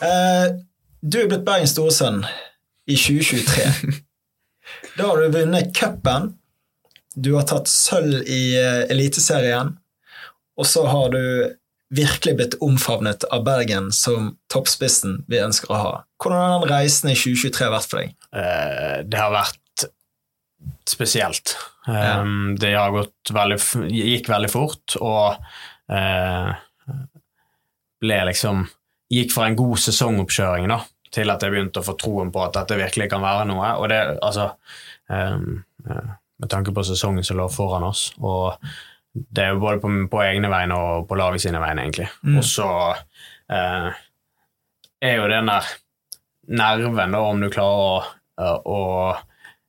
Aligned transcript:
Eh, 0.00 0.46
du 1.00 1.16
er 1.20 1.28
blitt 1.30 1.46
Bergens 1.46 1.72
storesønn 1.72 2.18
i 2.90 2.96
2023. 2.96 3.94
da 4.98 5.06
har 5.08 5.20
du 5.20 5.38
vunnet 5.38 5.72
cupen. 5.76 6.34
Du 7.16 7.32
har 7.38 7.46
tatt 7.48 7.70
sølv 7.72 8.20
i 8.28 8.42
uh, 8.60 8.84
Eliteserien. 8.92 9.72
Og 10.60 10.68
så 10.68 10.84
har 10.88 11.08
du 11.14 11.22
virkelig 11.90 12.36
blitt 12.38 12.58
omfavnet 12.62 13.24
av 13.32 13.46
Bergen 13.48 13.90
som 13.96 14.34
toppspissen 14.52 15.22
vi 15.30 15.40
ønsker 15.42 15.72
å 15.72 15.80
ha. 15.80 15.96
Hvordan 16.22 16.44
har 16.44 16.62
den 16.62 16.74
reisen 16.74 17.10
i 17.10 17.16
2023 17.18 17.72
vært 17.72 17.90
for 17.90 18.02
deg? 18.02 18.14
Uh, 18.36 19.00
det 19.08 19.20
har 19.24 19.34
vært 19.34 19.88
spesielt. 20.88 21.56
Ja. 21.88 22.20
Um, 22.20 22.56
det 22.60 22.74
har 22.76 22.92
gått 22.92 23.32
veldig, 23.32 23.60
gikk 23.88 24.28
veldig 24.28 24.50
fort, 24.52 24.96
og 25.00 25.40
eh, 25.88 26.50
ble 28.00 28.22
liksom 28.30 28.66
Gikk 29.10 29.32
fra 29.34 29.48
en 29.48 29.56
god 29.58 29.80
sesongoppkjøring 29.82 30.68
da, 30.70 30.76
til 31.10 31.32
at 31.32 31.42
jeg 31.42 31.50
begynte 31.50 31.80
å 31.82 31.86
få 31.86 31.96
troen 31.98 32.28
på 32.30 32.44
at 32.44 32.54
dette 32.54 32.76
virkelig 32.78 33.08
kan 33.10 33.24
være 33.24 33.48
noe. 33.48 33.72
Og 33.82 33.88
det, 33.90 33.98
altså 34.22 34.52
um, 35.10 35.64
eh, 35.82 36.12
Med 36.38 36.52
tanke 36.52 36.70
på 36.70 36.84
sesongen 36.86 37.26
som 37.26 37.40
lå 37.40 37.48
foran 37.50 37.88
oss, 37.88 38.04
og 38.22 38.54
det 39.10 39.42
er 39.42 39.50
jo 39.50 39.64
både 39.64 39.82
på, 39.82 39.90
på 40.12 40.22
egne 40.22 40.48
vegne 40.52 40.78
og 40.78 41.08
på 41.10 41.18
laget 41.18 41.42
sine 41.42 41.58
vegne, 41.58 41.88
egentlig. 41.88 42.06
Mm. 42.22 42.36
Og 42.38 42.46
så 42.46 42.68
uh, 42.94 43.98
er 45.02 45.18
jo 45.18 45.26
den 45.34 45.50
der 45.50 45.74
nerven, 46.54 47.18
da, 47.18 47.24
om 47.26 47.42
du 47.42 47.50
klarer 47.50 48.06
å, 48.38 48.54
å 48.62 48.80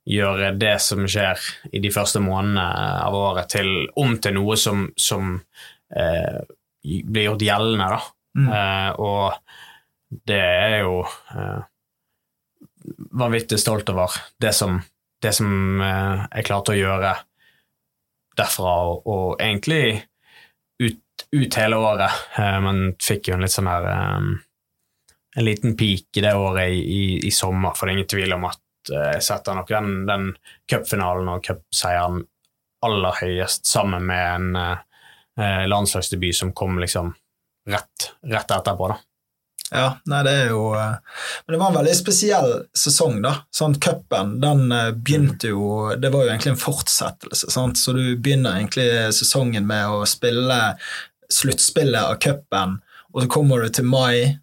gjøre 0.07 0.53
det 0.57 0.77
som 0.81 1.03
skjer 1.09 1.41
i 1.73 1.81
de 1.81 1.91
første 1.93 2.21
månedene 2.23 2.63
av 3.01 3.17
året, 3.17 3.49
til, 3.51 3.89
om 3.99 4.15
til 4.21 4.37
noe 4.37 4.57
som, 4.57 4.87
som 4.97 5.35
eh, 5.93 6.41
blir 6.81 7.29
gjort 7.29 7.45
gjeldende. 7.45 7.89
Da. 7.93 8.01
Mm. 8.37 8.47
Eh, 8.47 8.91
og 9.01 10.21
det 10.27 10.39
er 10.39 10.77
jo 10.83 11.01
eh, 11.03 11.59
vanvittig 13.11 13.59
stolt 13.59 13.89
over 13.89 14.15
det 14.41 14.53
som, 14.55 14.79
det 15.21 15.33
som 15.35 15.81
eh, 15.81 16.23
jeg 16.37 16.47
klarte 16.47 16.73
å 16.73 16.79
gjøre 16.79 17.15
derfra, 18.37 18.75
og, 18.87 19.07
og 19.07 19.41
egentlig 19.41 20.01
ut, 20.81 21.25
ut 21.31 21.59
hele 21.59 21.79
året. 21.79 22.23
Eh, 22.37 22.57
men 22.63 22.83
fikk 23.01 23.29
jo 23.29 23.37
en 23.37 23.45
litt 23.45 23.55
sånn 23.55 23.71
her 23.71 23.91
eh, 23.91 24.31
En 25.39 25.45
liten 25.47 25.77
peak 25.79 26.17
i 26.19 26.21
det 26.25 26.33
året 26.35 26.73
i, 26.75 26.79
i, 26.83 27.03
i 27.27 27.31
sommer, 27.31 27.71
for 27.71 27.87
det 27.87 27.93
er 27.93 27.99
ingen 28.01 28.11
tvil 28.11 28.33
om 28.35 28.49
at 28.49 28.91
eh, 28.91 29.11
jeg 29.15 29.25
setter 29.29 29.55
nok 29.55 29.69
den, 29.71 29.93
den 30.09 30.25
cupfinalen 30.67 31.29
og 31.31 31.45
cupseieren 31.45 32.25
aller 32.83 33.13
høyest 33.21 33.69
sammen 33.69 34.07
med 34.09 34.55
en 34.57 35.67
landslagsdebut 35.69 36.33
som 36.33 36.49
kom 36.57 36.79
liksom 36.81 37.11
rett, 37.69 38.11
rett 38.27 38.51
etterpå, 38.51 38.91
da. 38.91 38.99
Ja, 39.71 39.85
nei, 40.11 40.19
det 40.27 40.31
er 40.35 40.49
jo 40.51 40.73
eh, 40.75 40.97
Men 41.45 41.53
det 41.53 41.59
var 41.61 41.69
en 41.69 41.77
veldig 41.77 41.93
spesiell 41.95 42.49
sesong, 42.75 43.21
da. 43.23 43.37
Sånn, 43.55 43.77
Cupen 43.79 44.33
den 44.43 44.65
eh, 44.75 44.89
begynte 44.91 45.53
jo 45.53 45.93
Det 45.95 46.11
var 46.11 46.25
jo 46.25 46.33
egentlig 46.33 46.51
en 46.51 46.59
fortsettelse, 46.59 47.47
sant? 47.53 47.79
så 47.79 47.95
du 47.95 48.03
begynner 48.17 48.59
egentlig 48.59 48.89
sesongen 49.15 49.67
med 49.69 49.87
å 49.87 50.03
spille 50.09 50.59
sluttspillet 51.31 52.03
av 52.03 52.17
cupen, 52.19 52.81
og 53.13 53.23
så 53.23 53.29
kommer 53.31 53.61
du 53.63 53.71
til 53.71 53.85
mai, 53.87 54.35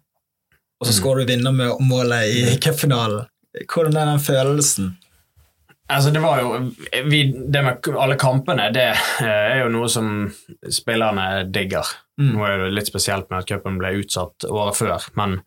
og 0.81 0.87
så 0.87 0.95
skårer 0.95 1.21
skal 1.21 1.27
du 1.27 1.33
vinne 1.35 1.51
med 1.53 1.83
målet 1.85 2.31
i 2.33 2.55
cupfinalen. 2.57 3.27
Hvordan 3.69 3.99
er 3.99 4.09
den 4.09 4.23
følelsen? 4.25 4.87
Altså, 5.89 6.11
det 6.13 6.21
var 6.21 6.41
jo 6.41 6.49
vi, 7.09 7.23
Det 7.33 7.61
med 7.65 7.87
alle 7.97 8.17
kampene, 8.19 8.67
det 8.73 8.91
eh, 8.93 9.25
er 9.25 9.63
jo 9.63 9.71
noe 9.73 9.89
som 9.89 10.29
spillerne 10.69 11.45
digger. 11.49 11.87
Mm. 12.19 12.33
Nå 12.35 12.43
er 12.45 12.61
det 12.61 12.73
litt 12.75 12.89
spesielt 12.91 13.29
med 13.31 13.41
at 13.41 13.49
cupen 13.49 13.79
ble 13.79 13.93
utsatt 14.01 14.45
året 14.49 14.75
før, 14.77 15.05
men 15.17 15.37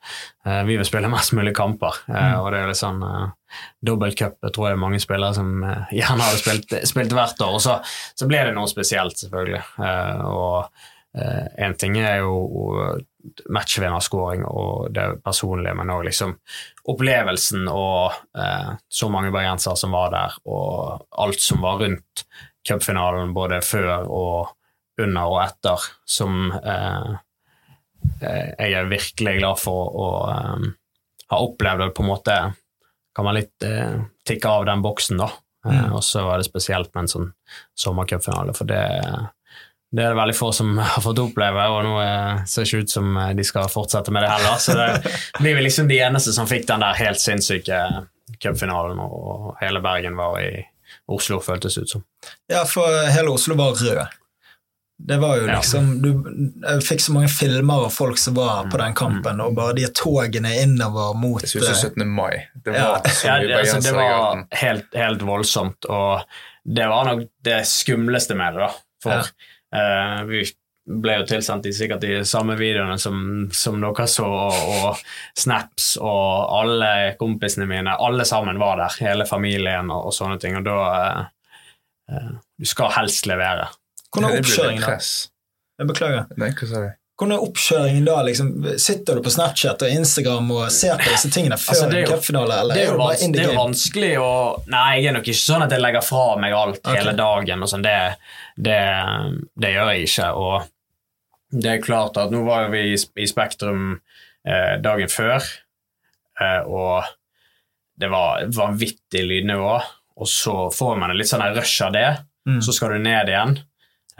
uh, 0.48 0.62
vi 0.64 0.78
vil 0.80 0.88
spille 0.88 1.10
mest 1.12 1.34
mulig 1.36 1.52
kamper. 1.56 2.00
Mm. 2.08 2.16
Uh, 2.16 2.36
og 2.40 2.48
det 2.54 2.62
er 2.62 2.70
litt 2.72 2.80
sånn 2.80 3.04
uh, 3.04 3.58
dobbeltcup 3.84 4.48
tror 4.48 4.70
jeg 4.70 4.80
mange 4.80 5.02
spillere 5.02 5.36
som 5.36 5.52
uh, 5.62 5.92
gjerne 5.92 6.24
hadde 6.26 6.40
spilt, 6.40 6.74
spilt 6.88 7.14
hvert 7.18 7.44
år. 7.44 7.58
Og 7.60 7.62
så, 7.62 7.76
så 8.16 8.30
ble 8.30 8.40
det 8.48 8.56
noe 8.56 8.70
spesielt, 8.72 9.20
selvfølgelig. 9.20 9.62
Eh, 9.84 10.26
og 10.32 10.88
én 11.60 11.74
ting 11.76 11.98
er 12.00 12.22
jo 12.22 12.96
matchvinnerskåring 13.52 14.44
og 14.48 14.92
det 14.94 15.06
personlige, 15.24 15.74
men 15.78 15.90
òg 15.94 16.06
liksom 16.08 16.34
opplevelsen 16.92 17.68
og 17.70 18.12
eh, 18.38 18.72
så 18.88 19.08
mange 19.12 19.32
bergensere 19.34 19.76
som 19.78 19.94
var 19.94 20.10
der, 20.14 20.38
og 20.46 21.06
alt 21.22 21.40
som 21.40 21.62
var 21.62 21.78
rundt 21.84 22.24
cupfinalen, 22.68 23.34
både 23.34 23.60
før 23.66 24.06
og 24.06 24.56
under 25.02 25.30
og 25.32 25.38
etter, 25.44 25.86
som 26.06 26.50
eh, 26.62 27.12
eh, 28.22 28.50
jeg 28.58 28.72
er 28.80 28.90
virkelig 28.90 29.38
glad 29.38 29.60
for 29.62 29.94
å 29.96 30.08
eh, 30.32 30.66
ha 31.32 31.40
opplevd 31.46 31.86
og 31.88 31.94
på 31.96 32.04
en 32.04 32.10
måte 32.12 32.36
kan 33.16 33.26
man 33.26 33.36
litt 33.36 33.64
eh, 33.66 33.98
tikke 34.28 34.48
av 34.48 34.66
den 34.68 34.82
boksen, 34.84 35.18
da. 35.22 35.30
Eh, 35.30 35.38
Mm. 35.62 35.92
og 35.94 36.00
så 36.02 36.24
var 36.26 36.40
det 36.40 36.48
spesielt 36.48 36.88
med 36.90 37.04
en 37.04 37.08
sånn 37.12 37.26
sommercupfinale, 37.78 38.50
for 38.56 38.66
det, 38.66 38.80
det 39.92 40.04
er 40.06 40.14
det 40.14 40.16
veldig 40.16 40.36
få 40.38 40.48
som 40.56 40.78
har 40.78 41.02
fått 41.04 41.18
oppleve, 41.20 41.66
og 41.68 41.82
nå 41.84 41.94
eh, 42.00 42.44
ser 42.48 42.62
det 42.64 42.70
ikke 42.70 42.82
ut 42.86 42.90
som 42.94 43.16
eh, 43.20 43.32
de 43.36 43.44
skal 43.44 43.68
fortsette 43.68 44.12
med 44.14 44.24
det 44.24 44.30
heller. 44.32 44.56
Så 44.62 44.72
det 44.78 44.88
blir 45.40 45.54
vel 45.58 45.64
liksom 45.68 45.88
de 45.90 45.98
eneste 46.00 46.32
som 46.32 46.48
fikk 46.48 46.64
den 46.70 46.80
der 46.84 46.96
helt 46.96 47.20
sinnssyke 47.20 47.82
cupfinalen, 48.42 48.98
og 49.04 49.52
hele 49.60 49.82
Bergen 49.84 50.16
var 50.16 50.40
i 50.40 50.64
Oslo, 51.12 51.40
føltes 51.44 51.76
ut 51.78 51.90
som. 51.90 52.04
Ja, 52.48 52.64
for 52.68 52.88
hele 53.12 53.32
Oslo 53.34 53.56
var 53.58 53.76
rød. 53.76 54.18
Det 55.02 55.16
var 55.18 55.36
jo 55.40 55.46
Ja. 55.48 55.56
liksom 55.58 55.86
du, 56.02 56.08
Jeg 56.62 56.82
fikk 56.86 57.00
så 57.02 57.12
mange 57.12 57.28
filmer 57.28 57.84
av 57.88 57.90
folk 57.90 58.18
som 58.22 58.34
var 58.36 58.68
på 58.70 58.78
den 58.78 58.94
kampen, 58.94 59.40
og 59.42 59.56
bare 59.56 59.74
de 59.74 59.88
togene 59.98 60.52
innover 60.62 61.16
mot 61.18 61.42
som 61.48 61.60
eh, 61.64 61.74
17. 61.74 62.06
mai. 62.06 62.46
Det 62.54 62.72
Ja. 62.76 62.88
var 62.92 63.08
så 63.10 63.26
Ja, 63.26 63.38
mye 63.40 63.48
det, 63.48 63.56
altså, 63.58 63.80
det 63.82 63.92
var 63.96 64.44
helt, 64.62 64.94
helt 64.94 65.22
voldsomt, 65.26 65.84
og 65.90 66.22
det 66.64 66.86
var 66.88 67.04
nok 67.08 67.24
det 67.42 67.64
skumleste 67.66 68.36
med 68.38 68.54
det, 68.54 68.60
da. 68.68 68.70
For 69.02 69.26
eh, 69.74 70.18
vi 70.28 70.44
ble 70.82 71.18
jo 71.20 71.26
tilsendt 71.30 71.66
de 71.66 71.72
sikkert 71.74 72.02
de 72.02 72.22
samme 72.26 72.56
videoene 72.58 72.96
som, 72.98 73.18
som 73.54 73.78
dere 73.82 74.06
så, 74.10 74.26
og, 74.26 74.72
og 74.78 75.02
snaps, 75.38 75.92
og 76.02 76.56
alle 76.58 76.90
kompisene 77.20 77.68
mine, 77.70 77.94
alle 77.94 78.26
sammen 78.28 78.58
var 78.62 78.80
der, 78.80 78.96
hele 79.04 79.26
familien 79.28 79.92
og, 79.94 80.08
og 80.10 80.16
sånne 80.16 80.40
ting, 80.42 80.58
og 80.58 80.66
da 80.66 80.78
uh, 80.88 81.20
uh, 82.10 82.32
Du 82.58 82.66
skal 82.66 82.90
helst 82.98 83.30
levere. 83.30 83.68
Hvordan 84.10 84.32
er 84.32 84.40
Det 84.40 84.42
blir 84.42 84.50
litt 84.50 84.58
oppkjøringen 84.58 84.88
da? 84.88 84.98
Jeg 85.82 85.90
beklager. 85.92 86.34
Nei, 86.38 86.50
hva 86.58 86.68
sa 86.68 86.82
du? 86.82 86.90
Hvordan 87.22 87.36
er 87.36 87.44
oppkjøringen 87.46 88.06
da? 88.08 88.16
Liksom, 88.26 88.48
sitter 88.82 89.18
du 89.18 89.22
på 89.22 89.30
Snapchat 89.30 89.82
og 89.86 89.92
Instagram 89.94 90.48
og 90.56 90.64
ser 90.74 90.96
på 90.98 91.06
disse 91.06 91.30
tingene 91.30 91.54
før 91.60 91.76
Altså, 91.76 91.86
en 91.86 92.08
cupfinale, 92.08 92.56
eller 92.64 92.74
Det 92.74 92.80
det 93.36 93.44
er 93.44 93.52
jo 93.52 93.58
vanskelig 93.60 94.10
å 94.18 94.32
Nei, 94.72 94.88
jeg 94.98 95.12
er 95.12 95.14
nok 95.14 95.30
ikke 95.30 95.38
sånn 95.38 95.62
at 95.62 95.74
jeg 95.76 95.84
legger 95.84 96.02
fra 96.02 96.24
meg 96.42 96.56
alt 96.58 96.80
okay. 96.82 96.98
hele 96.98 97.14
dagen. 97.14 97.62
og 97.62 97.70
sånn. 97.70 97.86
Det, 97.86 97.94
det, 98.58 98.80
det 99.54 99.70
gjør 99.76 99.92
jeg 99.94 100.08
ikke. 100.08 100.28
Og 100.42 101.62
det 101.62 101.70
er 101.76 101.86
klart 101.86 102.18
at 102.18 102.34
nå 102.34 102.42
var 102.48 102.66
vi 102.74 102.82
i, 102.90 102.98
i 102.98 103.30
Spektrum 103.30 103.84
eh, 103.94 104.74
dagen 104.82 105.12
før, 105.12 105.46
eh, 106.40 106.60
og 106.66 107.06
det 108.02 108.10
var 108.10 108.48
vanvittig 108.50 109.22
lydnivå. 109.28 109.78
Og 110.18 110.28
så 110.28 110.56
får 110.74 110.98
man 110.98 111.14
en 111.14 111.22
litt 111.22 111.30
sånn 111.30 111.46
rush 111.54 111.86
av 111.86 111.94
det, 111.94 112.10
Mm. 112.42 112.58
så 112.58 112.72
skal 112.74 112.96
du 112.96 112.98
ned 112.98 113.28
igjen. 113.30 113.52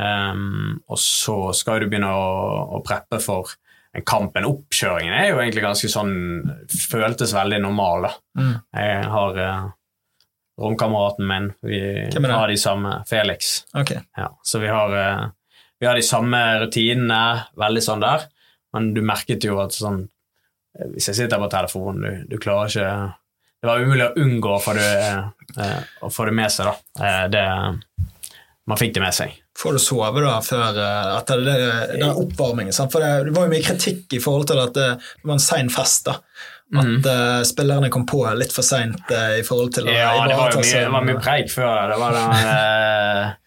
Um, 0.01 0.81
og 0.89 0.99
så 0.99 1.37
skal 1.57 1.83
du 1.83 1.91
begynne 1.91 2.11
å, 2.17 2.31
å 2.79 2.81
preppe 2.85 3.21
for 3.23 3.53
en 3.93 4.05
kamp. 4.09 4.37
En 4.37 4.49
oppkjøringen 4.49 5.15
er 5.15 5.31
jo 5.31 5.41
egentlig 5.43 5.65
ganske 5.67 5.91
sånn 5.93 6.15
Føltes 6.91 7.35
veldig 7.37 7.61
normal, 7.65 8.09
da. 8.09 8.13
Mm. 8.41 8.53
Jeg 8.79 9.07
har 9.13 9.41
uh, 9.41 9.71
romkameraten 10.63 11.29
min. 11.29 11.51
Vi 11.61 11.83
har 12.33 12.49
de 12.49 12.59
samme 12.61 12.99
Felix. 13.09 13.55
Okay. 13.75 14.05
Ja, 14.17 14.31
så 14.43 14.63
vi 14.63 14.73
har, 14.73 14.97
uh, 14.97 15.27
vi 15.81 15.89
har 15.89 15.99
de 15.99 16.07
samme 16.07 16.41
rutinene, 16.65 17.23
veldig 17.59 17.85
sånn 17.85 18.05
der. 18.05 18.29
Men 18.73 18.93
du 18.97 19.03
merket 19.05 19.45
jo 19.45 19.59
at 19.61 19.75
sånn 19.77 19.99
eh, 20.00 20.87
Hvis 20.95 21.11
jeg 21.11 21.17
sitter 21.19 21.41
på 21.43 21.50
telefonen, 21.53 22.00
du, 22.00 22.31
du 22.31 22.38
klarer 22.41 22.71
ikke 22.71 22.87
Det 23.61 23.69
var 23.69 23.83
umulig 23.85 24.06
å 24.06 24.23
unngå 24.23 24.55
å 24.55 24.62
få 24.65 24.73
det, 24.79 24.93
uh, 25.59 25.83
å 26.00 26.09
få 26.09 26.31
det 26.31 26.37
med 26.38 26.55
seg, 26.55 26.71
da. 26.71 27.11
Det, 27.29 27.43
man 28.67 28.81
fikk 28.81 28.97
det 28.97 29.05
med 29.05 29.15
seg. 29.15 29.37
Får 29.58 29.76
du 29.76 29.78
sove 29.84 30.22
da 30.25 30.38
før 30.44 30.78
eh, 30.81 31.10
etter 31.19 31.43
det, 31.44 31.56
den 32.00 32.08
oppvarmingen? 32.25 32.72
Sant? 32.72 32.93
For 32.94 33.04
det, 33.04 33.10
det 33.28 33.34
var 33.37 33.46
jo 33.49 33.52
mye 33.52 33.66
kritikk 33.66 34.16
i 34.16 34.20
forhold 34.22 34.49
til 34.49 34.62
at 34.62 34.72
det, 34.78 34.88
det 35.20 35.28
var 35.28 35.37
en 35.37 35.44
sein 35.44 35.69
fest. 35.72 36.06
da. 36.08 36.16
At 36.72 37.04
eh, 37.12 37.43
spillerne 37.44 37.90
kom 37.93 38.06
på 38.08 38.22
litt 38.40 38.54
for 38.56 38.64
seint 38.64 39.10
i 39.12 39.43
forhold 39.44 39.75
til 39.76 39.90
å 39.90 39.93
Ja, 39.93 40.14
det 40.25 40.38
var 40.38 40.54
jo 40.56 40.62
mye, 40.64 40.87
var 40.94 41.04
mye 41.10 41.20
preik 41.20 41.52
før. 41.52 41.93
Det 41.93 41.99
var 42.00 42.16
den 42.16 42.32
uh, 42.49 43.38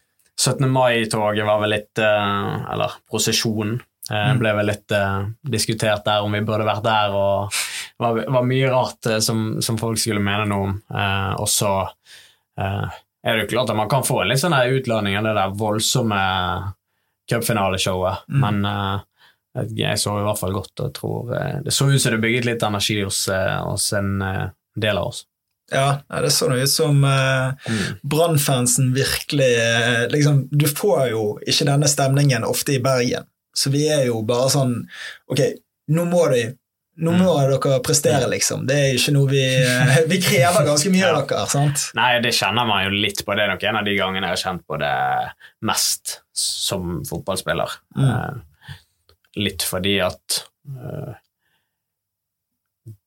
17. 0.46 0.68
mai-toget 0.70 1.48
var 1.48 1.62
vel 1.64 1.72
litt 1.74 2.02
eh, 2.04 2.56
Eller 2.76 2.98
prosesjonen. 3.10 3.78
Eh, 3.80 3.92
Mm. 4.06 4.38
ble 4.38 4.52
vel 4.54 4.68
litt 4.70 4.94
eh, 4.94 5.24
diskutert 5.50 6.04
der 6.06 6.22
om 6.22 6.36
vi 6.38 6.44
burde 6.46 6.68
vært 6.68 6.84
der, 6.86 7.10
og 7.18 7.48
det 7.50 8.04
var, 8.06 8.20
var 8.36 8.44
mye 8.46 8.68
rart 8.70 9.08
eh, 9.10 9.18
som, 9.26 9.56
som 9.66 9.80
folk 9.82 9.98
skulle 9.98 10.22
mene 10.22 10.46
noe 10.52 10.68
om. 10.68 10.76
Eh, 10.94 11.32
og 11.42 11.50
så 11.50 11.72
eh, 12.62 13.00
er 13.26 13.36
det 13.36 13.46
jo 13.46 13.52
klart 13.56 13.70
at 13.74 13.78
man 13.78 13.90
kan 13.90 14.06
få 14.06 14.22
en 14.22 14.30
litt 14.30 14.42
sånn 14.42 14.54
utladning 14.54 15.18
av 15.18 15.26
det 15.26 15.34
der 15.38 15.54
voldsomme 15.58 16.22
cupfinaleshowet, 17.30 18.18
Mm. 18.30 18.40
men 18.42 18.66
uh, 18.66 19.00
Jeg 19.56 19.98
så 20.00 20.18
i 20.20 20.24
hvert 20.26 20.40
fall 20.40 20.54
godt 20.54 20.82
og 20.84 20.94
tror 20.94 21.32
uh, 21.32 21.62
Det 21.64 21.72
så 21.74 21.88
ut 21.88 22.02
som 22.02 22.12
det 22.12 22.22
bygget 22.22 22.46
litt 22.46 22.64
energi 22.64 23.00
hos, 23.04 23.28
eh, 23.32 23.56
hos 23.64 23.94
en 23.94 24.22
eh, 24.22 24.50
del 24.76 24.98
av 24.98 25.08
oss. 25.08 25.24
Ja, 25.72 26.02
det 26.22 26.30
så 26.36 26.52
ut 26.52 26.70
som 26.70 27.04
uh, 27.04 27.54
Brann-fansen 28.04 28.94
virkelig 28.94 29.56
uh, 29.58 30.06
liksom, 30.12 30.48
Du 30.52 30.68
får 30.68 31.08
jo 31.10 31.24
ikke 31.48 31.66
denne 31.66 31.88
stemningen 31.90 32.44
ofte 32.46 32.76
i 32.76 32.84
Bergen, 32.84 33.26
så 33.56 33.72
vi 33.74 33.88
er 33.90 34.06
jo 34.12 34.22
bare 34.28 34.52
sånn 34.54 34.76
Ok, 35.32 35.42
nå 35.88 36.06
må 36.06 36.28
de 36.30 36.44
nå 36.96 37.12
må 37.18 37.34
dere 37.36 37.80
prestere, 37.84 38.28
liksom. 38.32 38.64
Det 38.70 38.76
er 38.80 38.98
ikke 39.00 39.14
noe 39.16 39.28
vi 39.32 39.44
uh, 39.44 39.98
Vi 40.08 40.20
krever 40.24 40.68
ganske 40.68 40.92
mye 40.94 41.10
av 41.10 41.18
dere. 41.30 41.48
sant? 41.52 41.90
Nei, 41.98 42.12
det 42.24 42.36
kjenner 42.38 42.68
man 42.70 42.86
jo 42.86 42.94
litt 42.96 43.26
på. 43.26 43.36
Det 43.36 43.44
er 43.46 43.52
nok 43.52 43.66
en 43.68 43.80
av 43.82 43.88
de 43.88 43.98
gangene 44.00 44.30
jeg 44.30 44.38
har 44.38 44.44
kjent 44.46 44.66
på 44.70 44.80
det 44.80 44.96
mest 45.68 46.20
som 46.36 47.02
fotballspiller. 47.08 47.80
Mm. 48.00 48.44
litt 49.44 49.64
fordi 49.68 49.98
at 50.04 50.40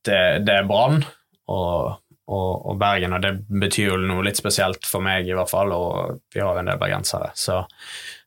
det, 0.04 0.20
det 0.44 0.54
er 0.54 0.68
Brann 0.68 1.00
og, 1.48 1.98
og, 2.28 2.52
og 2.68 2.78
Bergen, 2.80 3.16
og 3.16 3.24
det 3.24 3.34
betyr 3.48 3.92
jo 3.92 3.98
noe 4.02 4.24
litt 4.26 4.40
spesielt 4.40 4.86
for 4.88 5.04
meg, 5.04 5.28
i 5.28 5.36
hvert 5.36 5.50
fall, 5.50 5.72
og 5.72 6.20
vi 6.34 6.44
har 6.44 6.60
en 6.60 6.68
del 6.68 6.80
bergensere. 6.80 7.30
Så, 7.38 7.62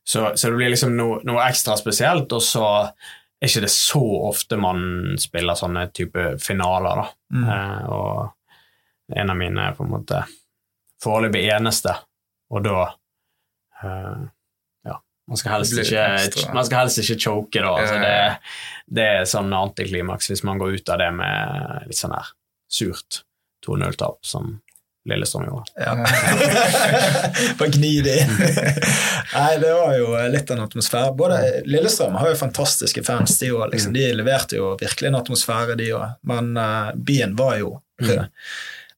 så, 0.02 0.32
så 0.34 0.50
det 0.50 0.58
blir 0.58 0.72
liksom 0.74 0.96
no, 0.98 1.08
noe 1.26 1.44
ekstra 1.46 1.76
spesielt, 1.78 2.32
og 2.34 2.42
så 2.44 2.66
er 3.42 3.50
ikke 3.50 3.64
det 3.64 3.72
så 3.74 4.02
ofte 4.28 4.58
man 4.60 5.16
spiller 5.20 5.58
sånne 5.58 5.88
type 5.94 6.26
finaler, 6.42 7.02
da. 7.02 7.06
Mm. 7.34 7.48
Eh, 7.50 7.88
og 7.90 9.18
en 9.18 9.32
av 9.32 9.38
mine 9.38 9.64
er 9.66 9.74
på 9.76 9.86
en 9.86 9.92
måte 9.96 10.22
foreløpig 11.02 11.42
eneste, 11.50 11.96
og 12.52 12.62
da 12.66 12.76
eh, 13.82 14.22
Ja, 14.86 14.96
man 15.28 15.40
skal 15.40 15.56
helst 15.56 15.74
ikke, 15.82 16.04
ekstra. 16.20 16.54
man 16.54 16.68
skal 16.68 16.84
helst 16.84 17.02
ikke 17.02 17.18
choke, 17.26 17.64
da. 17.64 17.74
Altså, 17.74 17.98
det, 17.98 18.14
det 18.86 19.08
er 19.16 19.28
sånn 19.28 19.52
antiklimaks 19.58 20.30
hvis 20.30 20.44
man 20.46 20.62
går 20.62 20.78
ut 20.78 20.94
av 20.94 21.02
det 21.02 21.10
med 21.18 21.88
litt 21.90 21.98
sånn 21.98 22.14
her 22.14 22.30
surt 22.72 23.24
2-0-tap, 23.66 24.22
som 24.26 24.60
Lillestrøm 25.08 25.46
gjorde. 25.48 25.72
Ja. 25.82 25.94
Bare 27.58 27.70
gni 27.74 27.90
det 28.06 28.12
inn. 28.22 28.34
Nei, 29.34 29.56
det 29.62 29.72
var 29.74 29.96
jo 29.98 30.12
litt 30.30 30.50
av 30.52 30.58
en 30.60 30.64
atmosfære. 30.68 31.14
Både 31.18 31.38
Lillestrøm 31.66 32.14
har 32.20 32.30
jo 32.32 32.38
fantastiske 32.38 33.02
fans, 33.06 33.34
de 33.40 33.50
òg. 33.54 33.64
Liksom. 33.72 33.96
De 33.96 34.04
leverte 34.14 34.60
jo 34.60 34.72
virkelig 34.80 35.10
en 35.10 35.18
atmosfære, 35.18 35.74
de 35.80 35.88
òg. 35.96 36.14
Men 36.30 36.52
uh, 36.58 36.92
byen 36.94 37.34
var 37.38 37.56
jo 37.62 37.72
rød. 38.02 38.28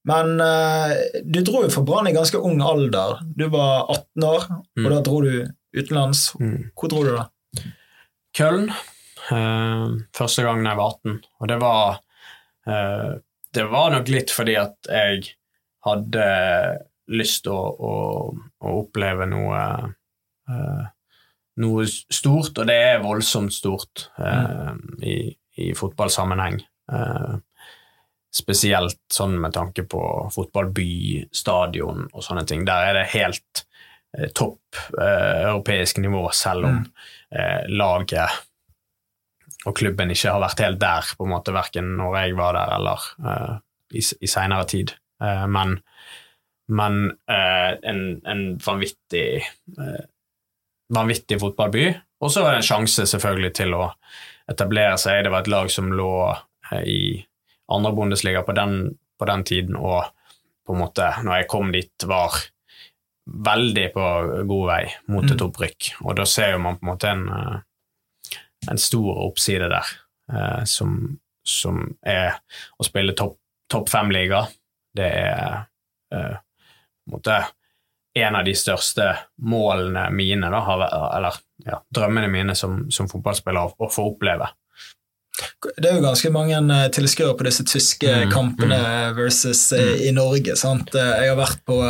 Men 0.05 0.35
uh, 0.45 0.93
du 1.25 1.39
dro 1.47 1.63
jo 1.65 1.71
for 1.73 1.87
Brann 1.89 2.11
i 2.11 2.17
ganske 2.17 2.37
ung 2.45 2.61
alder. 2.61 3.23
Du 3.39 3.47
var 3.55 3.87
18 3.95 4.29
år, 4.29 4.49
og 4.53 4.83
Mm. 4.85 4.91
da 4.93 5.01
dro 5.07 5.21
du 5.25 5.31
utenlands. 5.81 6.27
Mm. 6.41 6.59
Hvor 6.77 6.93
dro 6.93 7.05
du 7.09 7.15
da? 7.17 7.29
Køln, 8.37 8.69
Uh, 9.33 10.03
første 10.13 10.43
gangen 10.45 10.67
jeg 10.69 10.77
var 10.77 10.91
18, 10.99 11.15
og 11.41 11.49
det 11.49 11.55
var 11.63 11.95
uh, 12.69 13.15
Det 13.57 13.63
var 13.73 13.95
nok 13.95 14.11
litt 14.13 14.29
fordi 14.37 14.53
at 14.61 14.75
jeg 14.93 15.31
hadde 15.85 16.27
lyst 17.15 17.45
til 17.45 17.55
å, 17.55 17.65
å, 17.77 17.95
å 18.65 18.75
oppleve 18.81 19.29
noe 19.29 19.61
uh, 20.49 20.85
noe 21.61 21.87
stort, 21.87 22.57
og 22.59 22.67
det 22.67 22.77
er 22.83 23.03
voldsomt 23.05 23.55
stort 23.55 24.09
eh, 24.19 24.73
i, 25.07 25.19
i 25.63 25.69
fotballsammenheng. 25.79 26.57
Uh, 26.91 27.37
spesielt 28.35 28.99
sånn 29.15 29.37
med 29.39 29.55
tanke 29.55 29.85
på 29.87 30.01
fotballby, 30.35 31.23
stadion 31.31 32.09
og 32.11 32.27
sånne 32.27 32.43
ting. 32.51 32.65
Der 32.67 32.89
er 32.89 32.99
det 32.99 33.13
helt 33.13 33.63
topp 34.35 34.81
europeisk 34.99 36.01
nivå, 36.03 36.25
selv 36.35 36.69
om 36.69 36.81
eh, 37.35 37.63
laget 37.71 38.43
og 39.65 39.77
klubben 39.79 40.13
ikke 40.13 40.35
har 40.35 40.43
vært 40.43 40.61
helt 40.65 40.81
der, 40.83 41.15
på 41.17 41.27
en 41.27 41.33
måte, 41.33 41.55
verken 41.55 41.95
når 41.99 42.19
jeg 42.21 42.37
var 42.37 42.59
der 42.59 42.75
eller 42.77 43.07
uh, 43.25 43.55
i, 43.97 44.03
i 44.03 44.29
seinere 44.29 44.67
tid. 44.69 44.93
Eh, 45.23 45.47
men 45.47 45.79
men 46.67 47.11
eh, 47.11 47.91
en, 47.91 48.21
en 48.25 48.59
vanvittig 48.59 49.37
eh, 49.79 50.05
vanvittig 50.95 51.37
fotballby. 51.41 51.91
Og 52.25 52.33
så 52.33 52.41
var 52.43 52.55
det 52.55 52.63
en 52.63 52.69
sjanse 52.71 53.05
selvfølgelig 53.11 53.51
til 53.59 53.75
å 53.77 53.91
etablere 54.49 54.97
seg. 55.01 55.27
Det 55.27 55.33
var 55.33 55.45
et 55.45 55.51
lag 55.53 55.69
som 55.73 55.93
lå 55.93 56.15
i 56.89 57.21
andre 57.69 57.93
Bundesliga 57.93 58.41
på 58.47 58.55
den, 58.57 58.95
på 59.21 59.29
den 59.29 59.45
tiden, 59.45 59.77
og 59.77 60.09
på 60.65 60.73
en 60.73 60.81
måte, 60.81 61.11
når 61.21 61.43
jeg 61.43 61.51
kom 61.53 61.73
dit, 61.73 62.07
var 62.09 62.39
veldig 63.29 63.85
på 63.93 64.07
god 64.49 64.67
vei 64.71 64.83
mot 65.13 65.29
et 65.29 65.45
opprykk. 65.45 65.91
Og 66.07 66.17
da 66.17 66.25
ser 66.29 66.55
jo 66.55 66.65
man 66.65 66.81
på 66.81 66.87
en 66.87 66.93
måte 66.95 67.13
en, 67.13 67.29
en 68.73 68.81
stor 68.81 69.21
oppside 69.27 69.69
der, 69.69 69.93
som, 70.69 70.97
som 71.45 71.85
er 72.01 72.41
å 72.81 72.89
spille 72.89 73.17
topp 73.17 73.37
topp 73.75 73.89
fem-liga. 73.91 74.47
Det 74.95 75.11
er 75.11 75.65
eh, 76.15 76.35
på 76.39 77.11
en 77.11 77.17
måte 77.19 77.39
en 78.15 78.37
av 78.39 78.45
de 78.47 78.53
største 78.55 79.09
målene 79.43 80.05
mine, 80.15 80.47
da, 80.53 80.61
har, 80.63 80.85
eller 81.17 81.39
ja, 81.67 81.81
drømmene 81.95 82.29
mine 82.31 82.55
som, 82.55 82.85
som 82.95 83.09
fotballspiller, 83.11 83.75
å 83.83 83.89
få 83.91 84.05
oppleve. 84.13 84.47
Det 85.75 85.89
er 85.91 85.97
jo 85.97 86.05
ganske 86.05 86.31
mange 86.31 86.61
eh, 86.63 86.85
tilskuere 86.95 87.35
på 87.35 87.47
disse 87.49 87.65
tyske 87.67 88.07
Mm, 88.07 88.31
kampene 88.31 88.79
versus 89.17 89.73
eh, 89.75 89.97
i 90.07 90.13
Norge. 90.15 90.55
sant? 90.57 90.95
Eh, 90.95 91.25
Jeg 91.25 91.33
har 91.33 91.41
vært 91.41 91.65
på 91.67 91.81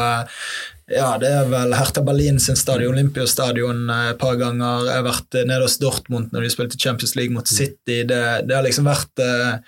ja, 0.93 1.15
det 1.21 1.29
er 1.33 1.47
vel 1.49 1.73
Hertha 1.77 2.03
Berlin 2.05 2.37
sin 2.41 2.56
stadion, 2.61 2.93
Olympiastadion, 2.93 3.85
eh, 3.93 4.11
et 4.15 4.19
par 4.21 4.37
ganger. 4.41 4.87
Jeg 4.89 4.97
har 4.97 5.06
vært 5.11 5.37
nede 5.45 5.61
hos 5.65 5.77
Dortmund 5.81 6.33
når 6.33 6.45
de 6.49 6.53
spilte 6.56 6.81
Champions 6.81 7.12
League 7.21 7.33
mot 7.37 7.49
City. 7.49 8.01
Det, 8.09 8.23
det 8.49 8.56
har 8.56 8.65
liksom 8.65 8.89
vært 8.89 9.21
eh, 9.25 9.59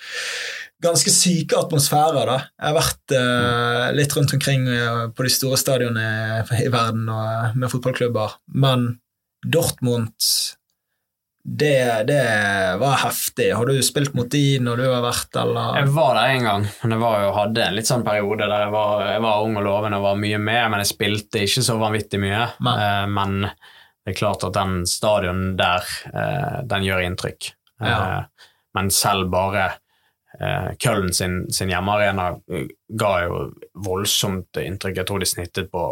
ganske 0.86 1.12
syke 1.12 1.58
atmosfærer, 1.58 2.28
da. 2.28 2.36
Jeg 2.56 2.70
har 2.70 2.76
vært 2.76 3.16
uh, 3.16 3.86
litt 3.96 4.14
rundt 4.16 4.36
omkring 4.36 4.68
uh, 4.70 5.06
på 5.14 5.26
de 5.26 5.32
store 5.32 5.58
stadionene 5.60 6.44
i 6.62 6.70
verden 6.72 7.08
og 7.12 7.58
med 7.58 7.72
fotballklubber, 7.72 8.38
men 8.54 8.94
Dortmund 9.46 10.14
det, 11.46 12.08
det 12.08 12.22
var 12.80 12.96
heftig. 13.04 13.52
Har 13.54 13.68
du 13.68 13.76
spilt 13.86 14.16
mot 14.18 14.26
de 14.32 14.56
når 14.58 14.80
du 14.80 14.84
har 14.88 15.04
vært, 15.04 15.36
eller? 15.38 15.76
Jeg 15.78 15.92
var 15.94 16.16
der 16.18 16.32
en 16.32 16.48
gang, 16.48 16.64
men 16.80 16.94
jeg 16.96 17.02
var 17.04 17.20
jo, 17.22 17.28
hadde 17.36 17.62
en 17.62 17.76
litt 17.76 17.90
sånn 17.90 18.02
periode 18.06 18.48
der 18.50 18.64
jeg 18.64 18.72
var, 18.74 19.04
jeg 19.12 19.22
var 19.22 19.44
ung 19.46 19.54
og 19.60 19.66
lovende 19.68 20.00
og 20.00 20.08
var 20.08 20.18
mye 20.24 20.40
med, 20.42 20.62
men 20.72 20.82
jeg 20.82 20.90
spilte 20.90 21.44
ikke 21.46 21.62
så 21.68 21.78
vanvittig 21.78 22.18
mye. 22.24 22.42
Men, 22.66 23.14
men 23.14 23.36
det 23.46 24.16
er 24.16 24.18
klart 24.18 24.42
at 24.48 24.58
den 24.58 24.80
stadion 24.90 25.44
der, 25.60 25.86
den 26.66 26.88
gjør 26.88 27.06
inntrykk. 27.06 27.52
Ja. 27.78 28.24
Men 28.74 28.90
selv 28.90 29.30
bare 29.30 29.68
eh, 30.40 30.72
Köln 30.82 31.12
sin, 31.14 31.44
sin 31.52 31.70
hjemmearena 31.72 32.32
ga 33.00 33.12
jo 33.24 33.40
voldsomt 33.86 34.60
inntrykk. 34.60 35.00
Jeg 35.00 35.08
tror 35.08 35.22
de 35.22 35.30
snittet 35.30 35.70
på 35.72 35.84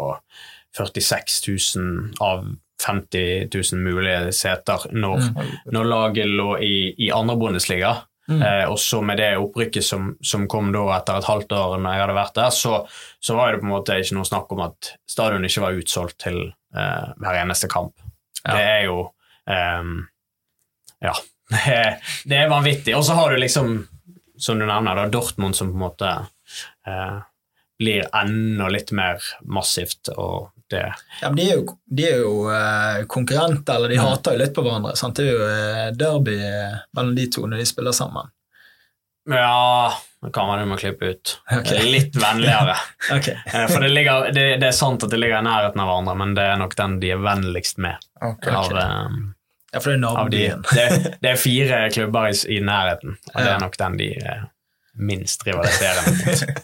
46 0.77 1.41
000 1.47 2.13
av 2.23 2.45
50 2.85 3.49
000 3.53 3.81
mulige 3.81 4.33
seter 4.35 4.89
når, 4.91 5.29
når 5.71 5.87
laget 5.87 6.27
lå 6.27 6.57
i, 6.59 6.75
i 7.07 7.11
andre 7.15 7.37
Bundesliga. 7.39 7.95
Mm. 8.27 8.41
Eh, 8.41 8.65
og 8.69 8.79
så 8.81 9.01
med 9.05 9.19
det 9.21 9.35
opprykket 9.37 9.85
som, 9.85 10.15
som 10.25 10.47
kom 10.49 10.71
da 10.73 10.83
etter 10.95 11.19
et 11.19 11.27
halvt 11.29 11.53
år 11.53 11.75
når 11.77 11.93
jeg 11.93 12.03
hadde 12.03 12.17
vært 12.17 12.39
der, 12.39 12.55
så, 12.57 12.79
så 13.21 13.37
var 13.37 13.53
det 13.53 13.61
på 13.61 13.67
en 13.67 13.75
måte 13.75 13.99
ikke 14.01 14.17
noe 14.17 14.27
snakk 14.27 14.55
om 14.55 14.63
at 14.65 14.91
stadion 15.09 15.45
ikke 15.45 15.65
var 15.67 15.77
utsolgt 15.77 16.17
til 16.25 16.41
eh, 16.49 17.07
hver 17.21 17.41
eneste 17.43 17.69
kamp. 17.71 17.93
Ja. 18.41 18.55
Det 18.55 18.65
er 18.65 18.83
jo 18.89 18.99
eh, 19.49 19.95
Ja. 21.05 21.15
Det 22.25 22.37
er 22.39 22.49
vanvittig. 22.49 22.95
Og 22.97 23.05
så 23.05 23.13
har 23.13 23.29
du 23.29 23.37
liksom, 23.37 23.77
som 24.37 24.59
du 24.59 24.65
nevner, 24.65 24.95
da, 24.95 25.07
Dortmund 25.11 25.55
som 25.55 25.71
på 25.71 25.77
en 25.77 25.85
måte 25.85 26.11
eh, 26.87 27.17
blir 27.79 28.05
enda 28.15 28.69
litt 28.71 28.91
mer 28.95 29.23
massivt, 29.41 30.09
og 30.15 30.51
det 30.71 30.93
Ja, 31.21 31.29
men 31.29 31.35
de 31.35 31.49
er 31.49 31.59
jo, 31.59 31.75
de 31.85 32.07
er 32.09 32.21
jo 32.23 32.45
eh, 32.51 33.03
konkurrenter, 33.11 33.75
eller 33.75 33.93
de 33.93 33.99
hater 34.01 34.35
jo 34.35 34.41
litt 34.41 34.55
på 34.55 34.63
hverandre. 34.65 34.95
Sant? 34.97 35.19
Det 35.19 35.27
er 35.27 35.35
jo 35.35 35.49
eh, 35.49 35.91
derby 35.97 36.39
eh, 36.39 36.79
mellom 36.95 37.13
de 37.17 37.27
to 37.31 37.45
når 37.45 37.61
de 37.61 37.67
spiller 37.69 37.95
sammen. 37.95 38.31
Ja, 39.29 39.93
det 40.21 40.31
kan 40.33 40.47
være 40.49 40.65
du 40.65 40.69
må 40.69 40.77
klippe 40.77 41.11
ut. 41.15 41.35
Okay. 41.49 41.85
Litt 41.89 42.17
vennligere. 42.17 42.75
okay. 43.17 43.39
Eh, 43.45 43.65
For 43.71 43.81
det, 43.81 43.89
ligger, 43.93 44.29
det, 44.33 44.45
det 44.61 44.69
er 44.69 44.77
sant 44.77 45.03
at 45.05 45.13
det 45.13 45.19
ligger 45.21 45.41
i 45.41 45.47
nærheten 45.47 45.81
av 45.81 45.89
hverandre, 45.89 46.17
men 46.21 46.35
det 46.37 46.45
er 46.49 46.59
nok 46.61 46.75
den 46.77 46.99
de 47.01 47.13
er 47.15 47.23
vennligst 47.25 47.81
med. 47.81 48.05
Ok. 48.21 48.47
Av, 48.53 48.77
eh, 48.81 49.17
Ja, 49.75 49.81
for 49.83 49.91
det 49.91 49.97
er 49.97 50.03
nabobyen. 50.05 50.61
de. 50.63 50.75
Det, 50.79 51.15
det 51.21 51.29
er 51.33 51.39
fire 51.41 51.79
klubber 51.91 52.29
i, 52.31 52.35
i 52.55 52.59
nærheten, 52.63 53.17
og 53.33 53.41
det 53.43 53.49
er 53.51 53.59
nok 53.59 53.75
den 53.81 53.97
de 53.99 54.07
eh, 54.15 54.45
minst 54.95 55.43
rivaliserer 55.47 56.07
mot. 56.07 56.45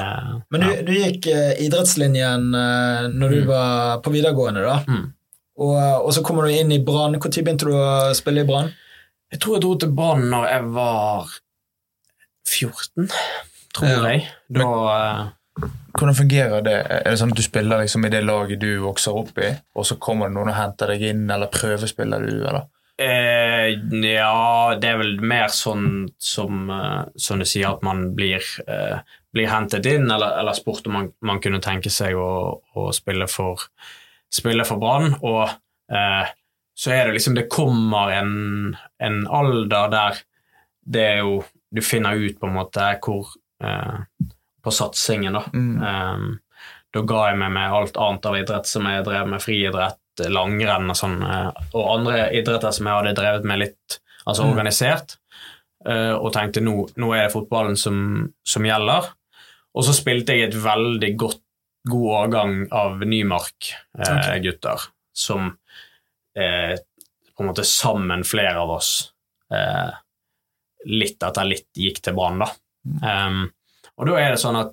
Eh, 0.00 0.28
Men 0.54 0.62
du, 0.62 0.66
ja. 0.70 0.82
du 0.86 0.92
gikk 0.94 1.26
eh, 1.28 1.56
idrettslinjen 1.66 2.44
eh, 2.54 3.08
når 3.12 3.32
du 3.34 3.40
Mm. 3.42 3.48
var 3.50 3.98
på 4.04 4.12
videregående, 4.14 4.62
da. 4.64 4.76
Mm. 4.88 5.08
Og, 5.60 6.06
og 6.06 6.12
så 6.16 6.22
kommer 6.24 6.46
du 6.46 6.54
inn 6.54 6.70
i 6.72 6.78
Brann. 6.86 7.12
Når 7.12 7.20
begynte 7.42 7.66
du 7.68 7.74
å 7.76 8.14
spille 8.16 8.44
i 8.44 8.48
Brann? 8.48 8.70
Jeg 9.34 9.40
tror 9.42 9.56
jeg 9.58 9.64
dro 9.66 9.74
til 9.82 9.90
Brann 9.98 10.22
når 10.30 10.46
jeg 10.48 10.68
var 10.78 11.34
14, 12.48 13.10
tror 13.76 13.88
Ja. 13.90 14.00
jeg. 14.08 14.24
Da 14.48 14.70
Hvordan 15.96 16.16
fungerer 16.16 16.64
det? 16.64 16.76
Er 17.00 17.08
det 17.08 17.18
sånn 17.20 17.32
at 17.34 17.38
du 17.40 17.44
spiller 17.44 17.82
liksom 17.82 18.04
i 18.06 18.12
det 18.12 18.22
laget 18.24 18.60
du 18.62 18.70
vokser 18.84 19.16
opp 19.16 19.38
i, 19.42 19.50
og 19.74 19.86
så 19.88 19.96
kommer 20.02 20.28
det 20.28 20.36
noen 20.36 20.52
og 20.52 20.58
henter 20.58 20.92
deg 20.94 21.06
inn, 21.10 21.24
eller 21.30 21.50
prøvespiller 21.52 22.26
du, 22.26 22.34
eller? 22.40 22.68
Eh, 23.00 23.70
ja, 24.04 24.76
det 24.76 24.90
er 24.90 24.98
vel 25.00 25.14
mer 25.24 25.48
sånn 25.54 26.10
som, 26.20 26.66
eh, 26.70 27.04
som 27.16 27.40
du 27.40 27.46
sier, 27.48 27.70
at 27.70 27.84
man 27.86 28.10
blir, 28.14 28.44
eh, 28.66 28.98
blir 29.32 29.48
hentet 29.48 29.88
inn, 29.88 30.10
eller, 30.10 30.36
eller 30.42 30.58
spurt 30.58 30.86
om 30.86 30.98
man, 30.98 31.08
man 31.24 31.40
kunne 31.40 31.62
tenke 31.64 31.90
seg 31.90 32.18
å, 32.18 32.60
å 32.76 32.90
spille 32.92 33.26
for, 33.30 33.64
spille 34.30 34.66
for 34.68 34.82
Brann. 34.82 35.14
Og 35.24 35.46
eh, 35.48 36.34
så 36.80 36.92
er 36.94 37.06
det 37.06 37.18
liksom 37.18 37.34
Det 37.36 37.48
kommer 37.52 38.12
en, 38.14 38.76
en 38.98 39.22
alder 39.26 39.90
der 39.92 40.20
det 40.80 41.02
er 41.06 41.18
jo 41.24 41.40
Du 41.70 41.82
finner 41.84 42.16
ut 42.16 42.38
på 42.40 42.48
en 42.48 42.56
måte 42.56 42.86
hvor 43.04 43.28
eh, 43.62 43.98
På 44.60 44.72
satsingen, 44.74 45.38
da. 45.38 45.44
Um, 45.54 46.38
da 46.90 47.02
ga 47.06 47.24
jeg 47.30 47.38
meg 47.38 47.52
med 47.54 47.74
alt 47.74 47.98
annet 48.00 48.26
av 48.26 48.36
idrett 48.38 48.68
som 48.68 48.86
jeg 48.90 49.06
drev 49.06 49.28
med, 49.30 49.42
friidrett, 49.42 49.98
langrenn 50.28 50.90
og 50.90 50.98
sånn, 50.98 51.20
eh, 51.22 51.50
og 51.70 51.92
andre 51.94 52.26
idretter 52.36 52.74
som 52.76 52.88
jeg 52.88 52.98
hadde 52.98 53.16
drevet 53.16 53.46
med 53.46 53.62
litt 53.62 54.00
altså 54.26 54.48
organisert, 54.50 55.14
eh, 55.86 56.12
og 56.12 56.32
tenkte 56.34 56.62
nå, 56.64 56.74
nå 57.00 57.12
er 57.14 57.28
det 57.28 57.34
fotballen 57.34 57.78
som, 57.78 58.02
som 58.42 58.66
gjelder. 58.66 59.06
Og 59.70 59.86
så 59.86 59.94
spilte 59.94 60.34
jeg 60.34 60.50
et 60.50 60.58
veldig 60.60 61.12
godt, 61.20 61.42
god 61.88 62.08
årgang 62.18 62.56
av 62.76 63.00
Nymark-gutter, 63.08 64.82
som 65.16 65.46
eh, 66.36 66.74
på 66.76 67.44
en 67.44 67.48
måte 67.48 67.64
sammen, 67.64 68.26
flere 68.28 68.58
av 68.60 68.74
oss, 68.74 68.90
eh, 69.54 69.94
litt 70.90 71.22
etter 71.22 71.48
litt 71.48 71.70
gikk 71.78 72.02
til 72.04 72.18
Brann, 72.18 72.42
da. 72.42 72.50
Um, 73.04 73.46
og 74.00 74.08
da 74.08 74.16
er 74.16 74.32
det 74.32 74.40
sånn 74.40 74.58
at 74.58 74.72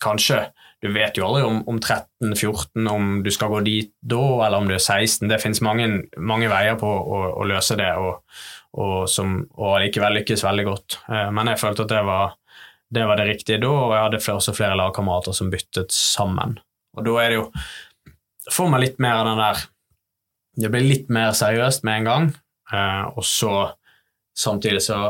kanskje 0.00 0.48
Du 0.80 0.92
vet 0.94 1.16
jo 1.18 1.26
aldri 1.26 1.42
om, 1.42 1.56
om 1.66 1.78
13-14, 1.80 2.86
om 2.86 3.06
du 3.24 3.32
skal 3.34 3.50
gå 3.50 3.64
dit 3.66 3.88
da, 3.98 4.20
eller 4.46 4.60
om 4.60 4.68
du 4.68 4.76
er 4.76 4.78
16. 4.78 5.26
Det 5.26 5.40
finnes 5.42 5.58
mange, 5.66 5.88
mange 6.22 6.46
veier 6.52 6.76
på 6.78 6.86
å, 6.86 7.16
å 7.34 7.46
løse 7.50 7.74
det, 7.80 7.88
og, 7.98 8.20
og, 8.78 9.08
som, 9.10 9.40
og 9.56 9.72
allikevel 9.72 10.20
lykkes 10.20 10.44
veldig 10.46 10.66
godt. 10.68 11.00
Uh, 11.08 11.32
men 11.34 11.50
jeg 11.50 11.58
følte 11.64 11.82
at 11.82 11.94
det 11.96 12.04
var, 12.06 12.36
det 12.94 13.08
var 13.10 13.18
det 13.18 13.26
riktige 13.26 13.58
da, 13.64 13.72
og 13.72 13.96
jeg 13.96 14.04
hadde 14.04 14.22
også 14.36 14.54
flere 14.54 14.78
lagkamerater 14.78 15.34
som 15.34 15.50
byttet 15.50 15.90
sammen. 15.98 16.54
Og 16.94 17.02
da 17.10 17.16
er 17.24 17.34
det 17.34 17.40
jo 17.40 17.48
får 18.54 18.70
meg 18.70 18.84
litt 18.84 19.02
mer 19.02 19.18
av 19.18 19.32
den 19.32 19.42
der 19.42 19.66
Det 20.62 20.70
blir 20.72 20.86
litt 20.86 21.10
mer 21.10 21.34
seriøst 21.34 21.82
med 21.86 22.04
en 22.04 22.08
gang, 22.12 22.30
uh, 22.70 23.10
og 23.18 23.26
så 23.26 23.52
samtidig 24.38 24.86
så 24.86 25.02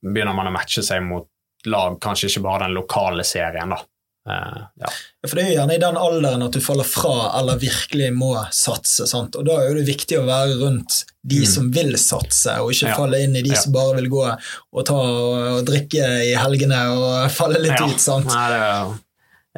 begynner 0.00 0.32
man 0.36 0.48
å 0.48 0.56
matche 0.56 0.80
seg 0.84 1.04
mot 1.04 1.28
lag, 1.70 1.98
kanskje 2.02 2.30
ikke 2.30 2.44
bare 2.44 2.66
den 2.66 2.76
lokale 2.76 3.24
serien, 3.26 3.74
da. 3.74 3.80
Uh, 4.24 4.62
ja. 4.80 4.88
For 5.28 5.36
Det 5.36 5.42
er 5.42 5.50
jo 5.50 5.56
gjerne 5.58 5.74
i 5.76 5.80
den 5.82 5.98
alderen 6.00 6.42
at 6.46 6.54
du 6.56 6.60
faller 6.64 6.86
fra 6.88 7.26
eller 7.36 7.58
virkelig 7.60 8.06
må 8.16 8.30
satse. 8.56 9.04
Sant? 9.10 9.36
Og 9.36 9.44
Da 9.44 9.58
er 9.60 9.76
det 9.76 9.84
viktig 9.84 10.16
å 10.16 10.24
være 10.24 10.54
rundt 10.62 11.02
de 11.20 11.42
mm. 11.42 11.48
som 11.50 11.68
vil 11.74 11.92
satse, 12.00 12.54
og 12.62 12.72
ikke 12.72 12.88
Ja. 12.88 12.96
falle 12.96 13.20
inn 13.20 13.36
i 13.36 13.42
de 13.44 13.52
Ja. 13.52 13.60
som 13.60 13.72
bare 13.76 13.98
vil 13.98 14.08
gå 14.08 14.24
og 14.24 14.86
ta 14.88 14.96
og 14.96 15.66
drikke 15.68 16.08
i 16.24 16.32
helgene 16.40 16.80
og 16.96 17.30
falle 17.38 17.60
litt 17.60 17.80
ut. 17.80 18.00
sant? 18.00 18.32
Nei, 18.32 18.48
det, 18.48 18.62
er, 18.64 18.94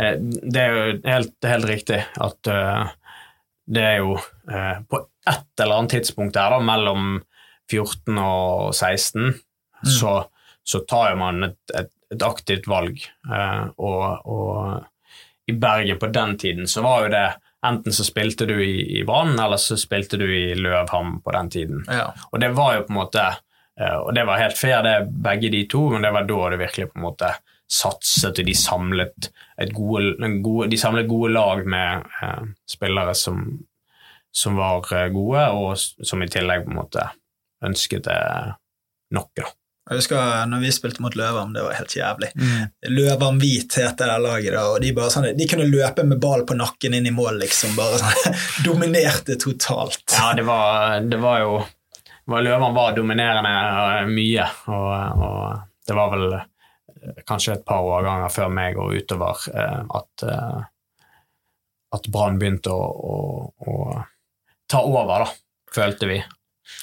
eh, 0.02 0.16
det 0.50 0.64
er 0.64 0.74
jo 0.74 1.00
helt, 1.14 1.36
helt 1.54 1.70
riktig 1.70 2.02
at 2.02 2.50
uh, 2.50 2.90
det 3.70 3.82
er 3.82 3.96
jo 4.02 4.16
uh, 4.18 4.76
på 4.90 5.06
et 5.30 5.62
eller 5.62 5.78
annet 5.78 5.94
tidspunkt 5.94 6.34
der, 6.34 6.50
da, 6.54 6.58
mellom 6.62 7.20
14 7.70 8.18
og 8.18 8.74
16, 8.74 9.34
så, 9.86 10.24
så 10.66 10.82
tar 10.86 11.12
jo 11.12 11.16
man 11.22 11.50
et, 11.50 11.58
et, 11.74 11.90
et 12.14 12.22
aktivt 12.22 12.68
valg. 12.70 13.02
Eh, 13.32 13.64
og, 13.76 14.26
og 14.26 15.50
i 15.50 15.54
Bergen 15.54 15.98
på 15.98 16.10
den 16.14 16.38
tiden 16.38 16.70
så 16.70 16.82
var 16.82 17.04
jo 17.04 17.12
det 17.14 17.26
enten 17.66 17.92
så 17.92 18.04
spilte 18.04 18.46
du 18.46 18.54
i, 18.64 18.98
i 18.98 19.04
Brann, 19.04 19.38
eller 19.38 19.58
så 19.60 19.76
spilte 19.78 20.18
du 20.20 20.26
i 20.26 20.54
Løvham 20.54 21.20
på 21.22 21.34
den 21.34 21.50
tiden. 21.50 21.84
Ja. 21.90 22.12
Og 22.30 22.40
det 22.40 22.52
var 22.54 22.76
jo 22.76 22.86
på 22.86 22.94
en 22.94 23.00
måte 23.00 23.24
eh, 23.26 23.96
Og 23.96 24.14
det 24.14 24.26
var 24.26 24.42
helt 24.42 24.58
fair, 24.58 24.82
det 24.86 25.10
begge 25.10 25.50
de 25.52 25.64
to, 25.70 25.88
men 25.94 26.06
det 26.06 26.12
var 26.14 26.28
da 26.28 26.50
det 26.52 26.62
virkelig 26.62 26.90
på 26.92 27.00
en 27.00 27.06
måte 27.08 27.32
satset, 27.66 28.38
og 28.38 28.46
de 28.46 28.54
samlet, 28.54 29.30
et 29.58 29.72
gode, 29.74 30.28
gode, 30.44 30.68
de 30.70 30.78
samlet 30.78 31.08
gode 31.10 31.32
lag 31.34 31.64
med 31.66 32.06
eh, 32.22 32.44
spillere 32.70 33.14
som, 33.18 33.42
som 34.30 34.58
var 34.58 34.86
eh, 34.94 35.08
gode, 35.14 35.48
og 35.50 35.74
som 35.78 36.22
i 36.22 36.30
tillegg 36.30 36.66
på 36.66 36.74
en 36.74 36.80
måte 36.82 37.08
ønsket 37.66 38.06
det 38.06 38.20
noe, 39.16 39.30
da. 39.38 39.50
Jeg 39.86 40.00
husker 40.00 40.48
når 40.50 40.64
vi 40.64 40.70
spilte 40.74 41.02
mot 41.04 41.14
Løvam, 41.14 41.52
det 41.54 41.62
var 41.62 41.76
helt 41.78 41.94
jævlig. 41.94 42.32
Løvam 42.90 43.38
Hvit 43.38 43.76
het 43.78 44.00
det 44.00 44.08
laget, 44.18 44.50
da, 44.56 44.64
og 44.72 44.80
de, 44.82 44.90
bare 44.96 45.12
sånn, 45.14 45.28
de 45.38 45.46
kunne 45.46 45.68
løpe 45.70 46.02
med 46.02 46.18
ball 46.22 46.42
på 46.48 46.56
nakken 46.58 46.96
inn 46.98 47.06
i 47.06 47.14
mål, 47.14 47.38
liksom. 47.44 47.76
Bare 47.78 48.00
sånn, 48.02 48.40
dominerte 48.66 49.38
totalt. 49.38 50.02
Ja, 50.16 50.32
det 50.34 50.46
var, 50.48 50.98
det 51.06 51.22
var 51.22 51.44
jo 51.44 51.60
var 52.26 52.42
Løvan 52.42 52.74
var 52.74 52.92
dominerende 52.92 53.50
eh, 54.00 54.06
mye, 54.10 54.46
og, 54.66 54.88
og 55.22 55.86
det 55.86 55.94
var 55.94 56.08
vel 56.14 56.32
eh, 56.34 57.20
kanskje 57.26 57.54
et 57.54 57.66
par 57.66 57.86
årganger 57.86 58.32
før 58.34 58.50
meg 58.50 58.80
og 58.82 58.96
utover 58.98 59.44
eh, 59.54 59.82
at, 60.00 60.24
at 61.94 62.08
Brann 62.10 62.40
begynte 62.40 62.74
å, 62.74 62.88
å, 62.90 63.16
å 63.62 63.76
ta 64.66 64.82
over, 64.82 65.22
da, 65.22 65.30
følte 65.76 66.10
vi. 66.10 66.18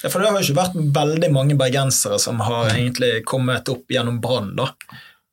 Ja, 0.02 0.10
for 0.10 0.20
det 0.20 0.30
har 0.30 0.38
jo 0.38 0.46
ikke 0.46 0.60
vært 0.62 0.78
veldig 0.96 1.30
mange 1.32 1.56
bergensere 1.60 2.18
som 2.22 2.40
har 2.44 2.72
egentlig 2.74 3.24
kommet 3.28 3.68
opp 3.72 3.90
gjennom 3.92 4.20
Brann, 4.24 4.54
da. 4.58 4.70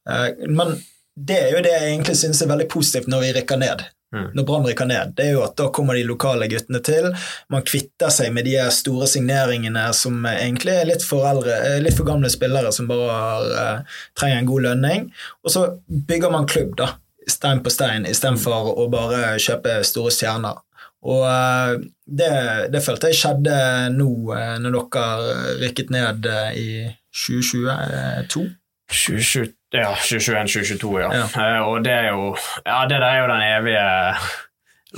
Eh, 0.10 0.48
Men 0.48 0.78
det 1.16 1.40
er 1.40 1.58
jo 1.58 1.64
det 1.66 1.74
jeg 1.74 1.90
egentlig 1.96 2.16
synes 2.18 2.42
er 2.42 2.52
veldig 2.52 2.70
positivt 2.72 3.10
når 3.12 3.26
vi 3.26 3.34
rykker 3.40 3.60
ned. 3.62 3.84
Mm. 4.16 4.26
Når 4.36 4.44
Brann 4.48 4.66
rykker 4.68 4.88
ned, 4.90 5.14
det 5.16 5.26
er 5.28 5.36
jo 5.38 5.44
at 5.46 5.54
da 5.60 5.70
kommer 5.72 5.96
de 5.96 6.04
lokale 6.04 6.48
guttene 6.52 6.82
til. 6.84 7.08
Man 7.52 7.64
kvitter 7.68 8.12
seg 8.12 8.34
med 8.36 8.48
de 8.48 8.58
store 8.76 9.08
signeringene 9.08 9.86
som 9.96 10.26
egentlig 10.28 10.74
er 10.76 10.90
litt 10.90 11.06
for, 11.08 11.24
eldre, 11.30 11.56
eh, 11.68 11.78
litt 11.84 11.96
for 11.96 12.08
gamle 12.08 12.32
spillere 12.32 12.74
som 12.76 12.90
bare 12.92 13.12
har, 13.12 13.52
eh, 13.62 14.02
trenger 14.20 14.42
en 14.42 14.52
god 14.52 14.68
lønning. 14.68 15.08
Og 15.46 15.52
så 15.52 15.64
bygger 15.88 16.32
man 16.32 16.48
klubb, 16.48 16.76
da. 16.76 16.96
Stein 17.30 17.62
på 17.64 17.72
stein, 17.72 18.06
istedenfor 18.10 18.76
å 18.76 18.90
bare 18.92 19.38
kjøpe 19.40 19.80
store 19.86 20.12
stjerner. 20.12 20.60
Og 21.02 21.24
eh, 21.26 21.76
det, 22.06 22.32
det 22.74 22.82
følte 22.86 23.10
jeg 23.10 23.18
skjedde 23.18 23.56
nå 23.96 24.10
eh, 24.38 24.58
når 24.62 24.76
dere 24.94 25.38
rykket 25.64 25.90
ned 25.94 26.28
eh, 26.30 26.52
i 26.62 26.68
2022. 27.12 28.44
2020, 28.92 29.54
ja, 29.74 29.94
2021-2022, 29.96 30.92
ja. 31.00 31.10
Ja. 31.16 31.64
Og 31.66 31.80
det 31.86 31.94
er 31.96 32.10
jo 32.12 32.36
Ja, 32.68 32.82
det 32.92 32.98
der 33.00 33.08
er 33.08 33.22
jo 33.22 33.30
den 33.32 33.46
evige 33.48 33.86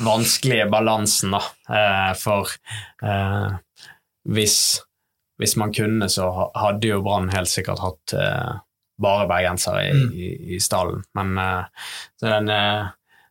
vanskelige 0.03 0.65
balansen, 0.73 1.35
da. 1.35 1.41
For 2.17 2.49
eh, 3.05 3.53
hvis, 4.33 4.57
hvis 5.37 5.55
man 5.61 5.73
kunne, 5.77 6.09
så 6.09 6.29
hadde 6.57 6.89
jo 6.89 7.03
Brann 7.05 7.29
helt 7.35 7.51
sikkert 7.51 7.83
hatt 7.83 8.15
eh, 8.17 8.55
bare 9.03 9.27
bergensere 9.29 9.85
i, 9.89 9.93
Mm. 9.93 10.11
i, 10.17 10.27
i 10.55 10.59
stallen. 10.61 11.03
Men 11.17 11.37
eh, 11.37 11.87
så 12.19 12.31
den, 12.33 12.49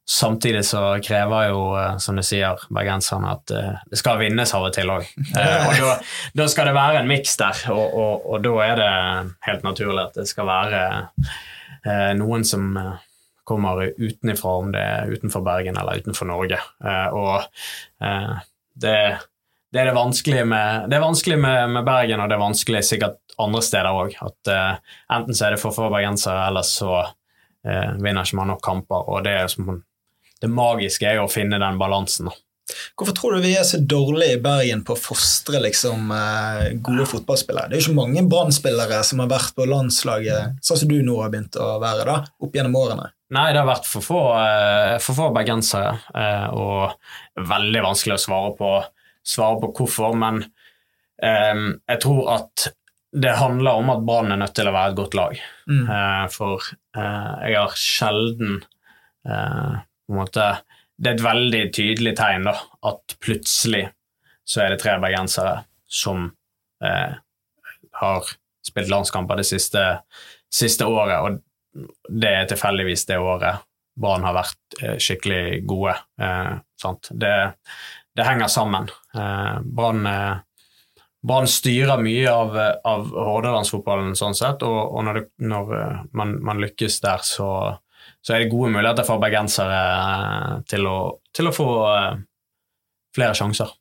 samtidig 0.09 0.65
så 0.67 0.99
krever 1.05 1.49
jo, 1.49 1.61
eh, 1.79 1.97
som 2.03 2.17
du 2.19 2.25
sier, 2.27 2.59
bergenserne 2.75 3.37
at 3.37 3.53
eh, 3.55 3.79
det 3.91 4.01
skal 4.01 4.19
vinnes 4.21 4.55
av 4.55 4.67
og 4.69 4.75
til 4.75 4.91
òg. 4.93 5.07
Eh, 5.43 5.69
og 5.69 5.79
da, 5.79 5.93
da 6.43 6.49
skal 6.51 6.69
det 6.69 6.75
være 6.77 7.01
en 7.01 7.09
miks 7.09 7.39
der, 7.41 7.63
og, 7.73 7.95
og, 7.97 8.27
og 8.35 8.43
da 8.45 8.53
er 8.67 8.77
det 8.79 8.91
helt 9.47 9.65
naturlig 9.67 10.03
at 10.05 10.21
det 10.21 10.29
skal 10.31 10.47
være 10.47 10.83
noen 12.15 12.45
som 12.47 12.77
kommer 13.49 13.81
utenfra, 13.99 14.53
om 14.61 14.69
det 14.71 14.83
er 14.87 15.15
utenfor 15.17 15.43
Bergen 15.43 15.81
eller 15.81 15.99
utenfor 15.99 16.29
Norge. 16.31 16.61
Og 17.11 17.43
det, 18.79 18.93
det 19.75 19.81
er 19.83 19.89
det 19.91 19.97
vanskelige 19.97 20.45
med, 20.47 20.87
det 20.93 21.01
vanskelig 21.03 21.41
med, 21.43 21.75
med 21.75 21.89
Bergen, 21.89 22.23
og 22.23 22.31
det 22.31 22.37
er 22.37 22.45
vanskelig 22.45 22.85
sikkert 22.87 23.19
andre 23.43 23.65
steder 23.67 23.99
òg. 23.99 24.15
Enten 24.23 25.35
så 25.35 25.49
er 25.49 25.57
det 25.57 25.63
for 25.65 25.75
få 25.75 25.91
bergensere, 25.91 26.45
eller 26.53 26.69
så 26.71 27.01
vinner 27.65 28.23
ikke 28.23 28.39
man 28.39 28.53
nok 28.55 28.63
kamper. 28.63 29.11
Og 29.11 29.27
det, 29.27 29.35
er 29.41 29.51
som, 29.51 29.83
det 30.43 30.51
magiske 30.51 31.07
er 31.09 31.21
jo 31.21 31.29
å 31.29 31.33
finne 31.33 31.61
den 31.63 31.79
balansen. 31.81 32.31
Hvorfor 32.97 33.15
tror 33.17 33.35
du 33.35 33.45
vi 33.45 33.55
er 33.59 33.65
så 33.67 33.79
dårlige 33.79 34.37
i 34.37 34.43
Bergen 34.43 34.85
på 34.87 34.95
å 34.95 35.01
fostre 35.01 35.61
liksom, 35.65 36.13
eh, 36.15 36.75
gode 36.85 37.07
fotballspillere? 37.11 37.69
Det 37.69 37.77
er 37.77 37.83
jo 37.83 37.89
ikke 37.91 37.99
mange 37.99 38.23
Brann-spillere 38.31 39.03
som 39.07 39.23
har 39.23 39.33
vært 39.33 39.57
på 39.57 39.67
landslaget, 39.69 40.63
sånn 40.65 40.81
som 40.83 40.91
du 40.91 41.01
nå 41.03 41.19
har 41.21 41.33
begynt 41.33 41.59
å 41.61 41.75
være, 41.83 42.07
da, 42.09 42.17
opp 42.43 42.57
gjennom 42.57 42.79
årene. 42.79 43.11
Nei, 43.33 43.47
det 43.53 43.63
har 43.63 43.69
vært 43.69 43.89
for 43.89 44.05
få, 44.05 44.21
eh, 44.37 44.99
for 45.01 45.17
få 45.17 45.31
bergensere, 45.33 45.95
eh, 46.15 46.49
og 46.53 46.93
veldig 47.49 47.85
vanskelig 47.87 48.19
å 48.19 48.25
svare 48.27 48.53
på, 48.59 48.73
svare 49.25 49.61
på 49.63 49.73
hvorfor, 49.79 50.17
men 50.21 50.45
eh, 51.23 51.63
jeg 51.89 52.03
tror 52.05 52.29
at 52.37 52.69
det 53.13 53.37
handler 53.37 53.81
om 53.81 53.91
at 53.93 54.05
Brann 54.05 54.33
er 54.33 54.41
nødt 54.41 54.55
til 54.57 54.69
å 54.69 54.75
være 54.75 54.93
et 54.93 54.99
godt 54.99 55.15
lag. 55.15 55.41
Mm. 55.69 56.31
For 56.33 56.65
jeg 56.97 57.57
har 57.59 57.75
sjelden 57.77 58.63
måte 60.17 60.47
Det 60.97 61.11
er 61.11 61.17
et 61.17 61.25
veldig 61.25 61.63
tydelig 61.75 62.15
tegn 62.19 62.47
da, 62.47 62.55
at 62.89 63.17
plutselig 63.23 63.87
så 64.45 64.65
er 64.65 64.73
det 64.73 64.83
tre 64.83 64.99
bergensere 65.03 65.63
som 65.87 66.29
eh, 66.85 67.15
har 68.01 68.31
spilt 68.67 68.91
landskamper 68.91 69.41
det 69.41 69.47
siste, 69.49 69.83
siste 70.53 70.87
året, 70.87 71.19
og 71.19 71.91
det 72.13 72.31
er 72.31 72.49
tilfeldigvis 72.51 73.07
det 73.09 73.19
året 73.19 73.65
Brann 73.99 74.25
har 74.25 74.37
vært 74.37 74.79
eh, 74.83 74.97
skikkelig 75.03 75.63
gode. 75.69 75.97
Eh? 76.21 76.55
Det, 77.11 77.35
det 78.17 78.29
henger 78.29 78.53
sammen. 78.53 78.89
Eh, 79.17 79.59
Brann 79.65 80.07
eh, 80.09 80.41
Brann 81.23 81.47
styrer 81.47 82.01
mye 82.03 82.31
av, 82.31 82.57
av 82.83 83.11
Hordalandsfotballen 83.15 84.17
sånn 84.19 84.35
sett, 84.35 84.65
og, 84.67 84.79
og 84.91 85.05
når, 85.07 85.21
det, 85.21 85.27
når 85.47 85.75
eh, 85.79 86.01
man, 86.19 86.35
man, 86.43 86.63
lykkes 86.65 86.99
der, 87.05 87.23
så, 87.23 87.51
så, 88.23 88.35
er 88.35 88.45
det 88.45 88.53
gode 88.53 88.71
muligheter 88.75 89.07
for 89.07 89.23
bergensere 89.23 89.81
eh, 89.93 90.53
til 90.71 90.87
å, 90.87 90.99
til 91.35 91.51
å 91.51 91.55
få 91.55 91.69
uh, 91.87 92.13
flere 93.17 93.35
sjanser. 93.37 93.73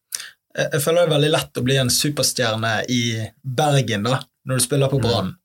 Jeg, 0.58 0.82
føler 0.84 1.04
det 1.04 1.08
er 1.08 1.14
veldig 1.14 1.32
lett 1.32 1.60
å 1.62 1.64
bli 1.64 1.78
en 1.80 1.94
superstjerne 1.94 2.74
i 2.92 3.04
Bergen 3.42 4.10
da, 4.10 4.18
når 4.50 4.60
du 4.60 4.66
spiller 4.66 4.92
på 4.92 5.00
Brann. 5.04 5.32
Mm. 5.32 5.38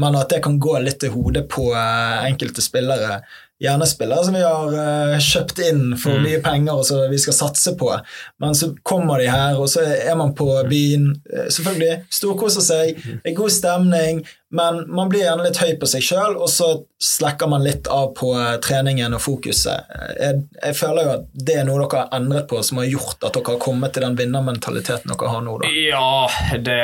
Men 0.00 0.16
at 0.18 0.32
det 0.32 0.40
kan 0.42 0.58
gå 0.62 0.74
litt 0.82 1.04
i 1.06 1.10
hodet 1.12 1.44
på 1.50 1.68
enkelte 1.74 2.62
spillere 2.64 3.20
gjerne 3.60 3.86
spillere 3.86 4.24
som 4.24 4.34
vi 4.34 4.42
har 4.42 4.74
uh, 4.74 5.18
kjøpt 5.20 5.58
inn 5.68 5.82
for 6.00 6.16
mm. 6.16 6.24
mye 6.24 6.40
penger 6.44 6.80
og 6.80 6.86
som 6.88 7.02
vi 7.12 7.18
skal 7.20 7.36
satse 7.36 7.74
på. 7.78 7.92
Men 8.40 8.56
så 8.56 8.72
kommer 8.86 9.20
de 9.20 9.28
her, 9.28 9.58
og 9.60 9.68
så 9.68 9.84
er 9.84 10.16
man 10.16 10.32
på 10.36 10.48
byen. 10.70 11.10
Uh, 11.28 11.46
selvfølgelig 11.52 12.06
storkoser 12.20 12.64
seg, 12.64 12.94
mm. 12.96 13.18
det 13.20 13.32
er 13.32 13.36
god 13.36 13.52
stemning, 13.52 14.22
men 14.56 14.80
man 14.90 15.12
blir 15.12 15.26
gjerne 15.26 15.44
litt 15.44 15.60
høy 15.60 15.74
på 15.78 15.90
seg 15.92 16.06
sjøl, 16.06 16.38
og 16.40 16.48
så 16.50 16.70
slekker 17.04 17.52
man 17.52 17.66
litt 17.66 17.90
av 17.92 18.14
på 18.16 18.32
uh, 18.32 18.56
treningen 18.64 19.18
og 19.18 19.22
fokuset. 19.26 19.92
Jeg, 20.16 20.40
jeg, 20.56 20.78
føler 20.80 21.04
jo 21.04 21.14
at 21.18 21.28
det 21.36 21.60
er 21.60 21.68
noe 21.68 21.84
dere 21.84 22.06
har 22.06 22.16
endret 22.16 22.48
på, 22.48 22.64
som 22.64 22.80
har 22.80 22.88
gjort 22.88 23.20
at 23.20 23.36
dere 23.36 23.58
har 23.58 23.60
kommet 23.60 23.92
til 23.92 24.08
den 24.08 24.16
vinnermentaliteten 24.18 25.12
dere 25.12 25.36
har 25.36 25.44
nå. 25.44 25.60
Da. 25.60 25.76
Ja, 25.76 26.56
det 26.56 26.80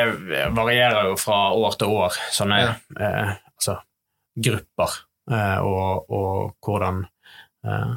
varierer 0.61 1.09
jo 1.14 1.18
fra 1.25 1.42
år 1.56 1.80
til 1.80 1.99
år, 2.04 2.23
sånne 2.37 2.62
ja. 2.66 2.78
altså, 3.00 3.80
grupper 4.37 5.05
Eh, 5.05 5.05
og, 5.26 6.11
og 6.11 6.56
hvordan, 6.62 7.02
eh, 7.66 7.95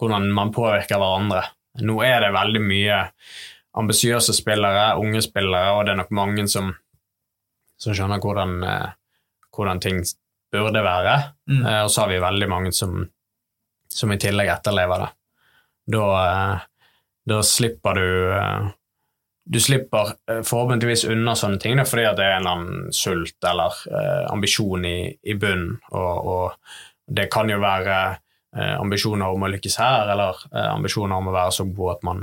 hvordan, 0.00 0.28
man 0.32 0.52
påvirker 0.54 1.00
hverandre. 1.00 1.44
Nå 1.86 1.98
er 2.06 2.24
det 2.24 2.32
veldig 2.34 2.62
mye 2.64 3.00
ambisiøse 3.80 4.34
spillere, 4.34 4.96
unge 4.98 5.22
spillere, 5.22 5.74
og 5.76 5.84
det 5.86 5.94
er 5.94 6.00
nok 6.00 6.14
mange 6.16 6.46
som, 6.50 6.72
som 7.78 7.94
skjønner 7.94 8.22
hvordan, 8.22 8.56
eh, 8.64 8.88
hvordan, 9.54 9.82
ting 9.84 10.02
burde 10.50 10.82
være. 10.82 11.14
Mm. 11.46 11.62
og 11.84 11.90
så 11.90 12.00
har 12.02 12.08
vi 12.10 12.22
veldig 12.24 12.48
mange 12.50 12.72
som, 12.74 13.04
som 13.86 14.10
i 14.10 14.18
tillegg 14.18 14.48
etterlever 14.50 15.04
det. 15.04 15.10
Da, 15.94 16.06
da 17.30 17.38
slipper 17.46 17.98
du 17.98 18.08
du 19.50 19.58
slipper 19.60 20.12
forhåpentligvis 20.46 21.04
unna 21.10 21.34
sånne 21.34 21.58
ting 21.58 21.78
da, 21.80 21.84
fordi 21.88 22.04
det 22.14 22.22
er 22.22 22.36
en 22.36 22.44
eller 22.44 22.58
annen 22.58 22.92
sult 22.94 23.46
eller 23.50 23.78
eh, 23.90 24.26
ambisjon 24.30 24.84
i, 24.86 24.98
i 25.10 25.34
bunnen. 25.34 25.72
Og, 25.90 26.26
og, 26.32 26.74
det 27.10 27.24
kan 27.34 27.48
jo 27.50 27.56
være 27.58 27.94
eh, 28.54 28.76
ambisjoner 28.76 29.32
om 29.34 29.42
å 29.42 29.48
lykkes 29.50 29.80
her, 29.82 30.12
eller 30.12 30.44
eh, 30.52 30.68
ambisjoner 30.70 31.18
om 31.18 31.30
å 31.32 31.34
være 31.34 31.54
så 31.56 31.66
god 31.66 31.96
at 31.96 32.04
man 32.06 32.20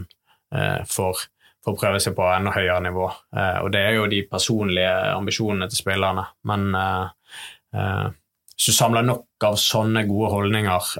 eh, 0.55 0.85
får, 0.87 1.25
får, 1.67 1.75
prøve 1.81 1.99
seg 2.05 2.15
på 2.15 2.29
enda 2.31 2.53
høyere 2.55 2.85
nivå. 2.85 3.09
Eh, 3.35 3.57
og 3.65 3.73
det 3.75 3.81
er 3.83 3.97
jo 3.97 4.05
de 4.13 4.21
personlige 4.31 4.93
ambisjonene 5.17 5.67
til 5.67 5.81
spillerne. 5.81 6.23
Men 6.47 6.69
eh, 6.79 8.05
hvis 8.53 8.69
du 8.69 8.77
samler 8.77 9.03
nok 9.03 9.49
av 9.49 9.59
sånne 9.59 10.05
gode 10.07 10.29
holdninger 10.31 10.93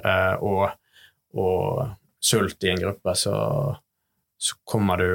og, 0.44 0.76
og, 1.40 1.96
sult 2.20 2.68
i 2.68 2.74
en 2.74 2.84
gruppe, 2.84 3.16
så, 3.16 3.38
så 4.36 4.60
kommer 4.68 5.00
du 5.00 5.08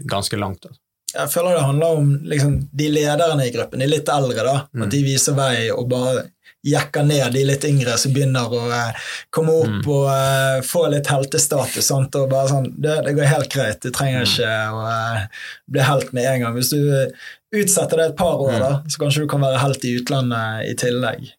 ganske 0.00 0.38
langt. 0.40 0.66
Altså. 0.66 0.80
Jeg 1.14 1.30
føler 1.30 1.54
det 1.54 1.66
handler 1.68 1.98
om 2.00 2.14
liksom, 2.26 2.54
de 2.72 2.86
lederne 2.90 3.46
i 3.46 3.52
gruppen, 3.54 3.82
de 3.82 3.86
litt 3.86 4.08
eldre. 4.10 4.42
da, 4.42 4.54
At 4.66 4.86
mm. 4.86 4.90
de 4.90 5.02
viser 5.06 5.36
vei 5.38 5.68
og 5.70 5.86
bare 5.92 6.24
jekker 6.64 7.04
ned 7.04 7.32
de 7.32 7.44
litt 7.44 7.64
yngre 7.68 7.96
som 8.00 8.12
begynner 8.14 8.48
å 8.48 8.62
eh, 8.72 9.06
komme 9.34 9.52
opp 9.52 9.84
mm. 9.84 9.90
og 9.92 10.06
eh, 10.14 10.58
få 10.64 10.86
litt 10.92 11.10
heltestatus. 11.12 11.84
Sant? 11.86 12.16
og 12.16 12.30
bare 12.32 12.50
sånn, 12.50 12.70
det, 12.74 12.96
det, 13.06 13.14
går 13.18 13.30
helt 13.30 13.52
greit, 13.52 13.82
du 13.84 13.92
trenger 13.94 14.24
mm. 14.24 14.28
ikke 14.32 14.52
å 14.72 14.84
eh, 14.90 15.46
bli 15.76 15.86
helt 15.90 16.12
med 16.16 16.28
en 16.30 16.46
gang. 16.46 16.58
Hvis 16.58 16.72
du 16.72 17.60
utsetter 17.60 18.00
det 18.00 18.10
et 18.10 18.18
par 18.18 18.40
år, 18.40 18.56
mm. 18.56 18.62
da, 18.64 18.72
så 18.88 19.04
kanskje 19.04 19.26
du 19.26 19.30
kan 19.30 19.44
være 19.44 19.62
helt 19.62 19.84
i 19.84 19.96
utlandet 20.00 20.70
i 20.70 20.76
tillegg. 20.80 21.32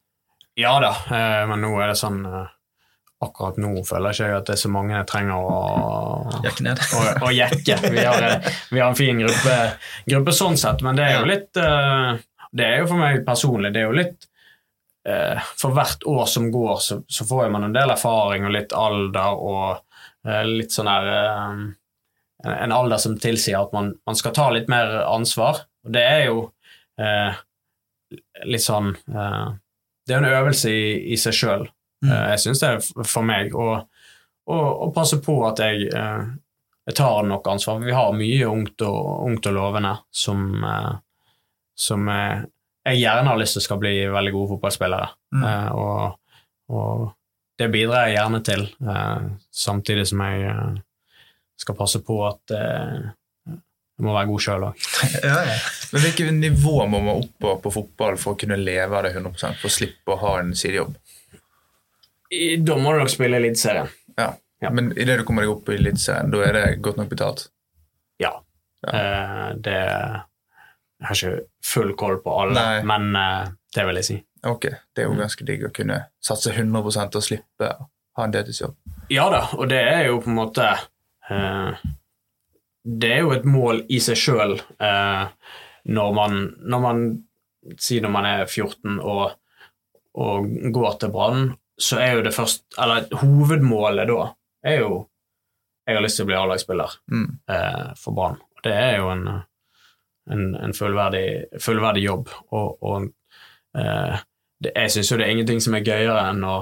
Ja 0.56 0.78
da, 0.80 0.94
men 1.50 1.65
nå 1.65 1.74
er 1.84 1.89
det 1.91 1.98
sånn 2.00 2.22
akkurat 3.23 3.58
nå 3.62 3.71
føler 3.88 4.12
jeg 4.12 4.28
ikke 4.28 4.39
at 4.41 4.49
det 4.49 4.56
er 4.56 4.62
så 4.62 4.71
mange 4.71 4.95
jeg 4.95 5.08
trenger 5.10 5.47
å 5.47 5.60
jekke 6.43 6.65
ned. 6.67 6.82
å, 6.97 7.04
å 7.28 7.32
jekke. 7.34 7.78
Vi 7.93 8.04
har, 8.04 8.25
vi 8.71 8.82
har, 8.82 8.89
en 8.89 8.97
fin 8.99 9.19
gruppe, 9.21 9.58
gruppe, 10.10 10.36
sånn 10.36 10.60
sett, 10.60 10.84
men 10.86 10.99
det 10.99 11.08
er 11.08 11.19
jo 11.19 11.30
litt 11.30 11.62
uh, 11.62 12.15
Det 12.51 12.65
er 12.65 12.82
jo 12.82 12.89
for 12.91 13.01
meg 13.01 13.23
personlig 13.28 13.71
det 13.75 13.84
er 13.84 13.88
jo 13.88 13.95
litt 13.95 14.28
uh, 15.08 15.47
For 15.56 15.75
hvert 15.78 16.04
år 16.12 16.28
som 16.32 16.49
går, 16.51 16.75
så, 16.84 16.99
så, 17.08 17.28
får 17.28 17.49
man 17.56 17.69
en 17.69 17.75
del 17.75 17.95
erfaring 17.95 18.47
og 18.47 18.56
litt 18.58 18.75
alder 18.75 19.39
og 19.39 19.80
uh, 20.28 20.43
litt 20.49 20.75
sånn 20.75 20.91
her 20.91 21.12
En 22.45 22.75
alder 22.75 22.99
som 23.01 23.15
tilsier 23.17 23.62
at 23.62 23.71
man, 23.73 23.93
man, 24.06 24.17
skal 24.19 24.34
ta 24.36 24.49
litt 24.54 24.67
mer 24.69 24.91
ansvar. 25.08 25.63
Og 25.88 25.93
det 25.95 26.04
er 26.04 26.25
jo 26.28 26.43
litt 28.45 28.62
sånn 28.62 28.91
Det 29.01 30.13
er 30.13 30.19
en 30.19 30.28
øvelse 30.30 30.69
i, 30.69 31.15
i 31.15 31.17
seg 31.17 31.34
sjøl. 31.34 31.65
Mm. 32.03 32.12
Eh, 32.12 32.25
jeg 32.34 32.41
syns 32.43 32.63
det 32.63 32.71
er 32.71 33.08
for 33.08 33.27
meg 33.27 33.55
å, 33.55 33.67
å, 34.51 34.58
å 34.88 34.89
passe 34.95 35.19
på 35.23 35.38
at 35.47 35.62
jeg, 35.63 35.89
eh, 35.89 36.23
jeg, 36.88 36.97
tar 36.97 37.27
nok 37.27 37.47
ansvar. 37.55 37.84
Vi 37.84 37.95
har 37.95 38.15
mye 38.17 38.51
ungt 38.51 38.86
og, 38.88 39.01
ungt 39.29 39.49
og 39.51 39.58
lovende 39.58 39.95
som, 40.12 40.47
eh, 40.63 40.93
som 41.75 42.10
jeg 42.10 43.01
gjerne 43.01 43.31
har 43.31 43.41
lyst 43.41 43.58
til 43.58 43.65
skal 43.65 43.81
bli 43.81 43.97
veldig 44.13 44.34
gode 44.36 44.55
fotballspillere. 44.55 45.12
Mm. 45.36 45.45
Og, 45.75 46.39
og, 46.71 47.05
det 47.55 47.69
bidrar 47.71 48.10
jeg 48.10 48.17
gjerne 48.17 48.39
til, 48.43 48.63
samtidig 49.55 50.03
som 50.10 50.19
jeg 50.25 50.55
skal 51.63 51.77
passe 51.79 52.01
på 52.03 52.17
at 52.27 52.51
jeg 52.51 54.03
må 54.03 54.12
være 54.12 54.27
god 54.27 54.43
sjøl 54.43 54.65
òg. 54.67 54.88
ja, 55.23 55.38
ja. 55.47 55.55
Men 55.93 56.03
hvilket 56.03 56.34
nivå 56.36 56.73
må 56.91 56.99
man 56.99 57.21
opp 57.21 57.31
på 57.39 57.53
på 57.63 57.71
fotball 57.77 58.19
for 58.19 58.36
å 58.36 58.39
kunne 58.41 58.60
leve 58.60 58.91
av 58.91 59.08
det 59.08 59.13
100 59.15 59.55
for 59.62 59.69
å 59.69 59.71
slippe 59.71 60.12
å 60.12 60.19
ha 60.19 60.34
en 60.41 60.51
sidejobb? 60.58 60.97
Da 62.65 62.78
må 62.80 62.93
du 62.93 63.02
nok 63.02 63.12
spille 63.13 63.39
Eliteserien. 63.39 63.89
Ja. 64.17 64.30
ja. 64.63 64.71
Men 64.71 64.91
idet 64.98 65.19
du 65.19 65.26
kommer 65.28 65.45
deg 65.45 65.54
opp 65.54 65.69
i 65.69 65.78
Eliteserien, 65.80 66.32
da 66.34 66.43
er 66.45 66.56
det 66.58 66.63
godt 66.86 67.02
nok 67.02 67.12
betalt? 67.12 67.48
Ja. 68.21 68.34
ja. 68.86 68.93
Eh, 68.93 69.50
det 69.65 69.76
Jeg 69.76 71.10
har 71.10 71.19
ikke 71.19 71.48
full 71.65 71.91
koll 72.00 72.21
på 72.24 72.38
alle, 72.43 72.56
Nei. 72.56 72.86
men 72.88 73.12
eh, 73.19 73.52
det 73.76 73.86
vil 73.88 74.00
jeg 74.02 74.10
si. 74.10 74.21
Ok, 74.45 74.69
Det 74.93 75.04
er 75.04 75.10
jo 75.10 75.15
mm. 75.15 75.21
ganske 75.24 75.45
digg 75.48 75.67
å 75.67 75.74
kunne 75.74 76.00
satse 76.24 76.54
100 76.54 76.82
og 76.86 77.24
slippe 77.24 77.69
å 77.74 77.88
ha 78.15 78.26
en 78.26 78.34
deltidsjobb. 78.34 78.76
Ja 79.12 79.28
da, 79.34 79.43
og 79.58 79.69
det 79.69 79.82
er 79.82 80.08
jo 80.10 80.19
på 80.24 80.32
en 80.32 80.39
måte 80.39 80.65
eh, 81.30 81.86
Det 82.86 83.12
er 83.12 83.24
jo 83.26 83.34
et 83.36 83.45
mål 83.45 83.84
i 83.89 84.00
seg 84.02 84.17
sjøl 84.17 84.56
eh, 84.56 85.26
når 85.86 86.15
man 86.17 86.39
når 86.62 86.84
man 86.86 87.04
sier 87.82 88.06
når 88.06 88.13
man 88.13 88.28
er 88.30 88.45
14 88.45 89.00
og, 89.02 89.36
og 90.21 90.50
går 90.74 90.98
til 91.02 91.13
Brann 91.13 91.48
så 91.78 92.00
er 92.00 92.14
jo 92.16 92.24
det 92.26 92.32
først 92.36 92.78
Eller 92.82 93.10
hovedmålet 93.20 94.08
da 94.08 94.22
er 94.66 94.80
jo 94.80 95.02
Jeg 95.86 95.98
har 95.98 96.04
lyst 96.06 96.20
til 96.20 96.26
å 96.26 96.30
bli 96.30 96.38
A-lagsspiller 96.40 96.94
mm. 97.12 97.26
eh, 97.52 97.90
for 98.00 98.18
Brann. 98.18 98.40
Det 98.66 98.72
er 98.74 98.96
jo 98.98 99.10
en, 99.12 99.28
en, 100.34 100.46
en 100.58 100.74
fullverdig, 100.74 101.60
fullverdig, 101.62 102.02
jobb, 102.08 102.32
og, 102.58 102.80
og 102.82 103.04
eh, 103.78 104.24
det, 104.66 104.72
jeg 104.72 104.96
syns 104.96 105.12
jo 105.12 105.20
det 105.20 105.28
er 105.28 105.36
ingenting 105.36 105.62
som 105.62 105.78
er 105.78 105.86
gøyere 105.86 106.24
enn 106.32 106.42
å 106.50 106.56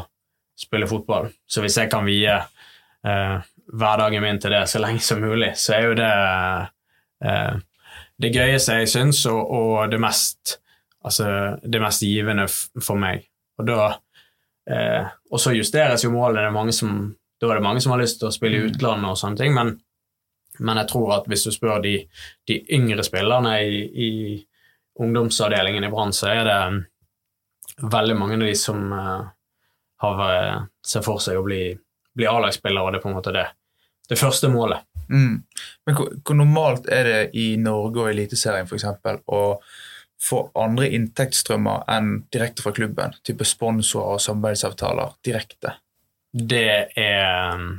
spille 0.60 0.90
fotball. 0.92 1.30
Så 1.48 1.64
hvis 1.64 1.78
jeg 1.80 1.88
kan 1.94 2.04
vie 2.04 2.36
eh, 2.36 3.48
hverdagen 3.72 4.26
min 4.26 4.42
til 4.44 4.58
det 4.58 4.66
så 4.68 4.84
lenge 4.84 5.00
som 5.08 5.24
mulig, 5.24 5.54
så 5.56 5.78
er 5.78 5.88
jo 5.88 5.96
det 6.02 6.12
eh, 7.24 7.64
det 8.24 8.32
gøyeste 8.36 8.82
jeg 8.82 8.92
syns, 8.92 9.24
og, 9.32 9.42
og, 9.48 9.78
det 9.92 10.00
mest 10.02 10.58
altså 11.04 11.28
det 11.64 11.82
mest 11.84 12.04
givende 12.06 12.46
for 12.52 13.00
meg. 13.00 13.26
Og 13.60 13.68
da 13.68 13.94
Eh, 14.72 15.08
og 15.32 15.42
så 15.42 15.52
justeres 15.52 16.06
jo 16.06 16.12
målene. 16.14 16.52
da 17.42 17.50
er 17.50 17.56
det 17.56 17.64
mange 17.64 17.82
som 17.82 17.92
har 17.92 18.00
lyst 18.00 18.20
til 18.20 18.30
å 18.30 18.32
spille 18.32 18.58
i 18.58 18.64
mm. 18.64 18.70
utlandet 18.72 19.12
og 19.12 19.18
sånne 19.20 19.38
ting, 19.38 19.54
men, 19.54 19.76
men, 20.60 20.78
jeg 20.78 20.88
tror 20.88 21.18
at 21.18 21.28
hvis 21.28 21.44
du 21.44 21.52
spør 21.52 21.82
de, 21.84 21.98
de 22.48 22.60
yngre 22.72 23.04
spillerne 23.04 23.58
i, 23.62 23.84
i 24.08 24.12
ungdomsavdelingen 25.00 25.84
i 25.84 25.90
Brann, 25.92 26.14
så 26.14 26.30
er 26.32 26.44
det 26.48 26.60
veldig 27.82 28.16
mange 28.16 28.38
av 28.38 28.46
de 28.48 28.56
som 28.56 28.94
eh, 28.94 29.26
har, 30.04 30.22
uh, 30.22 30.64
ser 30.86 31.04
for 31.06 31.22
seg 31.24 31.40
å 31.40 31.46
bli, 31.46 31.74
bli 32.16 32.28
A-lagsspiller, 32.30 32.84
og 32.84 32.92
det 32.94 33.00
er 33.00 33.04
på 33.06 33.10
en 33.10 33.18
måte 33.18 33.34
det, 33.36 33.46
det 34.10 34.20
første 34.20 34.50
målet. 34.52 34.84
Mm. 35.10 35.44
Men 35.86 35.98
hvor, 35.98 36.12
hvor, 36.20 36.38
normalt 36.38 36.88
er 36.92 37.08
det 37.08 37.22
i 37.40 37.54
Norge 37.60 38.04
og 38.04 38.12
Eliteserien 38.12 38.68
f.eks. 38.68 38.86
å 39.26 39.42
få 40.24 40.44
andre 40.60 40.90
inntektsstrømmer 40.96 41.88
enn 41.92 42.14
direkte 42.34 42.64
fra 42.66 42.74
klubben? 42.76 43.16
Type 43.28 43.48
sponsorer 43.48 44.18
og 44.18 44.24
samarbeidsavtaler 44.24 45.18
direkte? 45.26 45.78
Det 46.34 46.68
er 46.98 47.58
um, 47.58 47.74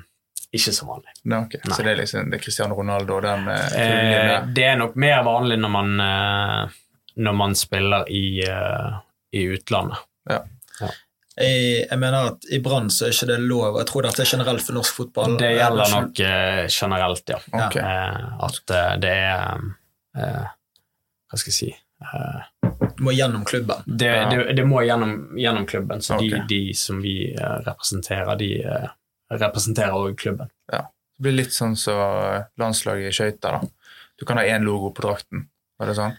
ikke 0.54 0.74
så 0.76 0.87
vanlig. 0.87 1.14
Nei, 1.24 1.40
okay. 1.46 1.62
Nei. 1.64 1.76
Så 1.76 1.87
det 1.87 1.94
er 1.94 2.00
liksom 2.02 2.30
det 2.30 2.38
er 2.38 2.44
Cristiano 2.44 2.76
Ronaldo 2.78 3.16
og 3.18 3.24
den 3.26 3.46
klubben? 3.48 4.35
eh, 4.35 4.50
Det 4.54 4.66
er 4.68 4.76
nok 4.78 4.98
mer 5.00 5.22
vanlig 5.26 5.59
når 5.62 5.72
man, 5.74 5.94
uh, 6.00 6.76
når 7.24 7.38
man 7.40 7.57
spiller 7.59 8.11
i, 8.12 8.26
uh, 8.46 9.00
i 9.35 9.48
utlandet. 9.57 10.04
Ja. 10.30 10.42
ja. 10.80 10.90
Jeg, 11.35 11.62
jeg, 11.88 11.98
mener 11.98 12.28
at 12.30 12.46
I 12.54 12.61
Brann 12.62 12.92
så 12.94 13.09
er 13.09 13.16
ikke 13.16 13.33
det 13.33 13.40
lov. 13.42 13.80
Jeg 13.80 13.88
tror 13.90 14.07
dette 14.07 14.22
er 14.22 14.30
generelt 14.37 14.62
for 14.62 14.76
norsk 14.76 15.00
fotball. 15.00 15.38
Det 15.40 15.50
gjelder 15.57 15.96
nok 15.96 16.20
generelt, 16.70 17.33
ja. 17.35 17.40
Okay. 17.64 17.88
at 18.46 18.76
det 19.02 19.16
er 19.16 19.64
Hva 20.14 21.40
skal 21.40 21.50
jeg 21.50 21.57
si 21.57 21.72
eh, 22.04 22.70
må 23.04 23.14
gjennom 23.14 23.44
klubben. 23.44 23.82
det, 23.86 24.12
det, 24.30 24.42
det 24.58 24.66
må 24.68 24.82
gjennom, 24.82 25.14
gjennom 25.38 25.66
klubben. 25.66 26.02
Så 26.02 26.18
de, 26.20 26.42
de 26.48 26.74
som 26.78 27.00
vi 27.02 27.32
eh, 27.32 27.56
representerer, 27.66 28.36
de 28.40 28.50
eh, 28.62 28.92
representerer 29.34 29.96
òg 29.96 30.18
klubben. 30.20 30.52
Det 30.70 31.22
blir 31.22 31.36
litt 31.38 31.54
sånn 31.54 31.76
som 31.78 32.44
landslaget 32.58 33.12
i 33.12 33.14
skøyter. 33.14 33.60
da. 33.60 33.98
Du 34.18 34.24
kan 34.26 34.38
ha 34.38 34.44
én 34.44 34.66
logo 34.66 34.90
på 34.94 35.04
drakten. 35.06 35.48
Er 35.82 35.90
det 35.90 35.94
sånn? 35.98 36.12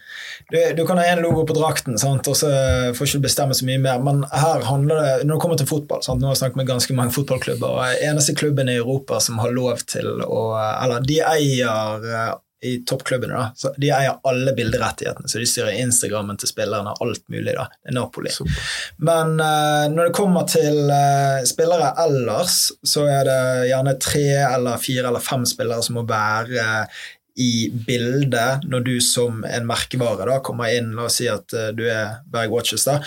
Du, 0.51 0.57
du 0.75 0.81
kan 0.87 0.99
ha 0.99 1.05
én 1.07 1.21
logo 1.23 1.45
på 1.47 1.55
drakten, 1.55 1.95
sant? 1.99 2.27
og 2.27 2.35
så 2.35 2.49
får 2.95 3.07
ikke 3.07 3.21
du 3.21 3.25
bestemme 3.25 3.55
så 3.55 3.67
mye 3.67 3.79
mer. 3.79 4.01
Men 4.03 4.25
her 4.27 4.65
handler 4.67 4.99
det 4.99 5.13
Når 5.27 5.37
det 5.37 5.41
kommer 5.43 5.59
til 5.61 5.69
fotball 5.69 6.03
sant? 6.03 6.19
Nå 6.19 6.27
har 6.27 6.35
jeg 6.35 6.41
snakket 6.43 6.59
med 6.59 6.71
ganske 6.73 6.97
mange 6.97 7.15
fotballklubber, 7.15 7.77
og 7.79 8.03
eneste 8.03 8.35
klubben 8.35 8.71
i 8.71 8.75
Europa 8.81 9.21
som 9.23 9.39
har 9.39 9.55
lov 9.55 9.85
til 9.87 10.09
å 10.25 10.41
Eller 10.59 11.07
de 11.07 11.21
eier 11.23 12.09
eh, 12.11 12.33
i 12.63 12.77
toppklubbene, 12.77 13.33
da. 13.33 13.51
Så 13.55 13.73
de 13.77 13.89
eier 13.93 14.19
alle 14.23 14.53
bilderettighetene, 14.55 15.29
så 15.29 15.41
de 15.41 15.47
styrer 15.49 15.79
Instagrammen 15.81 16.37
til 16.39 16.49
spillerne, 16.49 16.95
alt 17.03 17.25
mulig. 17.31 17.53
da. 17.57 17.67
Det 17.83 17.91
er 17.91 17.97
Napoli. 17.97 18.31
Super. 18.33 18.69
Men 18.97 19.35
uh, 19.39 19.85
når 19.91 20.09
det 20.09 20.15
kommer 20.17 20.47
til 20.49 20.79
uh, 20.89 21.43
spillere 21.47 21.91
ellers, 22.05 22.71
så 22.83 23.05
er 23.11 23.27
det 23.27 23.41
gjerne 23.71 23.97
tre 24.01 24.25
eller 24.47 24.81
fire 24.81 25.11
eller 25.11 25.23
fem 25.23 25.45
spillere 25.49 25.85
som 25.85 25.99
må 25.99 26.05
være 26.09 26.87
i 27.35 27.67
bildet 27.87 28.63
når 28.63 28.83
du 28.85 28.93
som 29.03 29.41
en 29.43 29.65
merkevare 29.67 30.29
da 30.29 30.37
kommer 30.39 30.71
inn, 30.71 30.93
la 30.95 31.09
oss 31.09 31.17
si 31.19 31.25
at 31.27 31.51
du 31.75 31.81
er 31.83 32.21
Berg 32.31 32.53
Watches, 32.53 32.85
da, 32.87 33.01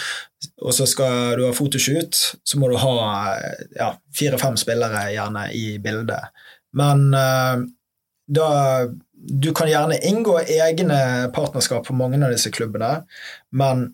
og 0.61 0.75
så 0.77 0.85
skal 0.87 1.39
du 1.41 1.47
ha 1.47 1.55
fotoshoot, 1.57 2.19
så 2.45 2.61
må 2.61 2.69
du 2.69 2.77
ha 2.77 2.93
ja, 3.73 3.89
fire-fem 4.13 4.59
spillere 4.61 5.07
gjerne 5.15 5.47
i 5.57 5.79
bildet. 5.81 6.29
Men 6.77 7.09
da 8.29 8.51
Du 9.19 9.51
kan 9.57 9.69
gjerne 9.71 9.99
inngå 10.07 10.37
egne 10.47 10.99
partnerskap 11.35 11.87
på 11.89 11.97
mange 11.97 12.21
av 12.23 12.31
disse 12.35 12.53
klubbene, 12.55 13.03
men 13.51 13.89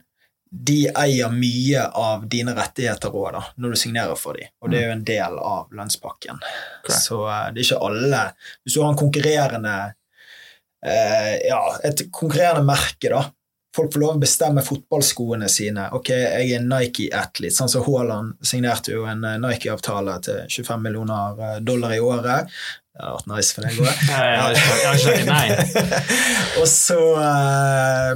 de 0.54 0.84
eier 0.94 1.32
mye 1.34 1.82
av 1.98 2.28
dine 2.30 2.54
rettigheter 2.54 3.14
òg, 3.16 3.40
når 3.58 3.74
du 3.74 3.80
signerer 3.80 4.18
for 4.18 4.38
dem. 4.38 4.52
Og 4.62 4.70
det 4.70 4.80
er 4.80 4.87
jo 4.87 4.94
en 4.94 5.06
del 5.08 5.38
av 5.40 5.72
lønnspakken. 5.74 6.38
Okay. 6.84 6.94
Så 6.94 7.18
eh, 7.26 7.48
det 7.54 7.62
er 7.62 7.66
ikke 7.66 7.87
alle 7.88 8.20
Hvis 8.62 8.76
du 8.76 8.82
har 8.82 8.92
en 8.92 9.00
konkurrerende 9.00 9.74
eh, 10.87 11.32
Ja, 11.48 11.62
et 11.82 12.04
konkurrerende 12.14 12.68
merke, 12.68 13.10
da. 13.10 13.24
Folk 13.74 13.92
får 13.92 14.00
lov 14.00 14.14
å 14.14 14.22
bestemme 14.22 14.62
fotballskoene 14.62 15.48
sine. 15.50 15.88
Ok, 15.96 16.12
jeg 16.14 16.46
er 16.46 16.60
en 16.60 16.68
Nike-athlete. 16.70 17.56
Sånn 17.56 17.72
som 17.72 17.82
Haaland 17.87 18.37
signerte 18.46 18.94
jo 18.94 19.02
en 19.10 19.24
eh, 19.26 19.40
Nike-avtale 19.42 20.14
til 20.22 20.44
25 20.46 20.84
millioner 20.84 21.42
eh, 21.42 21.58
dollar 21.66 21.96
i 21.96 22.02
året. 22.02 22.54
Det 22.94 23.02
hadde 23.02 23.16
vært 23.16 23.30
nice 23.32 23.50
for 23.56 23.66
deg 23.66 23.74
òg. 23.82 23.90
Og 26.62 26.68
så 26.70 27.00
eh, 27.18 28.12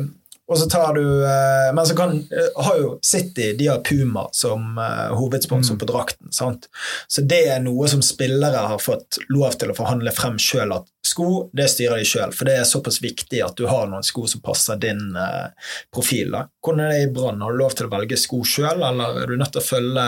og 0.49 0.57
så 0.59 0.67
tar 0.71 0.95
du 0.97 1.03
eh, 1.25 1.69
Men 1.75 1.85
så 1.87 1.95
kan, 1.97 2.15
eh, 2.33 2.63
har 2.65 2.77
jo 2.81 2.99
City 3.05 3.51
de 3.59 3.67
har 3.69 3.79
Puma 3.85 4.27
som 4.33 4.79
eh, 4.79 5.11
hovedsponsor 5.19 5.75
Mm. 5.77 5.79
på 5.83 5.87
drakten. 5.91 6.33
sant? 6.33 6.69
Så 7.09 7.21
det 7.29 7.43
er 7.49 7.61
noe 7.61 7.89
som 7.89 8.01
spillere 8.03 8.67
har 8.71 8.79
fått 8.81 9.19
lov 9.29 9.59
til 9.61 9.71
å 9.71 9.77
forhandle 9.77 10.13
frem 10.17 10.39
sjøl. 10.41 10.73
At 10.77 10.87
sko 11.05 11.51
det 11.57 11.69
styrer 11.71 11.99
de 12.01 12.05
sjøl, 12.09 12.33
for 12.33 12.45
det 12.49 12.57
er 12.59 12.65
såpass 12.69 13.01
viktig 13.05 13.43
at 13.45 13.57
du 13.57 13.67
har 13.69 13.87
noen 13.89 14.03
sko 14.05 14.27
som 14.27 14.41
passer 14.41 14.77
din 14.81 15.15
eh, 15.17 15.49
profil. 15.93 16.31
da. 16.33 16.47
Hvordan 16.65 16.81
er 16.87 16.93
det 16.95 17.03
i 17.09 17.13
Brann? 17.13 17.41
Har 17.45 17.53
du 17.53 17.59
lov 17.59 17.75
til 17.77 17.87
å 17.89 17.93
velge 17.93 18.17
sko 18.19 18.41
sjøl, 18.45 18.83
eller 18.89 19.23
er 19.23 19.27
du 19.27 19.37
nødt 19.37 19.53
til 19.53 19.61
å 19.61 19.69
følge 19.69 20.07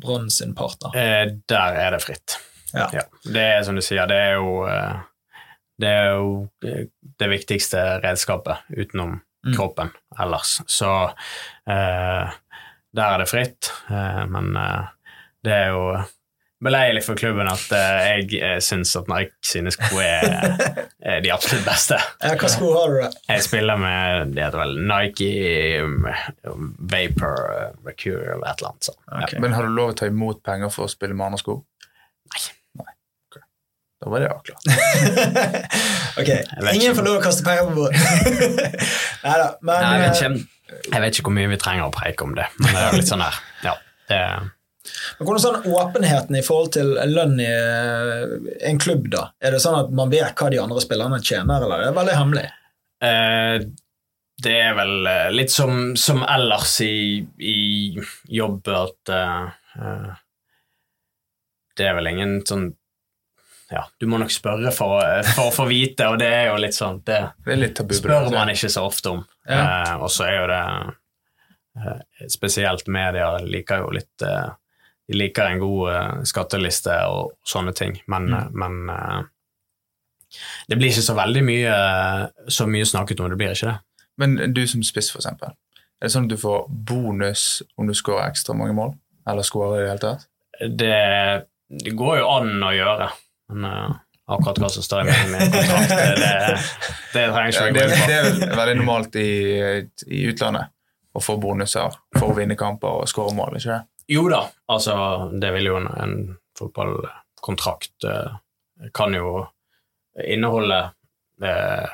Brann 0.00 0.30
sin 0.30 0.54
partner? 0.54 0.94
Eh, 0.94 1.34
Der 1.50 1.74
er 1.86 1.90
det 1.96 2.02
fritt. 2.06 2.36
Ja. 2.72 2.86
Det 3.26 3.42
er 3.42 3.64
som 3.66 3.74
du 3.74 3.82
sier, 3.82 4.06
det 4.06 4.14
er 4.16 4.36
jo 4.38 4.62
det 5.80 5.88
er 5.88 6.10
jo 6.14 6.48
det 7.18 7.28
viktigste 7.32 7.80
redskapet 8.04 8.58
utenom. 8.76 9.20
Kroppen 9.56 9.90
ellers. 10.20 10.58
Så 10.68 10.90
eh, 11.70 12.38
der 12.96 13.04
er 13.14 13.22
det 13.22 13.28
fritt, 13.30 13.70
eh, 13.90 14.24
men 14.30 14.54
eh, 14.58 14.88
det 15.46 15.54
er 15.54 15.70
jo 15.72 15.84
beleilig 16.60 17.00
for 17.06 17.16
klubben 17.16 17.48
at 17.48 17.70
eh, 17.72 18.00
jeg 18.10 18.40
eh, 18.44 18.58
syns 18.60 18.92
at 18.98 19.08
Nike 19.08 19.32
sine 19.48 19.72
sko 19.72 20.00
er, 20.04 20.58
er 21.14 21.22
de 21.24 21.32
absolutt 21.32 21.64
beste. 21.64 21.96
Ja, 22.20 22.34
hva 22.36 22.50
sko 22.52 22.68
har 22.76 22.92
du, 22.92 22.98
da? 23.06 23.10
Jeg 23.30 23.46
spiller 23.46 23.80
med 23.80 24.34
det 24.36 24.44
heter 24.44 24.60
vel 24.60 24.76
Nike 24.90 25.30
Vapor 26.44 27.40
Mercury 27.86 28.34
eller 28.34 28.46
et 28.50 28.60
eller 28.60 28.72
annet 28.74 28.90
sånt. 28.90 29.02
Ok. 29.22 29.36
Men 29.40 29.56
har 29.56 29.66
du 29.68 29.72
lov 29.76 29.94
å 29.94 29.98
ta 30.02 30.10
imot 30.10 30.42
penger 30.46 30.72
for 30.74 30.84
å 30.88 30.92
spille 30.92 31.16
med 31.16 31.30
andre 31.30 31.40
sko? 31.40 31.60
Nei. 32.30 32.42
Nei. 34.00 34.06
Da 34.06 34.10
var 34.10 34.20
det 34.20 34.28
avklart. 34.28 34.64
ok, 36.20 36.30
ingen 36.74 36.94
får 36.96 37.04
lov 37.04 37.18
å 37.18 37.24
kaste 37.24 37.44
penger 37.44 37.66
på 37.68 37.74
bord. 37.76 37.96
Neida, 39.24 39.50
men 39.60 39.82
Nei, 39.84 39.90
jeg, 39.90 40.00
vet 40.00 40.08
eh, 40.08 40.14
ikke, 40.16 40.78
jeg 40.94 41.02
vet 41.02 41.18
ikke 41.18 41.28
hvor 41.28 41.36
mye 41.36 41.50
vi 41.50 41.58
trenger 41.60 41.84
å 41.84 41.92
preike 41.92 42.24
om 42.24 42.32
det, 42.38 42.46
men 42.62 42.72
det 42.72 42.80
er 42.80 42.88
jo 42.88 43.02
litt 43.02 43.10
sånn 43.10 43.26
her. 43.26 43.42
Ja, 43.66 43.74
det, 44.08 44.22
Men 45.18 45.28
Hvordan 45.28 45.44
sånn 45.44 45.68
åpenheten 45.68 46.40
i 46.40 46.42
forhold 46.46 46.72
til 46.78 46.94
lønn 47.12 47.36
i 47.44 47.50
eh, 47.50 48.32
en 48.70 48.80
klubb, 48.80 49.10
da? 49.12 49.26
Er 49.44 49.52
det 49.52 49.60
sånn 49.66 49.76
at 49.82 49.92
man 49.92 50.12
vet 50.12 50.32
hva 50.32 50.48
de 50.48 50.62
andre 50.64 50.80
spillerne 50.82 51.20
tjener, 51.20 51.68
eller 51.68 51.84
er 51.84 51.90
det 51.90 52.00
veldig 52.00 52.16
hemmelig? 52.22 52.48
eh, 53.04 53.68
det 54.40 54.56
er 54.56 54.74
vel 54.80 55.06
eh, 55.12 55.28
litt 55.36 55.52
som, 55.52 55.92
som 56.00 56.24
ellers 56.24 56.78
i, 56.86 57.20
i 57.44 57.60
jobb 58.32 58.68
at 58.72 59.12
eh, 59.12 60.12
Det 61.76 61.84
er 61.84 61.96
vel 61.98 62.08
ingen 62.14 62.38
sånn 62.48 62.70
Ja, 63.70 63.84
du 64.02 64.06
må 64.10 64.18
nok 64.18 64.32
spørre 64.34 64.72
for, 64.74 64.98
for 65.36 65.48
å 65.50 65.54
få 65.54 65.66
vite, 65.70 66.08
og 66.10 66.18
det 66.18 66.26
er 66.26 66.48
jo 66.50 66.56
litt 66.58 66.74
sånn 66.74 67.02
det, 67.06 67.20
Det 67.46 67.56
litt 67.58 67.76
tabu. 67.78 67.94
spør 67.94 68.30
man 68.34 68.48
ikke 68.50 68.70
så 68.72 68.82
ofte 68.88 69.12
om. 69.12 69.20
Ja. 69.46 69.60
Eh, 69.60 69.92
og 70.02 70.10
så 70.10 70.24
er 70.26 70.34
jo 70.40 70.46
det 70.50 70.62
eh, 71.76 72.00
Spesielt 72.28 72.88
media 72.90 73.28
liker 73.46 73.84
jo 73.84 73.92
litt 73.94 74.22
eh, 74.26 74.48
De 75.08 75.14
liker 75.18 75.52
en 75.52 75.62
god 75.62 75.92
eh, 75.94 76.24
skatteliste 76.26 76.96
og 77.10 77.36
sånne 77.46 77.72
ting, 77.78 78.00
men, 78.10 78.26
Mm. 78.30 78.34
eh, 78.40 78.50
men 78.64 78.90
eh, 78.96 79.22
det 80.70 80.76
blir 80.78 80.90
ikke 80.92 81.02
så 81.06 81.14
veldig 81.18 81.40
mye 81.42 81.76
så 82.54 82.66
mye 82.70 82.86
snakket 82.86 83.20
om, 83.20 83.30
det 83.32 83.38
blir 83.40 83.54
ikke 83.54 83.70
det. 83.72 83.78
Men 84.20 84.36
du 84.54 84.60
som 84.70 84.82
spiss, 84.86 85.08
for 85.10 85.18
eksempel. 85.22 85.54
Er 86.00 86.06
det 86.06 86.12
sånn 86.14 86.26
at 86.28 86.34
du 86.34 86.38
får 86.38 86.68
bonus 86.70 87.62
om 87.78 87.88
du 87.88 87.94
skårer 87.98 88.28
ekstra 88.30 88.54
mange 88.54 88.74
mål? 88.76 88.92
Eller 89.28 89.42
skårer 89.46 89.80
i 89.80 89.82
det 89.82 89.88
hele 89.90 90.04
tatt? 90.04 90.26
Det, 90.60 90.92
det 91.86 91.94
går 91.98 92.20
jo 92.20 92.28
an 92.30 92.52
å 92.62 92.70
gjøre, 92.76 93.08
men 93.52 93.66
eh, 93.70 93.94
akkurat 94.30 94.60
hva 94.62 94.68
som 94.70 94.84
står 94.86 95.08
i 95.08 95.14
min, 95.30 95.50
kontrakt, 95.52 95.94
det, 97.14 97.24
trenger 97.32 97.50
jeg 97.50 97.54
ikke 97.54 97.72
det, 97.74 97.86
det 98.06 98.16
er 98.18 98.26
vel 98.28 98.56
veldig 98.60 98.76
normalt 98.78 99.16
i, 99.18 99.30
i 100.06 100.20
utlandet 100.30 100.70
å 101.18 101.22
få 101.24 101.34
bonuser 101.42 101.96
for 102.14 102.30
å 102.30 102.36
vinne 102.36 102.54
kamper 102.58 103.00
og 103.02 103.08
skåre 103.10 103.34
mål, 103.34 103.56
ikke 103.58 103.72
det? 103.74 103.80
Jo 104.14 104.28
da, 104.30 104.44
altså 104.70 104.94
det 105.42 105.50
vil 105.56 105.66
jo 105.72 105.76
en, 105.80 105.88
en 106.02 106.14
fotballkontrakt 106.58 108.06
eh, 108.06 108.38
kan 108.94 109.14
jo 109.14 109.46
inneholde 110.26 110.78
eh, 111.42 111.90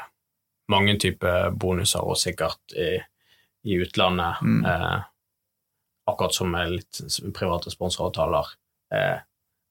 mange 0.72 0.96
typer 1.00 1.50
bonuser, 1.54 2.02
og 2.04 2.18
sikkert 2.18 2.74
i, 2.76 2.96
i 3.66 3.76
utlandet, 3.82 4.40
Mm. 4.42 4.64
eh, 4.66 5.00
akkurat 6.06 6.34
som 6.34 6.50
med 6.52 6.70
litt 6.70 7.00
private 7.34 7.70
sponsoravtaler, 7.72 8.46
eh, 8.94 9.16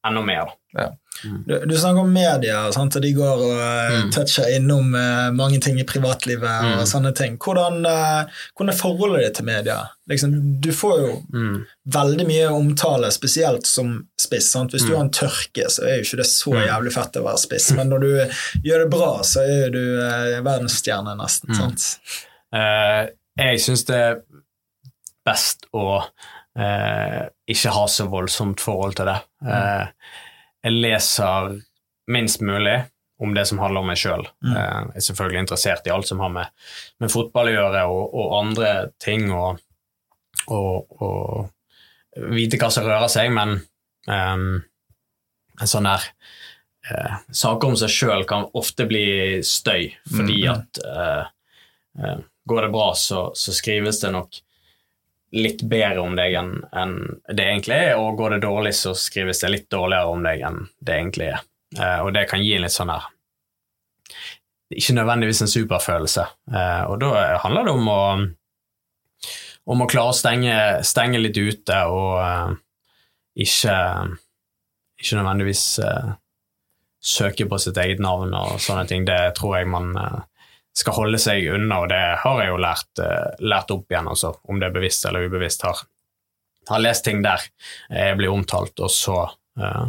enda 0.05 0.21
mer. 0.21 0.53
Ja. 0.75 0.89
Du, 1.23 1.53
du 1.65 1.71
snakker 1.79 2.01
om 2.03 2.09
media, 2.13 2.65
sant? 2.75 2.95
og 2.97 3.01
de 3.01 3.13
går 3.15 3.39
og 3.45 3.53
eh, 3.63 3.93
Mm. 3.95 4.09
toucher 4.11 4.49
innom 4.57 4.89
uh, 4.93 5.31
mange 5.31 5.61
ting 5.63 5.79
i 5.79 5.85
privatlivet 5.87 6.43
og 6.43 6.81
Mm. 6.81 6.89
sånne 6.91 7.13
ting. 7.15 7.37
Hvordan, 7.39 7.85
uh, 7.87 8.25
hvordan 8.57 8.73
er 8.73 8.77
forholdet 8.77 9.23
ditt 9.23 9.35
til 9.39 9.45
media? 9.47 9.77
Liksom, 10.11 10.59
du 10.61 10.69
får 10.75 10.99
jo 10.99 11.13
Mm. 11.33 11.65
veldig 11.87 12.27
mye 12.27 12.49
omtale, 12.51 13.11
spesielt 13.15 13.65
som 13.65 14.07
spiss. 14.19 14.51
Sant? 14.51 14.71
Hvis 14.75 14.83
du 14.85 14.91
Mm. 14.91 14.95
har 14.97 15.03
en 15.05 15.09
tørke, 15.11 15.65
så 15.71 15.83
er 15.87 15.95
jo 15.95 16.03
ikke 16.03 16.17
det 16.17 16.27
så 16.27 16.51
Mm. 16.53 16.67
jævlig 16.67 16.93
fett 16.93 17.13
å 17.21 17.23
være 17.23 17.39
spiss, 17.39 17.71
men 17.71 17.89
når 17.89 17.99
du 18.01 18.11
gjør 18.67 18.83
det 18.83 18.89
bra, 18.91 19.11
så 19.23 19.39
er 19.41 19.63
jo 19.65 19.69
du 19.71 20.01
uh, 20.01 20.41
verdensstjerne, 20.43 21.15
nesten. 21.17 21.49
Mm. 21.49 21.55
Sant? 21.55 21.99
Uh, 22.53 23.07
jeg 23.37 23.59
syns 23.59 23.85
det 23.85 23.95
er 23.95 24.21
best 25.25 25.65
å 25.73 26.03
eh, 26.59 27.21
ikke 27.51 27.73
har 27.75 27.87
så 27.91 28.07
voldsomt 28.11 28.61
forhold 28.63 28.95
til 28.99 29.09
det. 29.11 29.17
Eh, 29.45 29.87
jeg 30.65 30.77
leser 30.81 31.55
minst 32.11 32.41
mulig 32.45 32.77
om 33.21 33.31
det 33.33 33.45
som 33.47 33.59
handler 33.63 33.79
om 33.81 33.87
meg 33.87 33.99
sjøl. 34.01 34.25
Mm. 34.43 34.51
Eh, 34.51 34.79
jeg 34.95 35.01
er 35.01 35.05
selvfølgelig 35.09 35.43
interessert 35.45 35.87
i 35.87 35.93
alt 35.95 36.07
som 36.09 36.19
har 36.23 36.33
med, 36.33 36.51
med 36.99 37.13
fotball 37.13 37.51
å 37.51 37.55
gjøre, 37.55 37.83
og, 37.91 38.15
og 38.21 38.33
andre 38.41 38.71
ting, 39.01 39.29
og, 39.31 39.61
og, 40.51 40.97
og 41.01 42.25
vite 42.35 42.59
hva 42.61 42.71
som 42.71 42.85
rører 42.87 43.11
seg, 43.11 43.31
men 43.35 43.57
um, 44.07 44.61
en 45.61 45.69
sånn 45.71 45.87
der 45.87 46.03
eh, 46.91 47.15
Saker 47.31 47.71
om 47.71 47.77
seg 47.79 47.91
sjøl 47.91 48.25
kan 48.27 48.45
ofte 48.55 48.85
bli 48.89 49.05
støy, 49.47 49.89
fordi 50.11 50.41
Mm. 50.45 50.51
at 50.53 50.81
eh, 50.85 51.25
eh, 52.03 52.17
Går 52.45 52.61
det 52.61 52.73
bra, 52.75 52.91
så, 52.93 53.31
så 53.33 53.55
skrives 53.57 53.97
det 54.03 54.11
nok 54.13 54.35
litt 55.35 55.63
bedre 55.67 56.03
om 56.03 56.13
deg 56.15 56.35
enn 56.37 56.53
en 56.77 56.95
det 57.27 57.47
egentlig 57.47 57.75
er, 57.75 57.97
og 57.97 58.19
går 58.19 58.35
det 58.35 58.45
dårlig, 58.45 58.75
så 58.77 58.93
skrives 58.97 59.41
det 59.41 59.51
litt 59.51 59.67
dårligere 59.73 60.13
om 60.13 60.23
deg 60.23 60.45
enn 60.45 60.61
det 60.79 60.95
egentlig 60.99 61.31
er. 61.33 61.43
Eh, 61.79 61.99
og 62.05 62.13
det 62.15 62.27
kan 62.29 62.43
gi 62.43 62.53
en 62.55 62.65
litt 62.67 62.75
sånn 62.75 62.93
her 62.93 63.09
ikke 64.73 64.95
nødvendigvis 64.97 65.41
en 65.41 65.51
superfølelse. 65.51 66.25
Eh, 66.53 66.83
og 66.89 66.99
da 67.01 67.37
handler 67.43 67.67
det 67.67 67.73
om 67.75 67.89
å, 67.91 68.03
om 69.71 69.83
å 69.83 69.89
klare 69.89 70.13
å 70.13 70.17
stenge, 70.17 70.55
stenge 70.87 71.21
litt 71.21 71.37
ute 71.37 71.81
og 71.91 72.13
eh, 72.23 72.53
ikke, 73.45 73.75
ikke 75.01 75.19
nødvendigvis 75.19 75.65
eh, 75.85 76.13
søke 77.05 77.47
på 77.49 77.59
sitt 77.61 77.77
eget 77.81 78.01
navn 78.01 78.33
og 78.33 78.57
sånne 78.63 78.87
ting. 78.89 79.05
Det 79.07 79.35
tror 79.37 79.59
jeg 79.59 79.69
man 79.71 79.93
eh, 80.01 80.23
skal 80.75 80.97
holde 80.97 81.19
seg 81.21 81.47
unna, 81.55 81.81
og 81.83 81.89
det 81.91 82.01
har 82.21 82.41
jeg 82.41 82.51
jo 82.51 82.57
lært, 82.59 82.89
eh, 82.99 83.43
lært 83.47 83.71
opp 83.71 83.91
igjen, 83.91 84.09
også, 84.11 84.33
om 84.51 84.59
det 84.59 84.67
er 84.69 84.75
bevisst 84.75 85.05
eller 85.07 85.27
ubevisst. 85.29 85.63
Har, 85.67 85.85
har 86.69 86.83
lest 86.83 87.05
ting 87.07 87.21
der 87.23 87.45
jeg 87.89 88.17
blir 88.19 88.33
omtalt, 88.33 88.79
og 88.83 88.91
så 88.91 89.21
uh, 89.61 89.85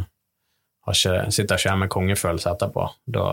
ikke, 0.87 1.27
sitter 1.35 1.59
ikke 1.59 1.70
jeg 1.70 1.81
med 1.83 1.90
kongefølelse 1.90 2.53
etterpå. 2.53 2.87
Da, 3.16 3.27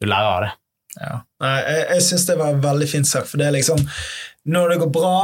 du 0.00 0.08
lærer 0.08 0.30
av 0.30 0.40
det. 0.46 0.50
Ja. 0.96 1.12
Jeg, 1.44 1.84
jeg 1.90 2.06
syns 2.08 2.26
det 2.30 2.38
var 2.40 2.64
veldig 2.64 2.88
fint 2.90 3.08
sagt, 3.08 3.28
for 3.30 3.38
det 3.38 3.46
er 3.46 3.54
liksom 3.54 3.78
Når 4.50 4.72
det 4.72 4.78
går 4.80 4.88
bra, 4.90 5.18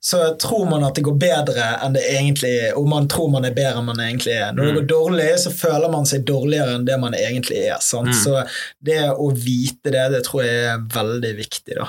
så 0.00 0.20
tror 0.38 0.68
man 0.70 0.84
at 0.86 0.94
det 0.94 1.02
går 1.06 1.16
bedre 1.18 1.64
enn 1.82 1.92
det 1.96 2.04
egentlig 2.06 2.50
er, 2.68 2.74
og 2.78 2.86
man 2.88 3.08
tror 3.10 3.30
man 3.32 3.44
er 3.44 3.54
bedre 3.56 3.80
enn 3.80 3.88
man 3.88 3.98
egentlig 4.00 4.34
er. 4.36 4.52
Når 4.54 4.64
det 4.64 4.72
Mm. 4.72 4.76
går 4.80 4.88
dårlig, 4.92 5.28
så 5.42 5.50
føler 5.50 5.90
man 5.90 6.06
seg 6.06 6.24
dårligere 6.24 6.74
enn 6.76 6.84
det 6.86 6.98
man 7.00 7.14
egentlig 7.18 7.64
er. 7.66 7.78
Mm. 7.82 8.12
Så 8.14 8.44
det 8.80 9.00
å 9.10 9.30
vite 9.34 9.90
det, 9.90 10.04
det 10.12 10.24
tror 10.24 10.44
jeg 10.44 10.66
er 10.70 10.84
veldig 10.94 11.32
viktig. 11.36 11.74
Da. 11.80 11.88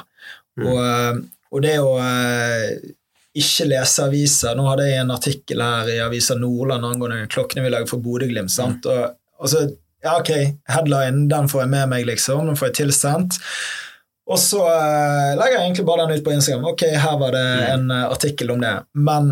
Mm. 0.58 0.66
Og, 0.68 0.80
eh, 0.86 1.20
og 1.54 1.62
det 1.62 1.76
å 1.80 1.92
eh, 2.02 2.80
ikke 3.40 3.68
lese 3.70 4.04
aviser 4.04 4.56
Nå 4.58 4.66
hadde 4.68 4.88
jeg 4.90 5.00
en 5.04 5.12
artikkel 5.14 5.62
her 5.62 5.88
i 5.94 6.00
Avisa 6.02 6.36
Nordland 6.36 6.84
angående 6.86 7.28
klokkene 7.30 7.64
vi 7.64 7.70
lager 7.70 7.88
for 7.88 8.02
Bodø-Glimt. 8.04 8.50
Mm. 8.58 8.80
Og, 8.90 9.14
og 9.40 9.48
så, 9.54 9.62
ja, 10.04 10.18
ok, 10.18 10.32
headline, 10.68 11.28
den 11.30 11.48
får 11.48 11.62
jeg 11.62 11.70
med 11.70 11.90
meg, 11.94 12.06
liksom. 12.10 12.48
Den 12.50 12.58
får 12.58 12.72
jeg 12.72 12.76
tilsendt. 12.82 13.38
Og 14.30 14.38
så 14.40 14.62
uh, 14.62 15.36
legger 15.40 15.58
jeg 15.58 15.66
egentlig 15.68 15.86
bare 15.90 16.06
den 16.08 16.18
ut 16.20 16.24
på 16.26 16.32
Instagram. 16.38 16.66
Ok, 16.74 16.86
her 17.02 17.18
var 17.22 17.32
det 17.34 17.46
Mm. 17.60 17.70
en 17.74 17.92
uh, 17.92 18.10
artikkel 18.14 18.52
om 18.54 18.62
det. 18.62 18.76
Men 18.96 19.32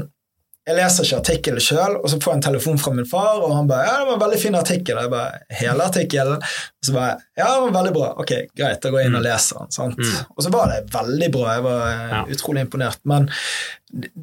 jeg 0.68 0.76
leser 0.76 1.06
ikke 1.06 1.18
artikkelen 1.22 1.64
sjøl, 1.64 1.94
og 2.04 2.10
så 2.12 2.18
får 2.20 2.34
jeg 2.34 2.38
en 2.42 2.46
telefon 2.50 2.78
fra 2.82 2.92
min 2.92 3.06
far, 3.08 3.38
og 3.40 3.54
han 3.56 3.68
bare 3.70 3.86
'Ja, 3.88 4.00
det 4.02 4.08
var 4.08 4.14
en 4.18 4.24
veldig 4.26 4.40
fin 4.42 4.56
artikkel.' 4.56 4.98
Og 4.98 5.04
jeg 5.06 5.12
bare 5.14 5.40
'Hele 5.60 5.84
artikkelen?' 5.86 6.42
Og 6.44 6.84
så 6.84 6.92
bare 6.94 7.14
'Ja, 7.38 7.46
det 7.54 7.62
var 7.74 7.78
veldig 7.84 7.94
bra.' 7.94 8.10
Ok, 8.20 8.32
greit, 8.58 8.82
da 8.82 8.90
går 8.90 9.00
jeg 9.00 9.08
inn 9.08 9.16
og 9.16 9.24
leser 9.24 9.56
den. 9.60 9.94
Mm. 9.96 10.26
Og 10.38 10.44
så 10.44 10.50
var 10.52 10.66
det 10.74 10.92
veldig 10.92 11.32
bra. 11.32 11.54
Jeg 11.54 11.64
var 11.64 11.82
eh, 11.88 12.10
Ja. 12.18 12.26
utrolig 12.36 12.62
imponert. 12.66 12.98
Men 13.06 13.30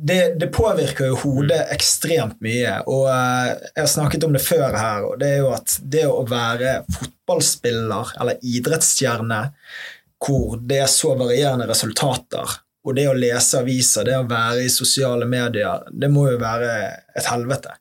det, 0.04 0.38
det 0.38 0.52
påvirker 0.52 1.06
jo 1.06 1.16
hodet 1.16 1.62
Mm. 1.64 1.72
ekstremt 1.78 2.36
mye. 2.42 2.82
Og 2.86 3.08
jeg 3.08 3.80
har 3.80 3.86
snakket 3.86 4.24
om 4.24 4.32
det 4.34 4.42
før 4.42 4.76
her, 4.76 5.00
og 5.02 5.18
det 5.20 5.28
er 5.32 5.38
jo 5.38 5.50
at 5.54 5.78
det 5.80 6.04
å 6.04 6.28
være 6.28 6.84
fotballspiller 6.92 8.12
eller 8.20 8.36
idrettsstjerne 8.42 9.52
hvor 10.24 10.58
det 10.60 10.82
er 10.84 10.90
så 10.90 11.14
varierende 11.18 11.68
resultater, 11.68 12.58
og 12.84 12.96
det 12.96 13.06
å 13.08 13.16
lese 13.16 13.62
aviser, 13.62 14.04
det 14.04 14.18
å 14.18 14.26
være 14.28 14.66
i 14.66 14.72
sosiale 14.72 15.26
medier, 15.28 15.86
det 15.92 16.10
må 16.12 16.26
jo 16.30 16.38
være 16.40 16.74
et 17.16 17.28
helvete. 17.30 17.76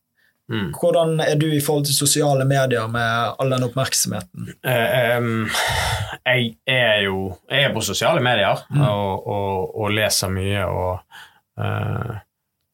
Mm. 0.51 0.73
Hvordan 0.75 1.19
er 1.23 1.35
du 1.39 1.47
i 1.55 1.61
forhold 1.63 1.85
til 1.87 1.95
sosiale 1.95 2.45
medier 2.45 2.87
med 2.91 3.35
all 3.39 3.53
den 3.55 3.63
oppmerksomheten? 3.63 4.49
Eh, 4.63 5.27
jeg 6.23 6.49
er 6.67 7.05
jo 7.05 7.33
jeg 7.49 7.63
er 7.63 7.73
på 7.75 7.83
sosiale 7.83 8.23
medier 8.23 8.59
Mm. 8.69 8.81
og, 8.83 9.27
og, 9.27 9.75
og 9.81 9.93
leser 9.95 10.31
mye 10.31 10.65
og 10.67 10.99
uh, 11.59 12.15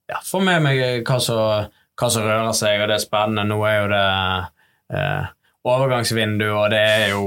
ja, 0.09 0.21
får 0.25 0.41
med 0.45 0.63
meg 0.65 0.81
hva 1.07 1.19
som, 1.21 1.69
hva 1.99 2.09
som 2.09 2.25
rører 2.25 2.55
seg, 2.57 2.81
og 2.81 2.89
det 2.89 2.97
er 2.97 3.05
spennende. 3.05 3.45
Nå 3.49 3.59
er 3.69 3.77
jo 3.77 3.89
det 3.93 4.05
uh, 4.95 5.29
overgangsvindu, 5.69 6.47
og 6.49 6.69
det 6.73 6.81
er 6.81 7.07
jo 7.13 7.25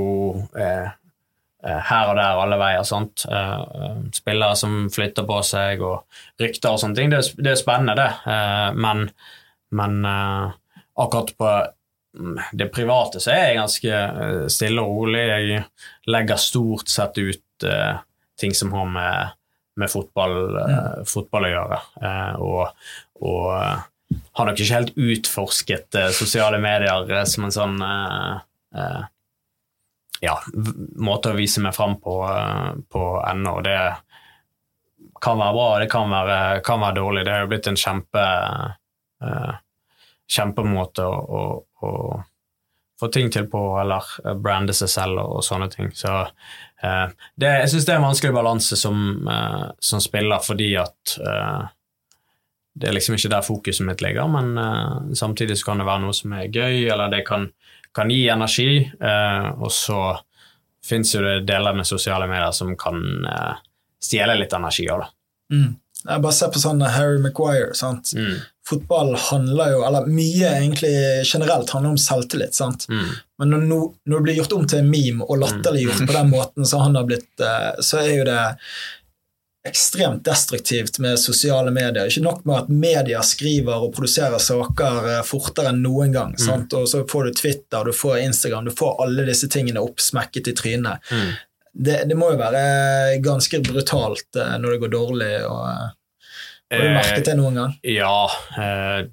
her 1.63 2.11
og 2.11 2.17
der 2.19 2.41
alle 2.43 2.59
veier. 2.59 2.83
sant? 2.89 3.27
Eh, 3.29 3.61
eh, 3.61 4.01
spillere 4.17 4.57
som 4.59 4.89
flytter 4.93 5.29
på 5.29 5.39
seg, 5.47 5.85
og 5.87 6.43
rykter 6.43 6.75
og 6.75 6.83
sånne 6.83 6.99
ting. 6.99 7.13
Det, 7.13 7.23
det 7.39 7.55
er 7.55 7.61
spennende, 7.61 7.99
det. 7.99 8.11
Eh, 8.33 8.73
men 8.75 9.07
men 9.73 10.05
eh, 10.05 10.51
akkurat 10.95 11.39
på 11.39 11.67
mm, 12.19 12.41
det 12.53 12.69
private 12.69 13.21
så 13.21 13.33
er 13.33 13.47
jeg 13.47 13.61
ganske 13.61 14.01
eh, 14.01 14.43
stille 14.53 14.85
og 14.85 14.99
rolig. 14.99 15.23
Jeg 15.31 15.63
legger 16.13 16.41
stort 16.41 16.93
sett 16.93 17.17
ut 17.17 17.69
eh, 17.69 18.03
ting 18.41 18.53
som 18.57 18.75
har 18.77 18.91
med, 18.93 19.39
med 19.81 19.93
fotball, 19.93 20.37
eh, 20.61 21.01
fotball 21.09 21.49
å 21.49 21.53
gjøre. 21.55 21.81
Eh, 22.03 22.45
og, 22.45 22.93
og 23.25 23.49
eh, 23.57 24.21
har 24.37 24.49
nok 24.49 24.61
ikke 24.61 24.77
helt 24.77 25.01
utforsket 25.01 26.01
eh, 26.03 26.13
sosiale 26.17 26.61
medier 26.61 27.09
eh, 27.09 27.25
som 27.29 27.49
en 27.49 27.57
sånn 27.57 27.81
eh, 27.87 28.35
eh, 28.77 29.03
ja, 30.23 30.37
måter 31.03 31.35
å 31.35 31.39
vise 31.39 31.63
meg 31.65 31.75
fram 31.75 31.99
på, 32.01 32.17
eh, 32.31 32.73
på 32.93 33.05
ennå. 33.27 33.59
Det 33.67 33.79
kan 35.23 35.39
være 35.39 35.55
bra, 35.57 35.69
det 35.83 35.91
kan 35.91 36.11
være, 36.11 36.39
kan 36.67 36.83
være 36.83 36.99
dårlig. 37.01 37.25
Det 37.27 37.35
har 37.35 37.45
jo 37.45 37.51
blitt 37.51 37.71
en 37.71 37.79
kjempe 37.79 38.27
eh, 39.23 39.55
kjempemåte 40.33 41.05
å, 41.07 41.13
å, 41.41 41.43
å 41.83 42.23
få 43.03 43.11
ting 43.13 43.31
til 43.35 43.49
på, 43.51 43.61
eller 43.83 44.15
eh, 44.25 44.39
brande 44.39 44.75
seg 44.77 44.91
selv 44.93 45.23
og, 45.25 45.39
og 45.41 45.47
sånne 45.47 45.69
ting. 45.73 45.91
Så 45.97 46.15
eh, 46.23 47.07
det, 47.35 47.53
jeg 47.65 47.73
syns 47.75 47.89
det 47.89 47.97
er 47.97 48.01
en 48.01 48.09
vanskelig 48.09 48.37
balanse 48.37 48.79
som, 48.79 48.99
eh, 49.27 49.69
som 49.83 50.03
spiller, 50.03 50.43
fordi 50.45 50.73
at 50.81 51.17
eh, 51.19 51.71
det 52.73 52.89
er 52.89 52.97
liksom 52.97 53.19
ikke 53.19 53.35
der 53.35 53.45
fokuset 53.45 53.85
mitt 53.85 54.01
ligger, 54.01 54.31
men 54.33 55.13
samtidig 55.13 55.59
så 55.61 55.67
kan 55.67 55.83
det 55.83 55.85
være 55.85 56.07
noe 56.07 56.15
som 56.17 56.33
er 56.33 56.47
gøy, 56.49 56.87
eller 56.89 57.11
det 57.13 57.19
kan, 57.29 57.51
kan 57.95 58.11
gi 58.11 58.27
energi, 58.33 58.71
eh, 59.01 59.49
og 59.53 59.73
så 59.73 60.03
fins 60.83 61.15
jo 61.15 61.23
det 61.23 61.43
deler 61.47 61.77
med 61.77 61.87
sosiale 61.87 62.27
medier 62.31 62.55
som 62.57 62.73
kan 62.79 62.99
eh, 63.29 63.61
stjele 64.03 64.39
litt 64.41 64.55
energi 64.57 64.89
òg, 64.91 65.05
da. 65.05 65.13
Mm. 65.53 65.71
Jeg 66.03 66.23
bare 66.25 66.35
ser 66.35 66.51
på 66.51 66.59
sånn 66.59 66.81
Harry 66.83 67.21
Maguire. 67.23 67.75
sant? 67.79 68.11
Mm. 68.19 68.41
Fotball 68.67 69.13
handler 69.29 69.75
jo, 69.75 69.83
eller 69.87 70.09
mye 70.11 70.49
egentlig 70.57 70.95
generelt 71.29 71.71
handler 71.71 71.95
om 71.95 72.01
selvtillit. 72.01 72.55
sant? 72.55 72.89
Mm. 72.91 73.13
Men 73.39 73.55
når, 73.69 73.85
når 74.07 74.17
det 74.17 74.27
blir 74.27 74.41
gjort 74.41 74.57
om 74.57 74.67
til 74.67 74.83
en 74.83 74.91
meme 74.91 75.29
og 75.29 75.39
latterliggjort 75.43 76.03
på 76.09 76.17
den 76.17 76.33
måten 76.33 76.67
som 76.67 76.83
han 76.87 76.99
har 76.99 77.07
blitt, 77.07 77.31
eh, 77.39 77.71
så 77.79 78.03
er 78.03 78.11
jo 78.17 78.27
det 78.27 78.41
ekstremt 79.69 80.25
destruktivt 80.25 80.99
med 80.99 81.19
sosiale 81.19 81.71
medier. 81.71 82.09
Ikke 82.11 82.25
nok 82.25 82.45
med 82.45 82.57
at 82.65 82.69
media 82.69 83.21
skriver 83.23 83.85
og 83.87 83.93
produserer 83.95 84.43
saker 84.43 85.09
eh, 85.13 85.21
fortere 85.27 85.71
enn 85.71 85.83
noen 85.85 86.15
gang. 86.15 86.33
sant? 86.39 86.73
Og 86.75 86.89
så 86.91 87.05
får 87.09 87.25
du 87.29 87.37
Twitter, 87.39 87.85
du 87.87 87.95
får 87.95 88.19
Instagram, 88.25 88.67
du 88.67 88.75
får 88.75 88.97
alle 89.05 89.27
disse 89.29 89.49
tingene 89.53 89.83
oppsmekket 89.85 90.51
i 90.51 90.55
trynet. 90.59 91.13
Mm. 91.13 91.31
Det, 91.73 92.01
det 92.11 92.17
må 92.19 92.33
jo 92.35 92.41
være 92.41 92.65
ganske 93.25 93.63
brutalt 93.65 94.37
eh, 94.37 94.57
når 94.59 94.75
det 94.75 94.81
går 94.83 94.93
dårlig. 94.97 95.31
og 95.47 95.63
eh, 95.71 95.87
Har 96.75 96.83
du 96.89 96.97
merket 96.99 97.31
det 97.31 97.37
noen 97.39 97.61
gang? 97.63 97.77
Ja, 97.87 98.17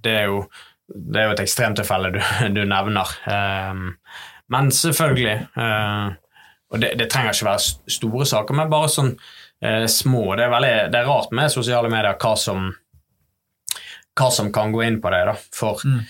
det 0.01 0.15
er 0.15 0.31
jo, 0.33 0.41
det 0.89 1.21
er 1.21 1.29
jo 1.29 1.35
et 1.37 1.43
ekstremtilfelle 1.45 2.09
du, 2.17 2.23
du 2.57 2.63
nevner. 2.65 3.13
Eh, 3.29 3.85
Men 4.49 4.71
selvfølgelig 4.73 5.37
Og 6.73 6.81
det, 6.81 6.95
det 6.97 7.05
trenger 7.13 7.35
ikke 7.37 7.51
være 7.51 7.93
store 7.93 8.25
saker, 8.25 8.57
men 8.57 8.69
bare 8.73 8.89
sånn 8.89 9.13
eh, 9.61 9.85
små. 9.85 10.35
Det 10.35 10.45
er, 10.45 10.53
veldig, 10.53 10.75
det 10.93 10.99
er 10.99 11.09
rart 11.09 11.33
med 11.35 11.51
sosiale 11.53 11.91
medier 11.91 12.17
hva 12.19 12.33
som, 12.39 12.71
hva 14.19 14.31
som 14.33 14.51
kan 14.55 14.73
gå 14.75 14.83
inn 14.87 14.99
på 15.03 15.11
det. 15.13 15.23
Da. 15.31 15.37
For 15.55 15.81
Mm. 15.85 16.01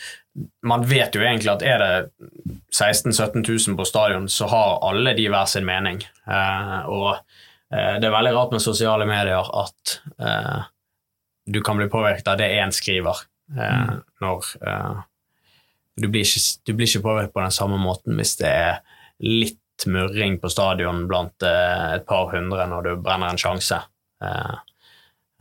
man 0.63 0.85
vet 0.88 1.15
jo 1.15 1.21
egentlig 1.21 1.51
at 1.51 1.63
er 1.65 1.81
det 1.81 2.27
16 2.71 3.12
000-17 3.12 3.69
000 3.69 3.77
på 3.77 3.85
stadion, 3.85 4.29
så 4.29 4.47
har 4.47 4.79
alle 4.88 5.13
de 5.17 5.27
hver 5.27 5.45
sin 5.45 5.65
mening. 5.65 6.03
Eh, 6.27 6.79
og 6.88 7.17
eh, 7.73 7.97
det 7.99 8.07
er 8.07 8.13
veldig 8.13 8.33
rart 8.35 8.53
med 8.55 8.63
sosiale 8.63 9.05
medier 9.09 9.49
at 9.63 9.99
eh, 10.19 10.67
du 11.49 11.62
kan 11.65 11.77
bli 11.77 11.89
påvirket 11.89 12.27
av 12.27 12.38
det 12.38 12.51
én 12.62 12.71
skriver. 12.71 13.25
Mm. 13.49 14.03
når 14.21 14.45
du, 15.97 16.05
blir 16.07 16.21
ikke, 16.21 16.41
du 16.67 16.73
blir 16.77 16.85
ikke 16.85 17.01
påvirket 17.01 17.33
på 17.33 17.41
den 17.41 17.55
samme 17.55 17.79
måten 17.81 18.13
hvis 18.13 18.35
det 18.38 18.45
er 18.45 18.75
litt 19.25 19.57
murring 19.87 20.39
på 20.39 20.49
stadion 20.49 21.05
blant 21.07 21.43
eh, 21.45 21.95
et 21.95 22.05
par 22.07 22.31
hundre 22.33 22.65
når 22.69 22.87
du 22.87 22.91
brenner 23.03 23.31
en 23.31 23.39
sjanse. 23.39 23.79
Eh, 24.23 24.55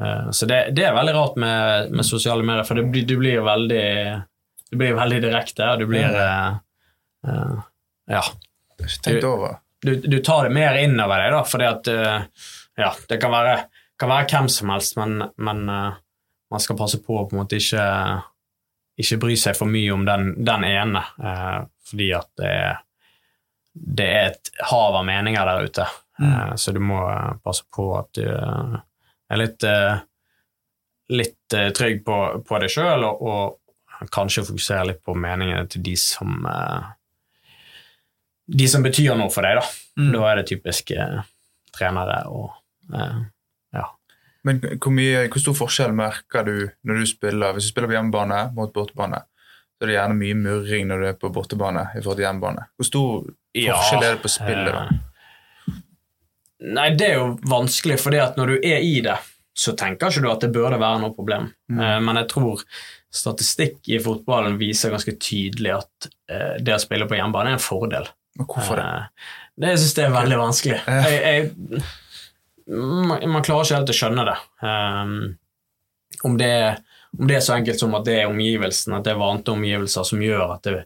eh, 0.03 0.31
så 0.31 0.48
det, 0.51 0.61
det 0.77 0.87
er 0.88 0.96
veldig 0.96 1.14
rart 1.16 1.38
med, 1.40 1.92
med 1.92 2.07
sosiale 2.07 2.46
medier, 2.46 2.66
for 2.68 2.79
det, 2.79 3.05
du 3.09 3.16
blir 3.18 3.42
veldig 3.46 3.88
du 4.68 4.77
blir 4.77 4.98
veldig 4.98 5.22
direkte, 5.24 5.70
og 5.72 5.81
du 5.81 5.88
blir 5.88 6.18
Ja. 8.09 8.22
Over. 9.27 9.59
Du, 9.83 9.94
du 9.96 10.18
tar 10.24 10.46
det 10.46 10.55
mer 10.55 10.77
innover 10.79 11.22
deg, 11.22 11.33
da, 11.35 11.40
fordi 11.44 11.66
at 11.68 11.88
Ja, 12.79 12.92
det 13.11 13.18
kan 13.18 13.33
være, 13.33 13.57
kan 13.98 14.12
være 14.12 14.29
hvem 14.31 14.46
som 14.53 14.70
helst, 14.70 14.94
men, 15.01 15.24
men 15.35 15.64
man 15.66 16.62
skal 16.62 16.79
passe 16.79 17.01
på 17.03 17.16
å 17.18 17.24
på 17.27 17.35
en 17.35 17.42
måte 17.42 17.59
ikke 17.59 17.85
ikke 18.98 19.20
bry 19.22 19.37
seg 19.38 19.57
for 19.59 19.70
mye 19.70 19.94
om 19.94 20.05
den, 20.07 20.33
den 20.46 20.66
ene, 20.66 21.03
eh, 21.22 21.59
fordi 21.88 22.11
at 22.18 22.31
det 22.40 22.51
er, 22.51 22.81
det 23.79 24.07
er 24.09 24.31
et 24.33 24.53
hav 24.71 24.97
av 24.99 25.07
meninger 25.07 25.49
der 25.49 25.71
ute. 25.71 25.88
mm. 26.19 26.57
så 26.59 26.73
du 26.75 26.81
må 26.83 26.99
eh, 27.11 27.35
passe 27.45 27.64
på 27.75 27.88
at 27.99 28.12
du 28.19 28.27
eh, 28.27 28.77
er 29.31 29.41
litt, 29.41 29.64
eh, 29.64 30.01
litt 31.14 31.55
eh, 31.55 31.71
trygg 31.77 32.05
på, 32.07 32.19
på 32.49 32.61
deg 32.62 32.73
sjøl, 32.73 33.07
og, 33.07 33.23
og 33.23 34.09
kanskje 34.14 34.47
fokusere 34.49 34.93
litt 34.93 35.03
på 35.07 35.14
meningene 35.19 35.67
til 35.71 35.85
de 35.87 35.95
som 36.01 36.47
eh, 36.49 36.95
de 38.49 38.69
som 38.69 38.85
betyr 38.85 39.17
noe 39.19 39.29
for 39.33 39.45
deg, 39.45 39.59
da. 39.61 39.64
Mm. 40.01 40.12
Da 40.14 40.29
er 40.31 40.41
det 40.41 40.47
typisk 40.49 40.93
eh, 40.97 41.19
trenere 41.75 42.23
og 42.33 42.55
eh, 42.95 43.19
ja. 43.77 43.85
Men 44.49 44.62
hvor, 44.62 44.95
mye, 44.95 45.27
hvor 45.29 45.43
stor 45.43 45.57
forskjell 45.59 45.93
merker 45.97 46.47
du 46.47 46.55
når 46.87 47.03
du 47.03 47.09
spiller 47.11 47.53
Hvis 47.53 47.67
du 47.69 47.73
spiller 47.73 47.91
på 47.91 47.97
hjemmebane 47.99 48.47
mot 48.57 48.73
bortebane, 48.73 49.21
så 49.79 49.87
er 49.87 49.93
det 49.93 49.95
gjerne 49.95 50.19
mye 50.19 50.37
murring 50.38 50.88
når 50.91 51.03
du 51.03 51.07
er 51.07 51.19
på 51.19 51.31
bortebane 51.31 51.85
i 51.93 52.01
forhold 52.01 52.19
til 52.19 52.25
hjemmebane. 52.27 52.64
Hvor 52.75 52.88
stor 52.88 53.29
forskjell 53.55 54.03
er 54.03 54.17
det 54.17 54.23
på 54.25 54.31
spillet, 54.33 54.73
da? 54.75 54.81
eh, 54.88 55.05
Nei, 56.59 56.88
det 56.99 57.07
er 57.07 57.21
jo 57.21 57.27
vanskelig, 57.47 58.01
fordi 58.03 58.19
at 58.19 58.38
når 58.38 58.51
du 58.51 58.67
er 58.67 58.83
i 58.83 58.97
det, 59.05 59.14
så 59.55 59.77
tenker 59.79 60.11
ikke 60.11 60.25
du 60.25 60.31
at 60.33 60.43
det 60.43 60.51
burde 60.55 60.81
være 60.83 60.99
noe 61.05 61.14
problem. 61.14 61.53
Mm. 61.71 61.79
Eh, 61.79 61.99
men 62.09 62.19
jeg 62.19 62.31
tror 62.33 62.64
statistikk 63.14 63.87
i 63.95 64.01
fotballen 64.03 64.59
viser 64.59 64.91
ganske 64.91 65.14
tydelig 65.23 65.77
at 65.77 66.09
eh, 66.31 66.57
det 66.59 66.75
å 66.75 66.83
spille 66.83 67.07
på 67.07 67.14
hjemmebane 67.19 67.55
er 67.55 67.61
en 67.61 67.62
fordel. 67.62 68.11
Men 68.38 68.51
hvorfor 68.51 68.83
det? 68.83 68.88
Det 69.59 69.73
jeg 69.73 69.83
synes 69.85 69.97
jeg 69.99 70.09
er 70.09 70.19
veldig 70.19 70.38
vanskelig. 70.43 70.81
Jeg, 70.87 71.23
jeg, 71.23 71.87
man, 72.67 73.43
klarer 73.47 73.64
ikke 73.64 73.79
helt 73.79 73.95
å 73.95 73.97
skjønne 74.01 74.27
det. 74.29 74.37
Om, 76.27 76.37
det 76.38 76.51
er, 76.51 76.79
om 77.16 77.27
det 77.27 77.38
er 77.38 77.44
så 77.44 77.57
enkelt 77.57 77.81
som 77.81 77.94
at 77.97 78.07
det 78.09 78.18
er 78.21 78.31
omgivelsene, 78.31 78.99
at 78.99 79.07
det 79.07 79.14
er 79.14 79.21
vante 79.21 79.55
omgivelser 79.55 80.07
som 80.07 80.23
gjør 80.23 80.55
at 80.59 80.66
det 80.68 80.77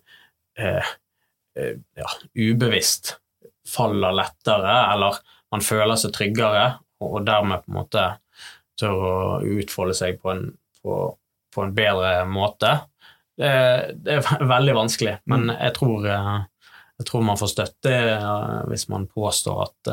eh, 0.58 0.92
eh, 1.58 1.74
ja, 1.98 2.10
ubevisst 2.38 3.16
faller 3.68 4.14
lettere, 4.16 4.76
eller 4.92 5.18
man 5.52 5.64
føler 5.64 5.98
seg 6.00 6.14
tryggere, 6.14 6.66
og, 7.02 7.18
dermed 7.26 7.64
på 7.64 7.72
en 7.72 7.78
måte 7.80 8.04
tør 8.78 9.02
å 9.02 9.16
utfolde 9.58 9.94
seg 9.96 10.20
på 10.22 10.30
en, 10.32 10.46
på, 10.82 11.00
på 11.54 11.64
en 11.64 11.74
bedre 11.74 12.22
måte. 12.30 12.76
Det, 13.38 13.50
det 14.04 14.20
er 14.20 14.46
veldig 14.46 14.76
vanskelig, 14.78 15.16
men 15.30 15.50
jeg 15.54 15.74
tror, 15.78 16.06
eh, 16.06 16.40
jeg 17.02 17.08
tror 17.10 17.26
man 17.26 17.40
får 17.40 17.52
støtte 17.56 17.92
eh, 18.14 18.56
hvis 18.70 18.86
man 18.92 19.08
påstår 19.10 19.62
at, 19.66 19.92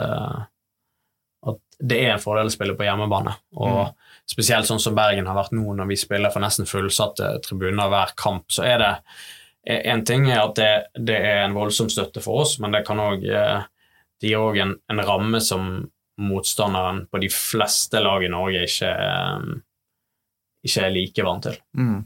at 1.50 1.62
det 1.80 2.00
er 2.04 2.14
en 2.14 2.24
fordel 2.24 2.52
å 2.52 2.54
spille 2.54 2.78
på 2.78 2.86
hjemmebane. 2.86 3.34
Og 3.58 3.90
spesielt 4.30 4.70
sånn 4.70 4.82
som 4.82 4.96
Bergen 4.98 5.28
har 5.30 5.38
vært 5.38 5.56
nå, 5.58 5.66
når 5.74 5.90
vi 5.90 5.98
spiller 6.00 6.34
for 6.34 6.44
nesten 6.44 6.70
fullsatte 6.70 7.36
tribuner 7.46 7.90
hver 7.92 8.14
kamp, 8.20 8.48
så 8.54 8.66
er 8.68 8.82
det 8.84 8.94
en 9.90 10.02
ting 10.08 10.30
er 10.30 10.40
at 10.42 10.56
det, 10.58 10.72
det 11.10 11.18
er 11.18 11.44
en 11.44 11.56
voldsom 11.58 11.90
støtte 11.92 12.22
for 12.24 12.46
oss, 12.46 12.56
men 12.64 12.72
det 12.74 12.86
kan 12.88 13.02
òg 13.04 13.26
Det 14.20 14.28
gir 14.28 14.42
òg 14.42 14.58
en, 14.60 14.72
en 14.92 15.02
ramme 15.08 15.40
som 15.44 15.68
motstanderen 16.20 17.06
på 17.08 17.22
de 17.24 17.30
fleste 17.32 18.00
lag 18.04 18.24
i 18.24 18.32
Norge 18.32 18.66
ikke, 18.68 18.90
eh, 18.92 19.46
ikke 20.68 20.84
er 20.84 20.96
like 20.96 21.26
vant 21.26 21.48
til. 21.48 21.60
Mm. 21.80 22.02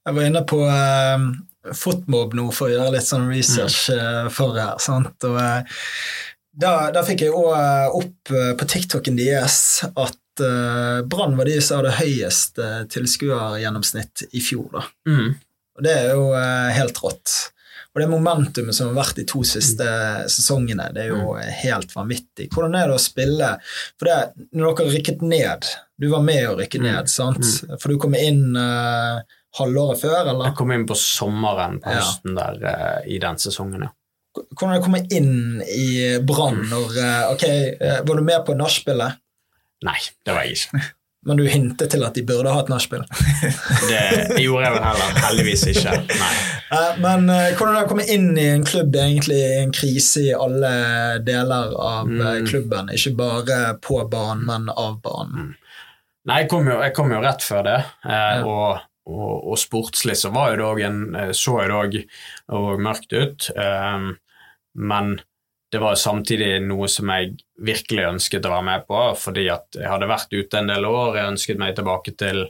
Jeg 0.00 0.16
var 0.16 0.26
inne 0.26 0.42
på 0.48 0.58
eh, 0.66 1.28
Fotmob 1.76 2.34
nå 2.34 2.48
for 2.56 2.70
å 2.70 2.74
gjøre 2.74 2.96
litt 2.96 3.06
sånn 3.06 3.28
research 3.30 3.92
eh, 3.94 4.26
for 4.32 4.56
her. 4.58 4.78
Sant? 4.82 5.14
Og, 5.28 5.38
eh, 5.38 5.84
da, 6.60 6.72
da 6.94 7.04
fikk 7.06 7.26
jeg 7.26 7.36
òg 7.36 7.94
opp 8.00 8.32
på 8.58 8.66
TikToken 8.72 9.18
deres 9.18 9.84
at 9.88 10.18
uh, 10.42 11.00
Brann 11.08 11.36
var 11.38 11.48
de 11.48 11.60
som 11.62 11.80
hadde 11.80 11.94
høyest 12.00 12.58
uh, 12.58 12.82
tilskuergjennomsnitt 12.90 14.26
i 14.32 14.40
fjor. 14.44 14.84
Mm. 15.08 15.34
Og 15.78 15.84
det 15.86 15.92
er 15.96 16.10
jo 16.12 16.26
eh, 16.36 16.70
helt 16.76 16.98
rått. 17.00 17.32
Og 17.94 18.00
det 18.02 18.08
momentumet 18.10 18.74
som 18.76 18.90
har 18.90 18.98
vært 19.00 19.16
de 19.16 19.24
to 19.26 19.40
siste 19.46 19.86
sesongene, 20.30 20.90
det 20.94 21.06
er 21.06 21.14
jo 21.14 21.32
helt 21.62 21.94
vanvittig. 21.96 22.50
Hvordan 22.52 22.76
er 22.76 22.90
det 22.90 22.98
å 22.98 23.00
spille 23.02 23.48
For 23.98 24.06
det, 24.10 24.18
når 24.54 24.76
dere 24.78 24.92
rykket 24.92 25.24
ned 25.26 25.66
Du 25.98 26.06
var 26.12 26.22
med 26.26 26.44
å 26.50 26.56
rykke 26.58 26.78
Mm. 26.82 26.84
ned, 26.86 27.08
sant? 27.10 27.48
For 27.80 27.88
du 27.90 27.96
kom 28.02 28.14
inn 28.18 28.54
uh, 28.58 29.22
halvåret 29.58 30.02
før, 30.04 30.20
eller? 30.34 30.50
Jeg 30.50 30.58
kom 30.60 30.70
inn 30.76 30.86
på 30.86 30.98
sommeren 31.00 31.80
på 31.82 31.96
Ja. 31.96 32.04
der 32.36 32.60
uh, 32.62 33.00
i 33.10 33.18
den 33.22 33.40
sesongen, 33.42 33.88
ja. 33.88 33.90
Hvordan 34.36 34.70
er 34.70 34.76
det 34.76 34.82
å 34.82 34.86
komme 34.86 35.02
inn 35.10 35.62
i 35.66 35.88
Brann 36.22 36.60
når 36.70 36.92
eh, 37.02 37.24
Ok, 37.32 37.42
eh, 37.48 37.96
var 38.06 38.20
du 38.20 38.22
med 38.22 38.44
på 38.46 38.54
nachspielet? 38.54 39.16
Nei, 39.86 39.98
det 40.26 40.34
var 40.36 40.44
jeg 40.44 40.58
ikke. 40.58 40.82
Men 41.28 41.36
du 41.36 41.44
hintet 41.52 41.90
til 41.92 42.00
at 42.06 42.14
de 42.16 42.22
burde 42.24 42.48
ha 42.48 42.60
et 42.62 42.70
nachspiel. 42.72 43.02
Det 43.90 44.40
gjorde 44.40 44.64
jeg 44.64 44.72
vel 44.72 44.84
heller 44.86 45.18
heldigvis 45.26 45.66
ikke. 45.74 45.98
Nei. 46.14 46.32
Eh, 46.70 46.98
Men 47.02 47.24
eh, 47.34 47.48
hvordan 47.58 47.74
det 47.74 47.80
å 47.82 47.86
komme 47.90 48.04
inn 48.14 48.28
i 48.38 48.44
en 48.52 48.62
klubb 48.62 48.94
er 48.94 49.08
egentlig 49.08 49.40
en 49.56 49.72
krise 49.74 50.20
i 50.22 50.28
alle 50.36 50.68
deler 51.26 51.72
av 51.74 52.06
eh, 52.12 52.36
Mm. 52.38 52.46
klubben? 52.46 52.92
Ikke 52.94 53.10
bare 53.18 53.56
på 53.82 53.96
banen, 54.12 54.44
men 54.46 54.68
av 54.70 55.00
banen. 55.02 55.48
Nei, 56.30 56.36
jeg 56.44 56.50
kom 56.52 56.70
jo, 56.70 56.76
jeg 56.78 56.94
kom 56.94 57.10
jo 57.10 57.18
rett 57.24 57.42
før 57.42 57.64
det, 57.66 57.74
eh, 58.06 58.36
Ja. 58.38 58.44
og, 58.46 58.84
og, 59.10 59.34
og 59.50 59.58
sportslig 59.58 60.14
så 60.20 60.30
var 60.30 60.52
jo 60.52 60.60
det 60.60 60.68
òg 60.68 60.84
en 60.86 61.00
eh, 61.24 61.32
Så 61.34 61.56
jo 61.58 61.82
det 61.90 62.06
òg- 62.54 62.78
mørkt 62.86 63.18
ut, 63.18 63.50
eh, 63.56 64.06
men 64.78 65.10
det 65.70 65.78
var 65.78 65.94
samtidig 65.98 66.58
noe 66.66 66.88
som 66.90 67.10
jeg 67.14 67.36
virkelig 67.62 68.08
ønsket 68.08 68.46
å 68.46 68.52
være 68.56 68.66
med 68.66 68.86
på, 68.88 69.00
fordi 69.18 69.46
at 69.52 69.78
jeg 69.78 69.90
hadde 69.90 70.10
vært 70.10 70.34
ute 70.34 70.58
en 70.58 70.70
del 70.70 70.86
år, 70.88 71.18
jeg 71.18 71.32
ønsket 71.34 71.60
meg 71.62 71.76
tilbake 71.78 72.14
til, 72.18 72.42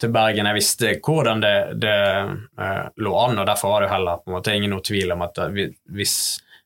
til 0.00 0.12
Bergen. 0.14 0.48
Jeg 0.50 0.58
visste 0.58 0.94
hvordan 0.98 1.44
det, 1.44 1.54
det 1.84 1.98
eh, 1.98 2.88
lå 2.98 3.14
an, 3.20 3.38
og 3.38 3.46
derfor 3.46 3.74
var 3.74 3.84
det 3.84 3.90
jo 3.90 3.94
heller 3.94 4.22
på 4.22 4.32
en 4.32 4.38
måte 4.38 4.56
ingen 4.58 4.74
noe 4.74 4.86
tvil 4.86 5.14
om 5.14 5.22
at 5.28 5.38
vi, 5.54 5.68
hvis 5.94 6.16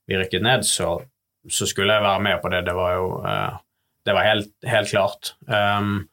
vi 0.08 0.16
rykket 0.16 0.46
ned, 0.46 0.64
så, 0.68 0.94
så 1.44 1.68
skulle 1.68 1.98
jeg 1.98 2.06
være 2.08 2.24
med 2.24 2.40
på 2.40 2.54
det. 2.54 2.64
Det 2.70 2.76
var 2.78 2.96
jo 2.96 3.12
eh, 3.28 3.60
det 4.04 4.12
var 4.16 4.26
helt, 4.26 4.50
helt 4.66 4.90
klart. 4.90 5.34
Um, 5.46 6.08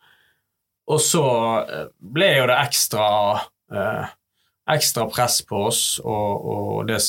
og 0.90 1.02
så 1.02 1.26
eh, 1.64 1.90
ble 2.02 2.30
jo 2.38 2.48
det 2.50 2.58
ekstra 2.64 3.08
eh, 3.74 4.12
ekstra 4.74 5.08
press 5.12 5.42
på 5.48 5.66
oss, 5.70 5.84
og, 6.04 6.50
og 6.54 6.90
det 6.90 7.00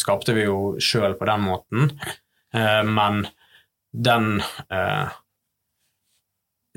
skapte 0.00 0.34
vi 0.36 0.46
jo 0.46 0.76
sjøl 0.82 1.16
på 1.18 1.28
den 1.28 1.46
måten. 1.46 1.90
Eh, 2.54 2.82
men 2.86 3.24
den 3.92 4.38
eh, 4.70 5.16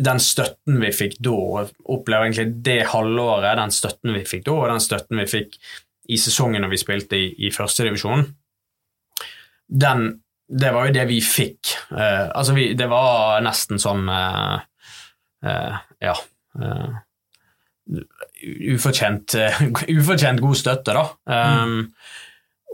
den 0.01 0.19
støtten 0.23 0.79
vi 0.81 0.91
fikk 0.95 1.19
da, 1.23 1.65
opplever 1.91 2.27
egentlig 2.27 2.63
det 2.65 2.79
halvåret, 2.93 3.57
den 3.59 3.73
støtten 3.75 4.15
vi 4.15 4.23
fikk 4.27 4.45
da, 4.47 4.57
og 4.57 4.69
den 4.71 4.83
støtten 4.83 5.21
vi 5.21 5.27
fikk 5.29 5.57
i 6.11 6.17
sesongen 6.19 6.63
når 6.63 6.73
vi 6.73 6.81
spilte 6.81 7.19
i, 7.19 7.29
i 7.47 7.53
førstedivisjon, 7.53 8.27
den 9.71 10.11
Det 10.51 10.67
var 10.75 10.89
jo 10.89 10.91
det 10.91 11.05
vi 11.07 11.21
fikk. 11.23 11.69
Eh, 11.95 12.25
altså, 12.35 12.51
vi, 12.51 12.73
det 12.75 12.89
var 12.91 13.39
nesten 13.39 13.79
sånn 13.79 14.09
eh, 14.11 14.57
eh, 15.47 15.77
Ja. 16.03 16.15
Ufortjent, 18.75 19.35
eh, 19.39 19.63
ufortjent 19.99 20.43
god 20.43 20.59
støtte, 20.59 20.95
da. 20.97 21.07
Um, 21.63 21.81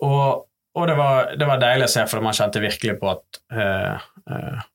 og 0.06 0.44
og 0.78 0.86
det, 0.86 0.94
var, 0.94 1.32
det 1.34 1.46
var 1.50 1.58
deilig 1.58 1.88
å 1.88 1.90
se, 1.90 2.04
for 2.06 2.22
man 2.22 2.36
kjente 2.38 2.62
virkelig 2.62 3.00
på 3.02 3.08
at 3.10 3.40
uh, 3.58 4.10
uh 4.30 4.66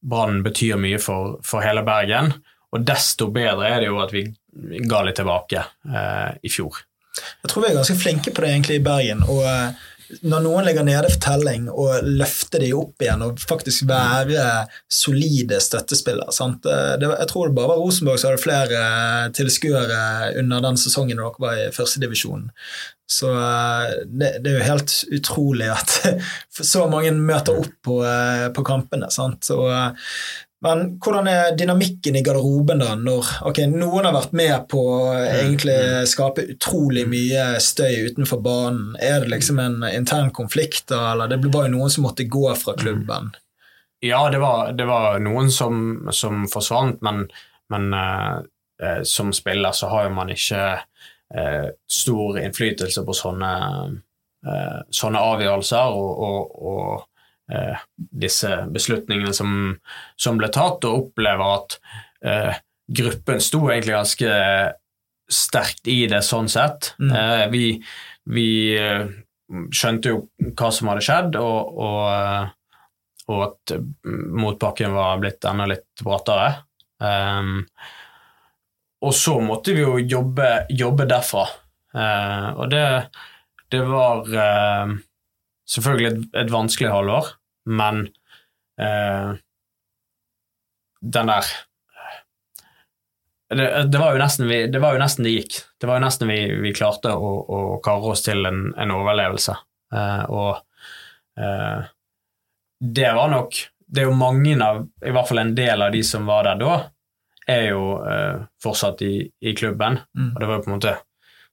Brann 0.00 0.38
betyr 0.40 0.78
mye 0.80 0.96
for, 0.96 1.34
for 1.44 1.60
hele 1.60 1.82
Bergen. 1.84 2.30
Og 2.72 2.84
desto 2.88 3.26
bedre 3.34 3.66
er 3.68 3.82
det 3.82 3.90
jo 3.90 3.98
at 4.00 4.14
vi 4.14 4.22
ga 4.88 5.02
litt 5.04 5.18
tilbake 5.20 5.60
uh, 5.90 6.30
i 6.40 6.48
fjor. 6.48 6.78
Jeg 7.42 7.50
tror 7.50 7.66
vi 7.66 7.68
er 7.68 7.76
ganske 7.76 7.98
flinke 8.00 8.32
på 8.32 8.40
det 8.40 8.54
egentlig 8.54 8.78
i 8.80 8.84
Bergen. 8.86 9.20
og 9.28 9.44
når 10.26 10.44
noen 10.44 10.66
ligger 10.66 10.86
nede 10.86 11.10
for 11.12 11.22
telling, 11.22 11.68
og 11.70 12.06
løfter 12.06 12.62
de 12.64 12.70
opp 12.76 13.02
igjen 13.04 13.24
og 13.26 13.40
faktisk 13.40 13.86
være 13.88 14.46
solide 14.90 15.60
støttespillere 15.62 16.34
sant? 16.34 16.66
Eh, 16.66 16.94
Det, 17.00 17.10
jeg 17.10 17.30
tror 17.30 17.48
det 17.48 17.56
bare 17.58 17.72
var 17.72 17.82
Rosenborg 17.82 18.18
som 18.20 18.30
hadde 18.30 18.42
flere 18.42 18.84
tilskuere 19.36 20.00
under 20.40 20.64
den 20.68 20.80
sesongen 20.80 21.20
når 21.20 21.30
dere 21.30 21.46
var 21.46 21.60
i 21.60 21.68
førstedivisjon. 21.74 22.48
Så 23.10 23.30
eh, 23.34 23.96
det, 24.06 24.36
det 24.44 24.52
er 24.52 24.60
jo 24.60 24.68
helt 24.68 24.96
utrolig 25.18 25.70
at 25.74 25.96
så 26.72 26.86
mange 26.90 27.10
møter 27.16 27.58
opp 27.62 27.72
på, 27.86 28.00
eh, 28.06 28.46
på 28.54 28.66
kampene. 28.66 29.10
Sant? 29.14 29.50
Eh, 29.50 29.90
men 30.60 30.82
hvordan 31.00 31.28
er 31.30 31.54
dynamikken 31.56 32.18
i 32.18 32.22
garderoben 32.24 32.82
da? 32.82 32.92
Når 32.98 33.28
okay, 33.48 33.68
noen 33.70 34.04
har 34.04 34.12
vært 34.12 34.34
med 34.36 34.66
på 34.68 34.80
å 34.92 34.98
egentlig 35.16 35.76
skape 36.10 36.44
utrolig 36.52 37.06
mye 37.08 37.54
støy 37.64 38.10
utenfor 38.10 38.42
banen. 38.44 38.90
Er 39.00 39.24
det 39.24 39.32
liksom 39.32 39.60
en 39.62 39.80
intern 39.88 40.28
konflikt, 40.36 40.90
da, 40.92 41.14
eller 41.14 41.32
det 41.32 41.40
var 41.48 41.68
jo 41.68 41.78
noen 41.78 41.94
som 41.94 42.04
måtte 42.04 42.28
gå 42.28 42.44
fra 42.60 42.76
klubben? 42.76 43.32
Ja, 44.04 44.26
det 44.32 44.40
var, 44.40 44.72
det 44.76 44.84
var 44.88 45.18
noen 45.20 45.50
som, 45.52 46.10
som 46.12 46.46
forsvant, 46.48 47.00
men, 47.04 47.26
men 47.72 47.92
eh, 47.96 48.36
eh, 48.84 49.02
som 49.08 49.32
spiller 49.32 49.72
så 49.76 49.88
har 49.92 50.06
jo 50.06 50.14
man 50.16 50.32
ikke 50.32 50.62
eh, 51.36 51.66
stor 51.88 52.40
innflytelse 52.40 53.04
på 53.04 53.16
sånne, 53.16 53.52
eh, 54.44 54.78
sånne 54.92 55.24
avgjørelser 55.32 56.00
og, 56.00 56.24
og, 56.28 56.56
og 56.72 57.09
eh, 57.52 57.80
disse 57.96 58.62
beslutningene 58.72 59.34
som, 59.36 59.56
som 60.20 60.38
ble 60.40 60.50
tatt, 60.54 60.86
og 60.88 61.06
opplever 61.06 61.56
at 61.56 61.80
eh, 62.24 62.60
gruppen 62.90 63.42
sto 63.42 63.64
egentlig 63.68 63.96
ganske 63.98 64.36
sterkt 65.30 65.90
i 65.90 66.04
det 66.10 66.24
sånn 66.26 66.48
sett. 66.50 66.94
Mm. 66.98 67.12
Eh, 67.16 67.44
vi 67.52 67.66
vi 68.30 68.48
eh, 68.78 69.06
skjønte 69.74 70.12
jo 70.12 70.18
hva 70.54 70.70
som 70.74 70.90
hadde 70.90 71.02
skjedd, 71.02 71.38
og, 71.40 71.78
og 71.82 72.00
eh, 72.14 72.48
og 73.30 73.42
at 73.46 73.74
motbakken 74.04 74.94
var 74.94 75.20
blitt 75.22 75.44
enda 75.46 75.68
litt 75.70 76.02
brattere. 76.02 76.48
Um, 76.98 77.62
og 79.06 79.14
så 79.16 79.36
måtte 79.40 79.74
vi 79.76 79.84
jo 79.84 80.00
jobbe, 80.02 80.48
jobbe 80.74 81.06
derfra. 81.08 81.44
Uh, 81.94 82.48
og 82.60 82.72
det, 82.72 82.84
det 83.72 83.84
var 83.86 84.26
uh, 84.34 84.96
selvfølgelig 85.70 86.10
et, 86.10 86.26
et 86.42 86.52
vanskelig 86.52 86.90
halvår, 86.92 87.30
men 87.70 88.04
eh, 88.80 89.34
den 91.00 91.32
der 91.32 91.50
det, 93.50 93.82
det, 93.90 93.98
var 93.98 94.44
vi, 94.46 94.66
det 94.66 94.78
var 94.78 94.94
jo 94.94 95.00
nesten 95.02 95.26
det 95.26 95.32
gikk. 95.34 95.56
Det 95.80 95.88
var 95.90 95.98
jo 95.98 96.04
nesten 96.04 96.30
vi, 96.30 96.38
vi 96.62 96.70
klarte 96.76 97.10
å, 97.18 97.30
å 97.42 97.60
karre 97.82 98.12
oss 98.12 98.22
til 98.22 98.46
en, 98.46 98.68
en 98.78 98.92
overlevelse. 98.94 99.56
Eh, 99.90 100.22
og 100.30 100.60
eh, 101.40 101.88
det 102.80 103.08
var 103.12 103.28
nok 103.28 103.58
Det 103.90 104.04
er 104.04 104.06
jo 104.06 104.14
mange 104.14 104.54
av, 104.62 104.84
i 105.02 105.10
hvert 105.10 105.28
fall 105.28 105.42
en 105.42 105.54
del 105.56 105.82
av 105.82 105.90
de 105.90 106.04
som 106.06 106.28
var 106.30 106.46
der 106.46 106.60
da, 106.62 106.76
er 107.50 107.64
jo 107.72 107.84
eh, 108.06 108.44
fortsatt 108.62 109.02
i, 109.02 109.14
i 109.26 109.54
klubben. 109.58 109.98
Mm. 110.14 110.28
Og 110.30 110.38
det 110.38 110.46
var 110.46 110.54
jo 110.54 110.62
på 110.62 110.70
en 110.70 110.76
måte 110.76 110.96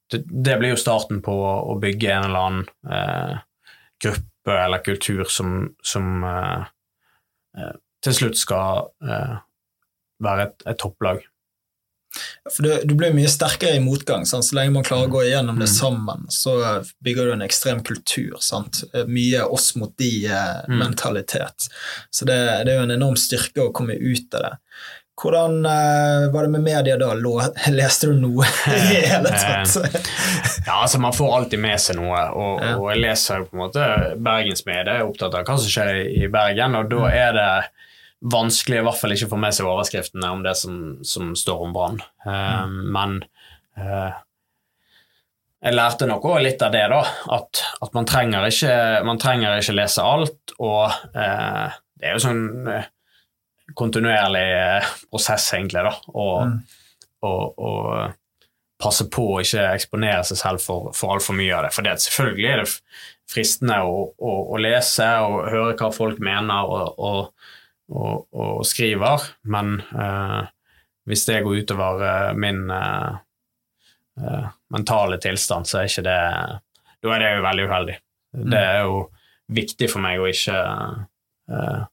Det, 0.07 0.21
det 0.29 0.59
blir 0.61 0.75
jo 0.75 0.79
starten 0.79 1.17
på 1.25 1.33
å 1.33 1.73
bygge 1.81 2.13
en 2.13 2.27
eller 2.29 2.45
annen 2.45 2.67
eh, 2.93 3.39
gruppe 4.05 4.36
eller 4.53 4.83
kultur 4.85 5.23
som, 5.29 5.73
som 5.83 6.23
eh, 6.23 6.67
eh, 7.57 7.73
til 8.03 8.13
slutt 8.13 8.37
skal 8.39 8.87
eh, 9.03 9.35
være 10.23 10.47
et, 10.49 10.63
et 10.71 10.79
topplag. 10.79 11.25
For 12.49 12.63
du, 12.65 12.69
du 12.89 12.93
blir 12.97 13.11
mye 13.13 13.29
sterkere 13.29 13.75
i 13.77 13.81
motgang. 13.83 14.23
Sant? 14.25 14.47
Så 14.47 14.55
lenge 14.57 14.73
man 14.73 14.85
klarer 14.87 15.09
å 15.09 15.11
gå 15.13 15.25
igjennom 15.27 15.59
det 15.59 15.67
Mm. 15.67 15.73
sammen, 15.75 16.23
så 16.33 16.53
bygger 17.05 17.27
du 17.27 17.31
en 17.35 17.43
ekstrem 17.45 17.83
kultur. 17.85 18.37
Sant? 18.41 18.79
Mye 19.11 19.43
oss 19.45 19.75
mot 19.77 19.91
de-mentalitet. 19.99 21.67
Så 22.09 22.25
det, 22.25 22.37
det 22.65 22.73
er 22.73 22.79
jo 22.79 22.87
en 22.87 22.95
enorm 22.95 23.17
styrke 23.19 23.67
å 23.67 23.73
komme 23.75 23.93
ut 23.99 24.33
av 24.33 24.45
det. 24.47 24.53
Hvordan 25.17 25.65
eh, 25.65 26.27
var 26.33 26.45
det 26.45 26.51
med 26.53 26.65
media 26.65 26.97
da? 27.01 27.13
Leste 27.73 28.11
du 28.11 28.19
noe 28.21 28.45
i 28.45 28.75
det 28.91 29.05
hele 29.13 29.31
tatt? 29.33 30.11
Ja, 30.67 30.81
altså 30.83 30.99
Man 31.01 31.15
får 31.15 31.33
alltid 31.37 31.61
med 31.63 31.79
seg 31.81 31.97
noe, 31.99 32.19
og, 32.35 32.61
Ja. 32.61 32.75
og 32.77 32.91
jeg 32.91 33.01
leser 33.05 33.47
på 33.47 33.55
en 33.55 33.63
måte 33.63 33.87
Bergensmedia, 34.19 34.99
er 34.99 35.07
opptatt 35.07 35.37
av 35.37 35.47
hva 35.47 35.57
som 35.57 35.71
skjer 35.71 36.03
i, 36.03 36.27
Bergen, 36.31 36.75
og 36.75 36.91
da 36.91 37.07
er 37.09 37.33
det 37.37 37.49
vanskelig 38.27 38.81
i 38.81 38.85
hvert 38.85 38.99
fall 38.99 39.13
ikke 39.13 39.29
å 39.29 39.31
få 39.31 39.39
med 39.39 39.55
seg 39.55 39.69
overskriftene 39.69 40.29
om 40.33 40.43
det 40.43 40.55
som, 40.59 40.77
som 41.05 41.33
står 41.37 41.65
om 41.67 41.73
Brann. 41.75 41.99
Mm. 42.25 42.77
Men 42.95 43.19
uh, 43.77 44.17
jeg 45.63 45.73
lærte 45.77 46.07
også 46.13 46.35
litt 46.43 46.61
av 46.65 46.73
det, 46.73 46.83
da. 46.91 46.99
At, 47.37 47.61
at 47.81 47.95
man, 47.95 48.05
trenger 48.09 48.45
ikke, 48.49 48.73
man 49.07 49.21
trenger 49.21 49.57
ikke 49.61 49.75
lese 49.77 50.03
alt, 50.05 50.53
og 50.61 50.91
eh, 51.17 51.77
det 51.97 52.09
er 52.09 52.13
jo 52.17 52.21
sånn 52.27 52.43
eh, 52.71 52.85
kontinuerlig 53.77 54.45
eh, 54.57 54.87
prosess, 55.11 55.51
egentlig, 55.57 55.83
da. 55.85 55.93
Og, 56.13 56.47
Mm. 56.47 56.57
og, 57.27 57.59
og 57.59 58.15
passe 58.77 59.07
på 59.09 59.23
å 59.33 59.39
ikke 59.41 59.63
eksponere 59.73 60.23
seg 60.27 60.37
selv 60.37 60.61
for, 60.61 60.91
for 60.93 61.15
altfor 61.15 61.33
mye 61.37 61.53
av 61.57 61.65
det. 61.65 61.71
For 61.73 61.85
det, 61.85 61.95
selvfølgelig 62.03 62.49
er 62.51 62.59
det 62.61 62.67
fristende 63.27 63.79
å, 63.83 64.03
å, 64.17 64.33
å 64.53 64.59
lese 64.61 65.07
og 65.25 65.47
høre 65.49 65.73
hva 65.79 65.89
folk 65.95 66.19
mener 66.23 66.69
og, 66.69 67.31
og, 67.89 68.61
skriver, 68.67 69.25
men 69.49 69.79
eh, 69.81 70.43
hvis 71.09 71.25
det 71.29 71.41
går 71.45 71.61
utover 71.63 72.05
eh, 72.05 72.31
min 72.37 72.69
eh, 72.71 73.17
eh, 74.21 74.47
mentale 74.75 75.17
tilstand, 75.23 75.67
så 75.67 75.81
er 75.81 75.89
ikke 75.91 76.05
det 76.07 76.21
Da 77.03 77.13
er 77.15 77.21
det 77.23 77.33
jo 77.37 77.43
veldig 77.45 77.67
uheldig. 77.69 77.97
Det 78.53 78.59
er 78.61 78.79
jo 78.85 78.97
viktig 79.57 79.87
for 79.89 80.03
meg 80.03 80.19
å 80.21 80.27
ikke 80.29 80.57
eh, 81.49 81.83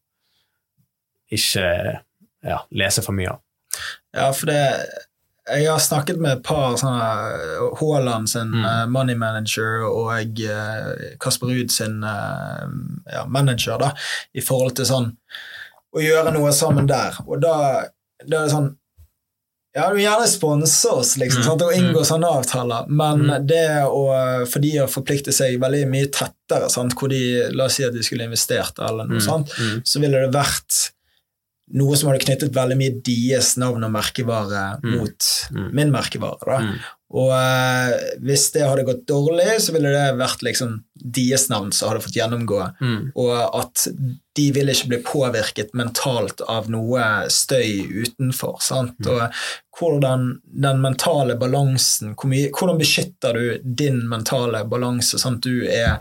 ikke 1.38 1.66
ja, 2.44 2.58
lese 2.76 3.02
for 3.04 3.16
mye 3.16 3.30
av. 3.34 3.40
Ja, 4.14 4.30
for 4.32 4.46
det 4.52 4.60
Jeg 5.44 5.66
har 5.68 5.78
snakket 5.82 6.16
med 6.24 6.38
et 6.38 6.42
par 6.46 6.72
sånne 6.80 7.08
Haaland 7.76 8.30
sin 8.32 8.48
Mm. 8.54 8.64
uh, 8.64 8.86
money 8.88 9.14
manager 9.14 9.82
og 9.84 10.40
uh, 10.40 11.16
Kasper 11.20 11.50
Ruud 11.50 11.70
sin 11.70 11.98
uh, 12.02 12.64
ja, 13.12 13.26
manager, 13.28 13.76
da, 13.78 13.90
i 14.32 14.40
forhold 14.40 14.76
til 14.78 14.86
sånn 14.88 15.10
å 15.94 16.00
gjøre 16.00 16.32
noe 16.32 16.50
sammen 16.56 16.88
der. 16.88 17.18
Og 17.28 17.42
da, 17.44 17.84
da 18.24 18.38
er 18.40 18.46
det 18.48 18.54
sånn 18.54 18.70
ja, 19.74 19.88
du 19.90 19.96
vil 19.98 20.04
gjerne 20.06 20.26
sponse 20.30 20.88
oss, 20.94 21.16
liksom, 21.18 21.42
Mm, 21.42 21.46
sant? 21.50 21.62
og 21.66 21.72
inngå 21.74 22.00
mm. 22.00 22.08
sånne 22.08 22.28
avtaler, 22.38 22.88
men 22.88 23.24
Mm. 23.26 23.46
det 23.46 23.68
å 23.84 24.46
For 24.48 24.60
de 24.62 24.72
å 24.80 24.86
forplikte 24.88 25.32
seg 25.34 25.58
veldig 25.60 25.84
mye 25.90 26.06
tettere, 26.14 26.70
sant? 26.70 26.94
hvor 26.94 27.08
de 27.10 27.50
La 27.52 27.64
oss 27.66 27.74
si 27.74 27.84
at 27.84 27.92
de 27.92 28.02
skulle 28.02 28.24
investert 28.24 28.78
eller 28.78 29.04
noe 29.04 29.18
Mm, 29.20 29.26
sånt, 29.28 29.50
mm. 29.58 29.82
så 29.84 30.00
ville 30.00 30.20
det 30.24 30.32
vært 30.32 30.90
noe 31.74 31.96
som 31.98 32.08
hadde 32.10 32.22
knyttet 32.24 32.52
veldig 32.54 32.76
mye 32.78 32.98
deres 33.06 33.56
navn 33.58 33.82
og 33.86 33.90
merkevare 33.96 34.66
Mm. 34.82 34.92
mot 34.98 35.30
Mm. 35.50 35.70
min 35.74 35.90
merkevare. 35.94 36.58
Mm. 36.62 36.76
Og 37.14 37.30
uh, 37.30 37.90
hvis 38.26 38.48
det 38.54 38.62
hadde 38.66 38.84
gått 38.88 39.04
dårlig, 39.06 39.60
så 39.62 39.72
ville 39.74 39.90
det 39.92 40.16
vært 40.18 40.42
liksom 40.42 40.80
deres 40.98 41.48
navn 41.50 41.70
som 41.72 41.88
hadde 41.92 42.02
fått 42.02 42.16
gjennomgå. 42.18 42.60
Mm. 42.80 43.12
Og 43.14 43.34
at 43.60 43.84
de 44.34 44.46
ville 44.56 44.72
ikke 44.74 44.88
bli 44.90 44.98
påvirket 45.06 45.74
mentalt 45.78 46.40
av 46.50 46.66
noe 46.70 47.28
støy 47.30 47.86
utenfor. 48.02 48.58
Sant? 48.62 48.98
Mm. 48.98 49.12
Og 49.12 49.78
hvordan 49.78 50.26
den 50.66 50.80
mentale 50.82 51.36
balansen 51.38 52.14
Hvordan 52.16 52.78
beskytter 52.80 53.34
du 53.38 53.58
din 53.62 54.08
mentale 54.08 54.64
balanse, 54.66 55.18
sånn 55.22 55.38
at 55.38 55.46
du 55.46 55.66
er 55.70 55.98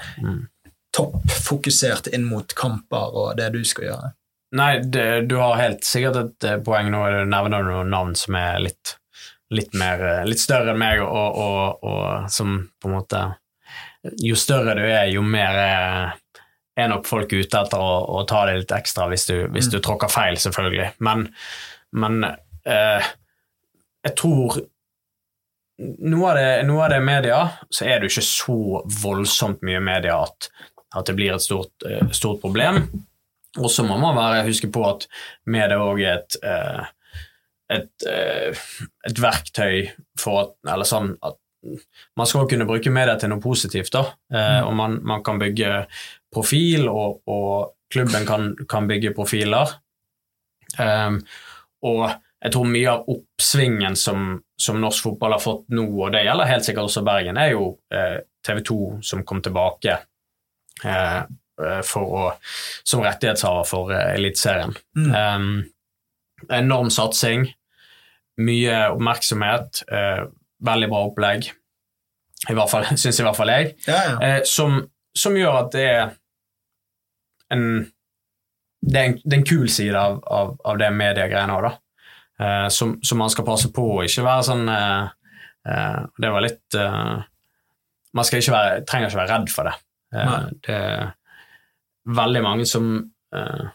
toppfokusert 0.98 2.08
inn 2.14 2.26
mot 2.30 2.54
kamper 2.58 3.14
og 3.18 3.38
det 3.38 3.52
du 3.54 3.64
skal 3.66 3.90
gjøre? 3.92 4.12
Nei, 4.54 4.80
det, 4.84 5.22
du 5.22 5.36
har 5.42 5.56
helt 5.58 5.86
sikkert 5.88 6.20
et 6.20 6.46
eh, 6.46 6.60
poeng 6.62 6.92
nå. 6.94 7.00
Du 7.10 7.30
nevner 7.30 7.64
noen 7.66 7.90
navn 7.90 8.14
som 8.18 8.36
er 8.38 8.60
litt, 8.62 8.98
litt, 9.54 9.74
mer, 9.78 10.04
eh, 10.06 10.26
litt 10.30 10.42
større 10.42 10.76
enn 10.76 10.82
meg, 10.82 11.02
og, 11.02 11.40
og, 11.42 11.88
og 11.90 12.28
som 12.34 12.60
på 12.78 12.92
en 12.92 13.00
måte 13.00 13.24
Jo 14.22 14.36
større 14.38 14.76
du 14.78 14.84
er, 14.84 15.08
jo 15.10 15.24
mer 15.26 15.58
er, 15.58 16.12
er 16.76 16.92
nok 16.92 17.08
folk 17.08 17.32
ute 17.34 17.62
etter 17.64 17.82
å, 17.82 17.94
å 18.20 18.26
ta 18.30 18.44
det 18.50 18.58
litt 18.60 18.74
ekstra 18.76 19.08
hvis 19.10 19.26
du, 19.30 19.36
hvis 19.56 19.72
du 19.72 19.80
tråkker 19.80 20.12
feil, 20.12 20.38
selvfølgelig. 20.44 20.92
Men, 21.08 21.26
men 21.96 22.28
eh, 22.28 23.10
jeg 24.04 24.16
tror 24.20 24.60
noe 25.80 26.30
av, 26.30 26.38
det, 26.38 26.52
noe 26.68 26.84
av 26.86 26.94
det 26.94 27.00
media, 27.02 27.40
så 27.74 27.88
er 27.88 27.98
det 27.98 28.10
jo 28.10 28.18
ikke 28.18 28.28
så 28.28 28.60
voldsomt 29.02 29.64
mye 29.66 29.82
media 29.82 30.20
at, 30.28 30.52
at 30.94 31.10
det 31.10 31.18
blir 31.18 31.34
et 31.34 31.46
stort, 31.48 31.74
eh, 31.90 32.06
stort 32.14 32.44
problem. 32.44 32.84
Og 33.62 33.70
så 33.72 33.86
må 33.86 34.00
man 34.02 34.18
bare 34.18 34.44
huske 34.48 34.70
på 34.74 34.84
at 34.88 35.08
media 35.46 35.78
òg 35.82 36.02
er 36.02 36.18
et, 36.18 36.38
eh, 36.42 36.84
et, 37.78 38.08
eh, 38.10 38.64
et 39.10 39.22
verktøy 39.22 39.90
for 40.20 40.42
at 40.42 40.74
Eller 40.74 40.90
sånn 40.90 41.14
at 41.22 41.40
man 42.18 42.28
skal 42.28 42.48
kunne 42.50 42.68
bruke 42.68 42.92
media 42.92 43.16
til 43.16 43.32
noe 43.32 43.40
positivt, 43.40 43.94
da. 43.94 44.04
mm. 44.34 44.66
Og 44.68 44.74
man, 44.76 44.98
man 45.08 45.22
kan 45.24 45.38
bygge 45.40 45.86
profil, 46.34 46.90
og, 46.92 47.22
og 47.32 47.78
klubben 47.94 48.26
kan, 48.28 48.50
kan 48.68 48.90
bygge 48.90 49.14
profiler. 49.16 49.72
Um, 50.76 51.22
og 51.88 52.10
jeg 52.44 52.52
tror 52.52 52.68
mye 52.68 52.92
av 52.92 53.06
oppsvingen 53.12 53.96
som, 54.00 54.34
som 54.60 54.82
norsk 54.82 55.06
fotball 55.08 55.38
har 55.38 55.44
fått 55.44 55.70
nå, 55.72 55.86
og 55.88 56.12
det 56.12 56.26
gjelder 56.26 56.50
helt 56.50 56.66
sikkert 56.68 56.90
også 56.90 57.04
Bergen, 57.08 57.40
er 57.40 57.54
jo 57.54 57.70
eh, 57.94 58.18
TV 58.44 58.60
2 58.68 58.80
som 59.06 59.24
kom 59.28 59.40
tilbake 59.44 59.96
eh, 60.84 60.92
eh, 60.92 61.22
for 61.86 62.16
å, 62.18 62.24
som 62.88 63.04
rettighetshaver 63.06 63.68
for 63.70 63.94
eh, 63.94 64.14
Eliteserien. 64.18 64.74
Mm. 64.98 65.12
Um, 65.14 66.48
enorm 66.54 66.90
satsing, 66.92 67.48
mye 68.44 68.80
oppmerksomhet, 68.96 69.84
uh, 69.94 70.26
veldig 70.66 70.90
bra 70.92 71.04
opplegg. 71.10 71.52
I 72.50 72.58
hvert 72.58 72.72
fall, 72.72 72.90
Syns 73.00 73.22
i 73.22 73.28
hvert 73.28 73.40
fall 73.40 73.54
jeg. 73.54 73.74
Ja, 73.88 74.02
ja. 74.10 74.18
Uh, 74.20 74.40
som, 74.50 74.82
som 75.16 75.38
gjør 75.38 75.64
at 75.66 75.74
det 75.76 75.88
er 75.92 76.06
en 77.54 77.68
det 78.84 79.00
er 79.00 79.06
en, 79.08 79.14
det 79.24 79.32
er 79.32 79.40
en 79.40 79.48
kul 79.48 79.70
side 79.72 79.96
av, 79.96 80.18
av, 80.28 80.58
av 80.68 80.80
det 80.82 80.90
mediegreiene 80.92 81.56
òg, 81.56 81.70
da. 81.70 81.78
Eh, 82.42 82.68
som, 82.74 82.98
som 83.06 83.20
man 83.22 83.30
skal 83.30 83.46
passe 83.46 83.70
på 83.74 83.84
å 83.94 84.04
ikke 84.08 84.24
være 84.26 84.46
sånn 84.48 84.64
eh, 84.74 85.04
eh, 85.70 86.00
Det 86.18 86.32
var 86.34 86.42
litt 86.42 86.78
eh, 86.82 87.20
Man 88.18 88.26
skal 88.26 88.42
ikke 88.42 88.56
være, 88.56 88.80
trenger 88.90 89.12
ikke 89.12 89.20
være 89.20 89.36
redd 89.36 89.52
for 89.54 89.70
det. 89.70 89.76
Eh, 90.18 90.48
det 90.66 90.80
veldig 92.10 92.44
mange 92.44 92.66
som 92.70 92.96
eh, 93.36 93.66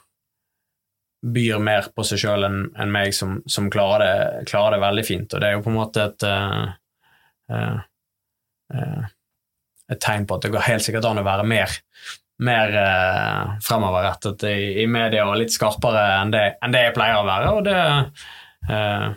byr 1.27 1.59
mer 1.59 1.89
på 1.95 2.05
seg 2.07 2.21
sjøl 2.23 2.47
enn 2.47 2.59
en 2.79 2.93
meg, 2.95 3.15
som, 3.17 3.39
som 3.51 3.71
klarer, 3.73 4.05
det, 4.05 4.49
klarer 4.51 4.77
det 4.77 4.85
veldig 4.85 5.07
fint. 5.07 5.33
Og 5.35 5.43
det 5.43 5.49
er 5.49 5.57
jo 5.57 5.65
på 5.65 5.73
en 5.73 5.79
måte 5.79 6.05
et 6.05 6.27
eh, 6.29 6.75
eh, 7.53 7.79
eh, 8.75 9.07
et 9.89 10.01
tegn 10.05 10.27
på 10.29 10.37
at 10.37 10.45
det 10.45 10.53
går 10.53 10.67
helt 10.67 10.85
sikkert 10.85 11.07
an 11.09 11.21
å 11.23 11.27
være 11.27 11.47
mer, 11.49 11.73
mer 12.45 12.75
eh, 12.77 13.55
fremoverrettet 13.65 14.45
i, 14.51 14.83
i 14.83 14.87
media 14.91 15.25
og 15.29 15.39
litt 15.41 15.55
skarpere 15.55 16.03
enn 16.19 16.35
det, 16.35 16.45
enn 16.61 16.75
det 16.75 16.83
jeg 16.85 16.97
pleier 16.99 17.23
å 17.23 17.29
være. 17.29 17.55
Og 17.57 17.65
det 17.69 17.79
eh, 18.69 19.09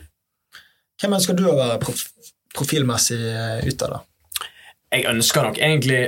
Hvem 1.02 1.18
ønsker 1.18 1.34
du 1.34 1.48
å 1.50 1.58
være 1.58 1.80
prof 1.82 2.08
profilmessig 2.52 3.18
ut 3.64 3.84
av, 3.86 3.94
da? 3.94 4.48
Jeg 4.92 5.06
ønsker 5.08 5.46
nok 5.48 5.60
egentlig 5.64 6.02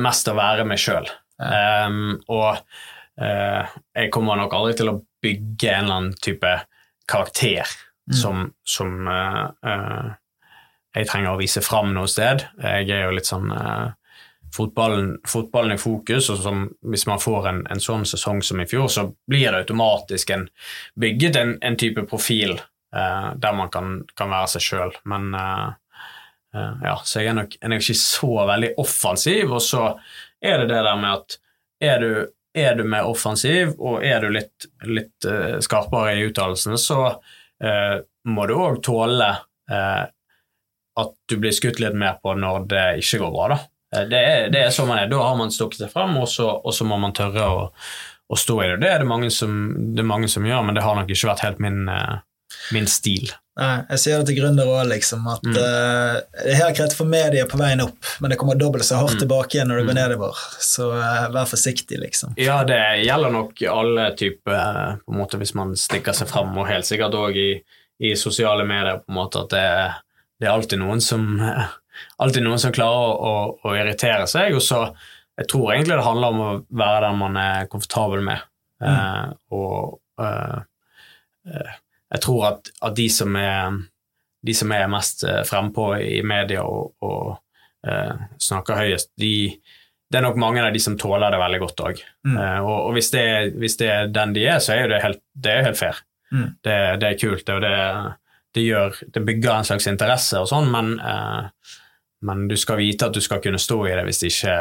mest 0.00 0.30
å 0.32 0.34
være 0.36 0.64
meg 0.64 0.80
sjøl. 0.80 1.04
Og 1.42 2.46
uh, 2.56 3.74
jeg 3.92 4.12
kommer 4.14 4.38
nok 4.40 4.54
aldri 4.56 4.78
til 4.78 4.92
å 4.92 5.00
bygge 5.24 5.72
en 5.72 5.84
eller 5.84 5.98
annen 6.00 6.16
type 6.24 6.52
karakter 7.10 7.68
Mm. 8.10 8.16
som, 8.16 8.52
som 8.64 9.08
uh, 9.08 9.48
uh, 9.66 10.10
jeg 10.94 11.08
trenger 11.10 11.32
å 11.32 11.40
vise 11.40 11.62
fram 11.64 11.90
noe 11.94 12.08
sted. 12.08 12.44
Jeg 12.62 12.90
er 12.94 13.02
jo 13.04 13.16
litt 13.16 13.28
sånn 13.28 13.50
fotballen, 14.54 15.10
fotballen 15.28 15.74
i 15.74 15.80
fokus, 15.80 16.30
og 16.32 16.38
som, 16.40 16.62
hvis 16.88 17.04
man 17.10 17.20
får 17.20 17.48
en, 17.50 17.58
en, 17.68 17.82
sånn 17.82 18.06
sesong 18.08 18.40
som 18.46 18.62
i 18.62 18.68
fjor, 18.70 18.86
så 18.88 19.04
blir 19.28 19.50
det 19.50 19.66
automatisk 19.66 20.32
en, 20.32 20.46
bygget 20.96 21.36
en, 21.36 21.52
en 21.60 21.76
type 21.76 22.06
profil 22.08 22.56
der 22.96 23.58
man 23.58 23.68
kan, 23.68 23.98
kan 24.16 24.32
være 24.32 24.54
seg 24.54 24.64
sjøl. 24.64 24.94
Men 25.04 25.36
ja, 25.36 26.94
så 27.04 27.20
jeg 27.20 27.34
er 27.34 27.36
nok, 27.42 27.58
er 27.60 27.74
nok 27.74 27.84
ikke 27.84 28.00
så 28.00 28.32
veldig 28.54 28.72
offensiv, 28.80 29.52
og 29.52 29.60
så 29.66 29.82
er 30.44 30.62
det 30.62 30.68
det 30.72 30.82
der 30.86 30.98
med 31.00 31.12
at 31.12 31.38
er 31.86 32.00
du, 32.00 32.10
er 32.56 32.74
du 32.78 32.84
mer 32.88 33.08
offensiv, 33.08 33.74
og 33.78 34.04
er 34.04 34.24
du 34.24 34.32
litt, 34.32 34.68
litt 34.88 35.28
uh, 35.28 35.58
skarpere 35.64 36.16
i 36.16 36.26
uttalelsene, 36.28 36.78
så 36.80 37.00
uh, 37.12 37.96
må 38.28 38.46
du 38.48 38.54
òg 38.56 38.80
tåle 38.84 39.30
uh, 39.70 40.04
at 40.96 41.16
du 41.28 41.36
blir 41.40 41.52
skutt 41.52 41.80
litt 41.82 41.96
mer 41.96 42.16
på 42.22 42.32
når 42.38 42.68
det 42.70 42.84
ikke 43.02 43.20
går 43.24 43.32
bra. 43.34 43.48
da. 43.52 43.58
Det 44.06 44.20
er, 44.20 44.46
det 44.52 44.62
er 44.64 44.72
sånn 44.74 44.88
man 44.90 45.02
er. 45.02 45.10
Da 45.10 45.20
har 45.22 45.36
man 45.38 45.52
stukket 45.52 45.84
seg 45.84 45.92
frem, 45.92 46.16
og 46.20 46.28
så, 46.32 46.48
og 46.56 46.74
så 46.74 46.86
må 46.88 46.96
man 47.00 47.14
tørre 47.16 47.44
å, 47.52 47.66
å, 47.70 48.38
stå 48.40 48.56
i 48.62 48.70
det. 48.72 48.78
Det 48.82 48.92
er 48.92 49.04
det 49.04 49.10
mange 49.10 49.28
som, 49.32 49.60
det 49.94 50.02
er 50.02 50.08
mange 50.08 50.30
som 50.32 50.48
gjør, 50.48 50.64
men 50.66 50.76
det 50.76 50.84
har 50.84 50.96
nok 50.98 51.12
ikke 51.12 51.30
vært 51.30 51.44
helt 51.44 51.60
min, 51.62 51.84
min 52.74 52.88
stil. 52.90 53.32
Nei, 53.56 53.86
jeg 53.94 54.00
sier 54.02 54.20
det 54.20 54.28
til 54.28 54.36
gründere 54.36 54.68
òg, 54.68 54.82
liksom, 54.90 55.22
at 55.32 55.46
mm. 55.46 55.54
uh, 55.56 56.16
det 56.42 56.50
er 56.52 56.58
helt 56.60 56.76
greit 56.76 56.94
for 56.96 57.08
medier 57.08 57.46
på 57.48 57.56
veien 57.56 57.80
opp, 57.86 58.10
men 58.20 58.32
det 58.32 58.36
kommer 58.36 58.58
dobbelt 58.60 58.84
så 58.84 58.98
hardt 59.00 59.16
mm. 59.16 59.22
tilbake 59.22 59.56
igjen 59.56 59.70
når 59.72 59.80
det 59.80 59.86
går 59.86 59.96
mm. 59.96 60.00
nedover. 60.02 60.42
Så 60.60 60.90
uh, 60.92 61.22
vær 61.32 61.48
forsiktig, 61.48 61.96
liksom. 62.02 62.34
Ja, 62.36 62.58
det 62.68 62.82
gjelder 63.06 63.32
nok 63.32 63.62
alle 63.72 64.10
typer, 64.20 64.52
uh, 64.52 64.98
på 65.00 65.14
en 65.14 65.22
måte 65.22 65.40
hvis 65.40 65.54
man 65.56 65.72
stikker 65.80 66.16
seg 66.18 66.28
fram, 66.28 66.52
og 66.60 66.68
helt 66.68 66.88
sikkert 66.88 67.16
òg 67.16 67.38
i, 67.40 67.48
i, 68.04 68.12
sosiale 68.20 68.68
medier, 68.68 69.00
på 69.00 69.14
en 69.14 69.18
måte 69.22 69.46
at 69.46 69.56
det, 69.56 69.64
det 70.36 70.50
er 70.50 70.52
alltid 70.52 70.84
noen 70.84 71.00
som 71.00 71.24
alltid 72.20 72.44
noen 72.44 72.60
som 72.60 72.76
klarer 72.76 73.08
å, 73.08 73.16
å, 73.16 73.34
å, 73.64 73.72
irritere 73.72 74.28
seg, 74.28 74.52
og 74.52 74.60
så 74.60 74.82
jeg 75.40 75.48
tror 75.48 75.72
egentlig 75.72 75.96
det 75.96 76.04
handler 76.04 76.34
om 76.34 76.44
å 76.44 76.52
være 76.76 77.08
den 77.08 77.18
man 77.24 77.40
er 77.40 77.72
komfortabel 77.72 78.20
med, 78.24 78.44
mm. 78.84 79.32
og 79.56 79.96
jeg 82.16 82.24
tror 82.24 82.46
at, 82.50 82.70
at 82.82 82.96
de, 82.96 83.06
som 83.12 83.36
er, 83.38 83.80
de, 84.46 84.54
som 84.56 84.72
er, 84.72 84.86
mest 84.90 85.24
eh, 85.28 85.42
frempå 85.46 85.90
i 86.00 86.20
media 86.26 86.64
og, 86.64 86.94
og 87.04 87.34
uh, 87.86 88.28
snakker 88.42 88.80
høyest, 88.80 89.12
de, 89.20 89.56
det 90.10 90.18
er 90.18 90.24
nok 90.24 90.38
mange 90.40 90.62
av 90.64 90.72
de 90.74 90.82
som 90.82 90.96
tåler 90.98 91.34
det 91.34 91.40
veldig 91.42 91.62
godt 91.62 91.82
òg. 91.88 92.04
Mm. 92.28 92.36
Uh, 92.36 92.60
og, 92.60 92.76
og 92.76 92.92
hvis, 92.96 93.10
det, 93.14 93.24
hvis, 93.60 93.78
det, 93.80 93.90
er 93.92 94.12
den 94.12 94.36
de 94.36 94.46
er, 94.48 94.60
så 94.64 94.76
er 94.76 94.92
det 94.92 95.02
helt, 95.04 95.22
det 95.34 95.52
er 95.52 95.66
helt 95.68 95.80
fair. 95.80 96.00
Mm. 96.32 96.46
Det, 96.64 96.76
det, 97.02 97.10
er 97.10 97.20
kult, 97.20 97.50
og 97.54 97.60
det, 97.62 97.74
det, 98.56 98.64
gjør, 98.66 99.02
det 99.14 99.24
bygger 99.28 99.52
en 99.58 99.68
slags 99.68 99.90
interesse 99.90 100.40
og 100.42 100.48
sånn, 100.50 100.70
men, 100.72 100.94
uh, 101.02 101.74
men, 102.26 102.46
du 102.50 102.56
skal 102.58 102.80
vite 102.80 103.10
at 103.10 103.16
du 103.16 103.22
skal 103.24 103.42
kunne 103.44 103.60
stå 103.62 103.82
i 103.86 103.94
det 103.94 104.06
hvis 104.08 104.22
det 104.22 104.32
ikke, 104.32 104.56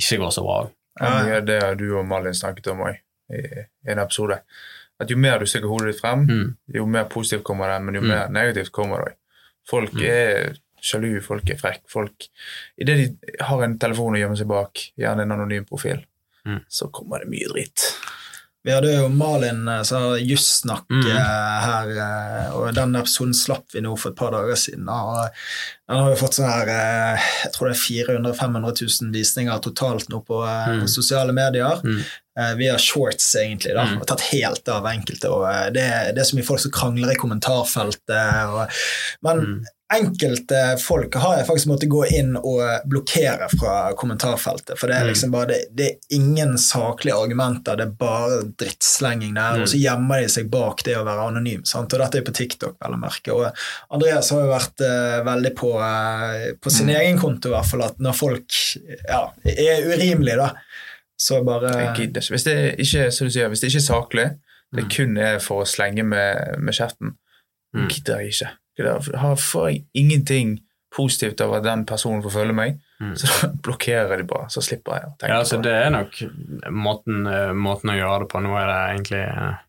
ikke 0.00 0.22
går 0.22 0.36
så 0.38 0.46
bra. 0.46 0.62
Ja, 1.00 1.40
det 1.40 1.56
har 1.62 1.76
du 1.80 1.86
og 1.96 2.04
Malin 2.04 2.36
snakket 2.36 2.68
om 2.68 2.84
òg 2.84 2.98
i 3.32 3.40
en 3.88 4.00
episode 4.02 4.42
at 5.02 5.10
jo 5.12 5.18
mer 5.20 5.42
du 5.42 5.48
stikker 5.50 5.70
hodet 5.70 5.92
ditt 5.92 6.02
frem, 6.02 6.26
mm. 6.28 6.46
jo 6.78 6.86
mer 6.88 7.08
positivt 7.10 7.44
kommer 7.46 7.70
det, 7.72 7.80
men 7.86 7.98
jo 7.98 8.04
mm. 8.04 8.10
mer 8.12 8.32
negativt 8.34 8.72
kommer 8.74 9.06
det. 9.06 9.16
Folk 9.68 9.94
mm. 9.96 10.06
er 10.08 10.56
sjalu, 10.82 11.12
folk 11.24 11.50
er 11.50 11.60
frekke. 11.60 11.86
Folk 11.90 12.26
Idet 12.82 12.98
de 12.98 13.36
har 13.44 13.62
en 13.64 13.78
telefon 13.80 14.16
å 14.16 14.22
gjemme 14.22 14.38
seg 14.38 14.50
bak, 14.50 14.88
gjerne 14.98 15.26
en 15.26 15.36
anonym 15.36 15.68
profil, 15.68 16.02
mm. 16.48 16.64
så 16.68 16.90
kommer 16.94 17.22
det 17.22 17.30
mye 17.32 17.50
dritt. 17.52 17.86
Vi 18.64 18.70
hadde 18.72 18.92
jo 18.94 19.08
Malin 19.08 19.68
eh, 19.68 19.82
som 19.82 20.02
har 20.02 20.16
jussnakk 20.16 20.90
mm. 20.90 21.06
Eh, 21.10 21.56
her, 21.66 21.88
eh, 22.04 22.52
og 22.54 22.70
den 22.76 22.94
episoden 22.98 23.34
slapp 23.34 23.74
vi 23.74 23.82
nå 23.82 23.96
for 23.98 24.12
et 24.12 24.18
par 24.18 24.30
dager 24.34 24.58
siden. 24.58 24.86
Den 24.86 25.98
har 25.98 26.12
jo 26.12 26.20
fått 26.20 26.38
sånn 26.38 26.50
her 26.50 26.70
Jeg 26.70 27.52
tror 27.56 27.68
det 27.68 27.74
er 27.74 27.82
400 27.82 28.34
000-500 28.38 28.76
000 29.02 29.16
visninger 29.16 29.64
totalt 29.66 30.08
nå 30.12 30.22
på 30.26 30.40
mm. 30.46 30.86
sosiale 30.90 31.34
medier. 31.34 31.82
Mm. 31.82 32.02
Via 32.56 32.78
shorts, 32.80 33.26
egentlig, 33.36 33.74
da, 33.76 33.82
mm. 33.90 33.98
og 34.00 34.06
tatt 34.08 34.22
helt 34.30 34.68
av 34.72 34.86
enkelte. 34.88 35.28
og 35.28 35.74
Det, 35.74 35.84
det 36.16 36.22
er 36.22 36.28
så 36.30 36.38
mye 36.38 36.46
folk 36.46 36.62
som 36.62 36.72
krangler 36.72 37.12
i 37.12 37.20
kommentarfeltet. 37.20 38.54
Og, 38.54 38.84
men 39.26 39.46
mm 39.46 39.62
enkelte 39.96 40.60
folk 40.80 41.14
har 41.20 41.38
jeg 41.38 41.46
faktisk 41.48 41.68
måttet 41.70 41.90
gå 41.92 42.02
inn 42.18 42.34
og 42.38 42.88
blokkere 42.90 43.48
fra 43.52 43.74
kommentarfeltet. 43.98 44.74
For 44.80 44.90
det 44.90 44.96
er 44.96 45.06
mm. 45.06 45.10
liksom 45.10 45.32
bare, 45.34 45.48
det, 45.50 45.58
det 45.76 45.88
er 45.88 46.18
ingen 46.18 46.54
saklige 46.60 47.16
argumenter, 47.18 47.78
det 47.78 47.86
er 47.86 47.96
bare 47.98 48.38
drittslenging 48.60 49.34
der. 49.36 49.58
Mm. 49.58 49.64
Og 49.64 49.72
så 49.72 49.80
gjemmer 49.80 50.22
de 50.22 50.30
seg 50.34 50.52
bak 50.52 50.84
det 50.86 50.96
å 50.98 51.04
være 51.06 51.26
anonym. 51.32 51.66
Sant? 51.68 51.92
Og 51.92 52.04
dette 52.04 52.20
er 52.20 52.26
på 52.26 52.36
TikTok, 52.36 52.78
vel 52.82 52.96
å 52.96 53.00
merke. 53.02 53.36
Og 53.36 53.96
Andreas 53.96 54.32
har 54.34 54.44
jo 54.44 54.52
vært 54.52 54.86
uh, 54.86 55.18
veldig 55.28 55.52
på, 55.58 55.74
uh, 55.78 56.46
på 56.62 56.72
sin 56.74 56.90
mm. 56.90 56.96
egen 57.00 57.20
konto, 57.22 57.50
i 57.50 57.56
hvert 57.56 57.70
fall, 57.72 57.84
at 57.88 58.00
når 58.02 58.18
folk 58.18 58.62
ja, 59.08 59.26
er 59.52 59.86
urimelige, 59.90 60.38
da, 60.40 60.50
så 61.22 61.42
bare 61.46 61.76
Jeg 61.78 61.92
gidder 61.98 62.24
ikke. 62.24 62.34
Hvis 62.34 62.48
det 62.48 62.56
ikke, 62.82 63.10
sier, 63.14 63.52
hvis 63.52 63.62
det 63.62 63.70
ikke 63.70 63.82
er 63.82 63.90
saklig, 63.90 64.30
det 64.72 64.86
mm. 64.86 64.90
kun 64.96 65.20
er 65.20 65.38
for 65.44 65.62
å 65.62 65.68
slenge 65.68 66.04
med, 66.06 66.58
med 66.62 66.74
kjeften, 66.76 67.16
mm. 67.76 67.86
gidder 67.86 68.22
jeg 68.22 68.34
ikke. 68.34 68.52
Får 68.78 69.70
jeg 69.70 69.82
ingenting 69.98 70.56
positivt 70.92 71.40
av 71.40 71.54
at 71.56 71.64
den 71.64 71.84
personen 71.88 72.22
får 72.24 72.34
følge 72.34 72.56
meg, 72.56 72.78
mm. 73.00 73.12
så 73.16 73.28
da 73.30 73.50
blokkerer 73.66 74.20
de 74.20 74.28
bare, 74.28 74.48
så 74.52 74.62
slipper 74.64 74.98
jeg 74.98 75.08
å 75.08 75.12
tenke 75.16 75.32
ja, 75.32 75.40
altså, 75.40 75.58
på 75.58 75.66
det. 75.66 75.74
Det 75.74 75.84
er 75.84 75.94
nok 75.96 76.72
måten, 76.84 77.20
eh, 77.28 77.52
måten, 77.56 77.92
å 77.92 77.98
gjøre 77.98 78.24
det 78.24 78.30
på. 78.32 78.42
Nå 78.44 78.54
er 78.60 78.68
det 78.68 78.78
egentlig 78.92 79.22
eh, 79.24 79.62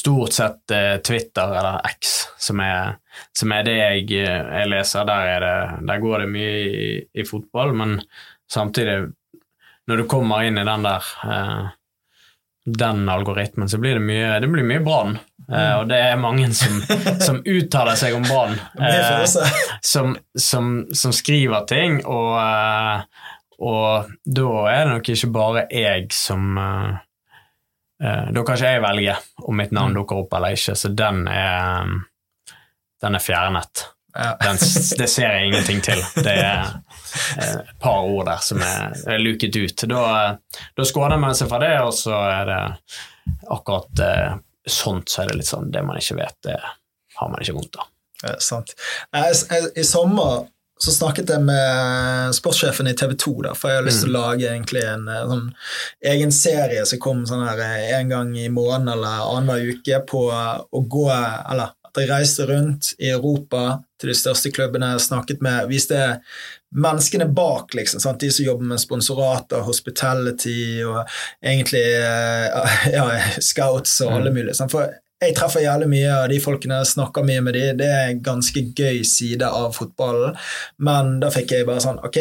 stort 0.00 0.36
sett 0.36 0.76
eh, 0.76 0.96
Twitter 1.06 1.56
eller 1.60 1.80
X 1.94 2.16
som 2.46 2.60
er, 2.60 2.98
som 3.36 3.54
er 3.56 3.64
det 3.66 3.78
jeg, 3.78 4.08
jeg 4.12 4.72
leser. 4.72 5.08
Der, 5.08 5.32
det, 5.46 5.54
der, 5.88 6.02
går 6.04 6.24
det 6.24 6.32
mye 6.34 6.52
i, 6.66 6.90
i, 7.16 7.26
fotball, 7.26 7.72
men 7.76 7.98
samtidig, 8.52 9.00
når 9.88 10.02
du 10.02 10.08
kommer 10.10 10.44
inn 10.44 10.60
i 10.60 10.68
den 10.68 10.86
der 10.86 11.10
den 12.66 13.04
algoritmen, 13.08 13.68
så 13.70 13.78
blir 13.78 13.94
det 13.94 14.02
mye, 14.02 14.40
det 14.42 14.48
blir 14.50 14.66
mye 14.66 14.82
Brann. 14.82 15.12
Uh, 15.46 15.78
og 15.80 15.84
det 15.86 15.98
er 16.02 16.18
mange 16.18 16.48
som, 16.58 16.80
som 17.26 17.38
uttaler 17.46 17.98
seg 17.98 18.16
om 18.16 18.24
Brann. 18.26 18.56
Uh, 18.80 19.22
som, 19.80 20.16
som, 20.34 20.70
som, 20.90 21.14
skriver 21.14 21.66
ting, 21.70 22.00
og, 22.02 22.32
uh, 22.34 23.28
og, 23.62 24.10
da 24.26 24.48
er 24.72 24.80
det 24.82 24.96
nok 24.96 25.10
ikke 25.14 25.32
bare 25.32 25.66
jeg 25.72 26.08
som 26.12 26.58
Da 27.96 28.42
kan 28.44 28.58
ikke 28.58 28.70
jeg 28.74 28.80
velge 28.84 29.12
om 29.48 29.56
mitt 29.56 29.70
navn 29.72 29.94
mm. 29.94 29.96
dukker 29.96 30.18
opp 30.20 30.34
eller 30.36 30.52
ikke, 30.52 30.74
så 30.76 30.90
den 30.92 31.22
er, 31.32 31.94
den 33.00 33.16
er 33.16 33.22
fjernet. 33.24 33.86
Den, 34.42 34.60
det 35.00 35.06
ser 35.08 35.32
jeg 35.32 35.46
ingenting 35.46 35.80
til. 35.80 36.02
Det 36.20 36.34
er 36.34 36.74
et 37.46 37.72
par 37.80 38.04
ord 38.04 38.28
der 38.28 38.42
som 38.44 38.60
er, 38.60 38.92
er 39.08 39.22
luket 39.22 39.56
ut. 39.56 39.86
Da, 39.88 40.02
da 40.76 40.84
skåner 40.84 41.16
man 41.22 41.32
seg 41.38 41.48
fra 41.48 41.62
det, 41.64 41.72
og 41.86 41.96
så 41.96 42.20
er 42.20 42.50
det 42.50 42.60
akkurat 43.56 44.04
sånt 44.70 45.12
så 45.12 45.22
er 45.22 45.30
det 45.30 45.40
litt 45.40 45.48
sånn 45.50 45.70
Det 45.72 45.82
man 45.86 45.98
ikke 46.00 46.18
vet, 46.18 46.36
det 46.46 46.56
har 47.16 47.30
man 47.30 47.42
ikke 47.42 47.56
vondt 47.56 47.78
av. 47.80 47.88
Ja, 48.24 48.36
sant. 48.40 48.72
I 49.76 49.84
sommer 49.84 50.46
så 50.78 50.92
snakket 50.92 51.30
jeg 51.32 51.40
med 51.44 52.34
sportssjefen 52.36 52.88
i 52.90 52.94
TV 52.96 53.14
2, 53.16 53.32
da, 53.46 53.54
for 53.56 53.72
jeg 53.72 53.80
har 53.80 53.86
lyst 53.86 54.02
til 54.04 54.10
å 54.10 54.12
mm. 54.12 54.18
lage 54.18 54.50
egentlig 54.50 54.82
en, 54.84 55.06
en 55.08 55.30
sånn 55.30 55.46
egen 56.12 56.34
serie 56.36 56.82
som 56.88 57.00
kom 57.00 57.22
sånn 57.28 57.46
her 57.46 57.62
eh, 57.64 57.94
en 57.96 58.12
gang 58.12 58.34
i 58.36 58.50
måneden 58.52 58.92
eller 58.92 59.24
annenhver 59.24 59.72
uke 59.72 60.02
på 60.10 60.26
å 60.28 60.82
gå 60.96 61.06
Eller 61.08 61.72
at 61.72 62.02
jeg 62.02 62.10
reiste 62.10 62.44
rundt 62.50 62.92
i 63.00 63.08
Europa 63.08 63.78
til 63.96 64.12
de 64.12 64.18
største 64.18 64.52
klubbene, 64.52 64.92
snakket 65.00 65.40
med 65.44 65.70
Viste 65.70 66.18
menneskene 66.76 67.26
bak, 67.32 67.74
liksom, 67.74 68.00
sant? 68.00 68.20
de 68.20 68.30
som 68.32 68.44
jobber 68.44 68.70
med 68.74 68.82
sponsorater, 68.82 69.64
hospitality 69.64 70.84
og 70.84 71.02
egentlig 71.44 71.84
eh, 71.96 72.78
ja, 72.96 73.08
scouts 73.40 73.98
og 74.04 74.18
alle 74.18 74.32
mm. 74.32 74.38
mulige. 74.38 74.56
Sant? 74.58 74.74
For 74.74 74.92
jeg 75.22 75.32
treffer 75.36 75.64
jævlig 75.64 75.88
mye 75.94 76.12
av 76.12 76.26
de 76.28 76.38
folkene, 76.44 76.82
snakker 76.84 77.24
mye 77.24 77.44
med 77.44 77.56
de, 77.56 77.64
det 77.80 77.88
er 77.88 78.10
en 78.10 78.22
ganske 78.24 78.66
gøy 78.76 79.00
side 79.08 79.48
av 79.48 79.72
fotballen, 79.76 80.36
men 80.84 81.16
da 81.22 81.32
fikk 81.32 81.56
jeg 81.56 81.68
bare 81.68 81.80
sånn 81.84 82.02
Ok, 82.04 82.20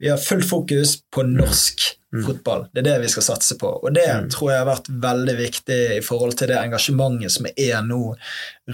vi 0.00 0.08
har 0.08 0.16
fullt 0.16 0.48
fokus 0.48 0.96
på 1.14 1.22
norsk 1.22 1.80
mm. 2.14 2.26
fotball. 2.26 2.66
Det 2.72 2.80
er 2.80 2.84
det 2.84 2.98
vi 3.02 3.08
skal 3.12 3.22
satse 3.22 3.56
på. 3.60 3.68
Og 3.68 3.94
det 3.94 4.06
mm. 4.08 4.30
tror 4.32 4.50
jeg 4.50 4.58
har 4.62 4.68
vært 4.68 4.86
veldig 5.02 5.34
viktig 5.36 5.80
i 5.98 6.00
forhold 6.04 6.32
til 6.40 6.48
det 6.48 6.56
engasjementet 6.56 7.32
som 7.34 7.46
er 7.50 7.82
nå 7.84 8.16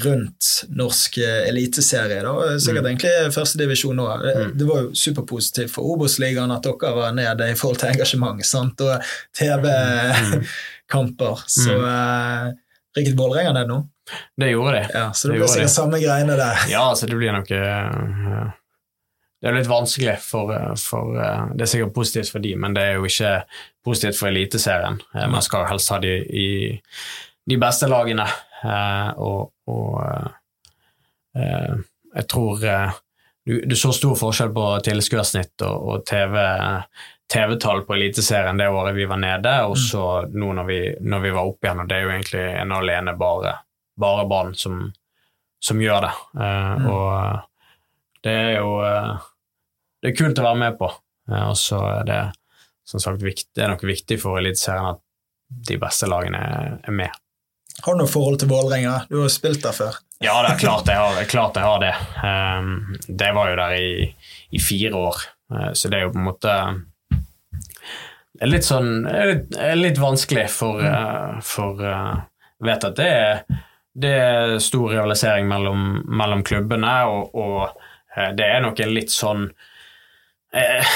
rundt 0.04 0.50
norsk 0.78 1.18
eliteserie. 1.24 2.20
Sikkert 2.62 2.84
mm. 2.84 2.90
egentlig 2.92 3.34
førstedivisjon 3.34 3.98
nå. 3.98 4.06
Det, 4.22 4.34
mm. 4.36 4.52
det 4.60 4.66
var 4.68 4.78
jo 4.84 4.92
superpositivt 5.02 5.72
for 5.74 5.82
Obos-ligaen 5.96 6.54
at 6.54 6.68
dere 6.68 6.90
var 7.00 7.10
nede 7.16 7.44
i 7.50 7.56
forhold 7.58 7.78
til 7.82 7.90
engasjement 7.90 8.46
sant? 8.46 8.80
og 8.86 8.94
TV-kamper. 9.40 11.42
Mm. 11.42 11.48
Så 11.56 11.72
uh, 11.82 12.54
rikket 12.94 13.18
Vålerenga 13.18 13.52
ned 13.56 13.66
nå? 13.72 13.78
Det 14.38 14.52
gjorde 14.52 14.78
de. 14.78 14.82
Ja, 14.94 15.10
så 15.10 15.26
det, 15.26 15.32
det 15.34 15.40
blir 15.42 15.50
sikkert 15.50 15.74
samme 15.74 15.98
greiene 15.98 16.38
der. 16.38 16.54
Ja, 16.70 16.94
så 16.94 17.10
det 17.10 17.18
blir 17.18 17.34
nok 17.34 17.50
uh, 17.50 18.54
det 19.42 19.50
er 19.50 19.56
litt 19.58 19.68
vanskelig, 19.68 20.16
for, 20.24 20.52
eh, 20.54 20.74
for, 20.80 21.16
eh, 21.20 21.46
Det 21.54 21.62
er 21.62 21.66
sikkert 21.66 21.94
positivt 21.94 22.32
for 22.32 22.38
de, 22.40 22.54
men 22.56 22.74
det 22.74 22.82
er 22.82 22.94
jo 22.94 23.04
ikke 23.04 23.44
positivt 23.84 24.18
for 24.18 24.28
Eliteserien. 24.28 25.00
Eh, 25.14 25.26
man 25.28 25.42
skal 25.42 25.66
helst 25.66 25.90
ha 25.90 25.98
de 25.98 26.14
i 26.24 26.80
de 27.48 27.56
beste 27.56 27.86
lagene, 27.86 28.26
og, 29.22 29.52
og 29.68 30.02
jeg 31.36 32.26
tror 32.28 32.58
du, 33.46 33.60
du, 33.60 33.76
så 33.76 33.92
stor 33.92 34.16
forskjell 34.18 34.50
på 34.50 34.64
tilskuersnitt 34.82 35.62
og, 35.62 35.84
og 35.86 36.06
TV, 36.08 36.34
TV-tall 37.30 37.84
på 37.86 37.94
Eliteserien 37.94 38.58
det 38.58 38.66
året 38.66 38.96
vi 38.96 39.06
var 39.06 39.20
nede, 39.22 39.52
og 39.68 39.76
så 39.78 40.26
nå 40.32 40.52
når 40.58 40.66
vi, 40.66 40.80
når 41.00 41.22
vi 41.22 41.30
var 41.36 41.46
oppe 41.46 41.68
igjen, 41.68 41.84
og 41.84 41.88
det 41.88 41.96
er 41.96 42.02
jo 42.02 42.14
egentlig 42.16 42.46
en 42.64 42.72
alene 42.72 43.14
bare, 43.14 43.54
bare 43.94 44.26
Brann 44.26 44.54
som, 44.58 44.80
som 45.62 45.78
gjør 45.78 46.08
det. 46.08 46.14
Mm. 46.34 46.88
Og 46.90 47.46
det 48.24 48.32
er 48.32 48.52
jo 48.60 48.78
eh, 48.86 49.26
Det 50.02 50.12
er 50.12 50.16
kult 50.18 50.38
å 50.38 50.46
være 50.46 50.60
med 50.60 50.78
på. 50.80 50.90
Eh, 51.30 51.44
og 51.50 51.56
så 51.60 51.80
er 51.98 52.08
det 52.08 52.22
som 52.86 53.02
sagt 53.02 53.22
viktig, 53.22 53.50
det 53.56 53.64
er 53.64 53.72
nok 53.72 53.82
viktig 53.86 54.18
for 54.22 54.38
Eliteserien 54.38 54.92
at 54.94 55.02
de 55.70 55.78
beste 55.78 56.08
lagene 56.10 56.38
er, 56.38 56.92
med. 56.94 57.10
Har 57.82 57.94
du 57.94 58.02
noe 58.02 58.10
forhold 58.10 58.38
til 58.40 58.50
Vålerenga? 58.50 59.00
Du 59.10 59.18
har 59.18 59.26
jo 59.26 59.32
spilt 59.32 59.62
der 59.64 59.74
før. 59.74 59.98
Ja, 60.22 60.36
det 60.42 60.54
er 60.54 60.60
klart 60.60 60.90
jeg 60.90 60.98
har, 60.98 61.18
klart 61.30 61.58
jeg 61.58 61.66
har 61.66 61.82
det. 61.82 61.92
Um, 62.22 62.70
det 63.06 63.32
var 63.36 63.50
jo 63.50 63.58
der 63.58 63.74
i, 63.78 63.88
i 64.54 64.62
fire 64.62 64.94
år, 65.08 65.24
Uh, 65.46 65.70
så 65.78 65.86
det 65.86 66.00
er 66.00 66.08
jo 66.08 66.10
på 66.10 66.18
en 66.18 66.24
måte 66.26 66.52
det 68.36 68.42
er 68.42 68.50
litt 68.50 68.66
sånn 68.66 68.88
det 69.04 69.12
er 69.14 69.28
litt, 69.30 69.58
er 69.62 69.76
litt 69.78 70.00
vanskelig 70.02 70.48
for, 70.50 70.80
uh, 70.82 71.36
for 71.38 71.78
uh, 71.78 72.16
vet 72.66 72.86
at 72.88 72.96
det 72.98 73.06
er, 73.06 73.60
det 73.94 74.10
er 74.10 74.56
stor 74.64 74.90
rivalisering 74.90 75.46
mellom, 75.48 76.02
mellom 76.10 76.42
klubbene, 76.46 76.96
og, 77.06 77.30
og 77.38 77.85
det 78.38 78.46
er 78.48 78.62
nok 78.64 78.80
en 78.80 78.92
litt 78.96 79.10
sånn 79.12 79.42
eh, 80.56 80.92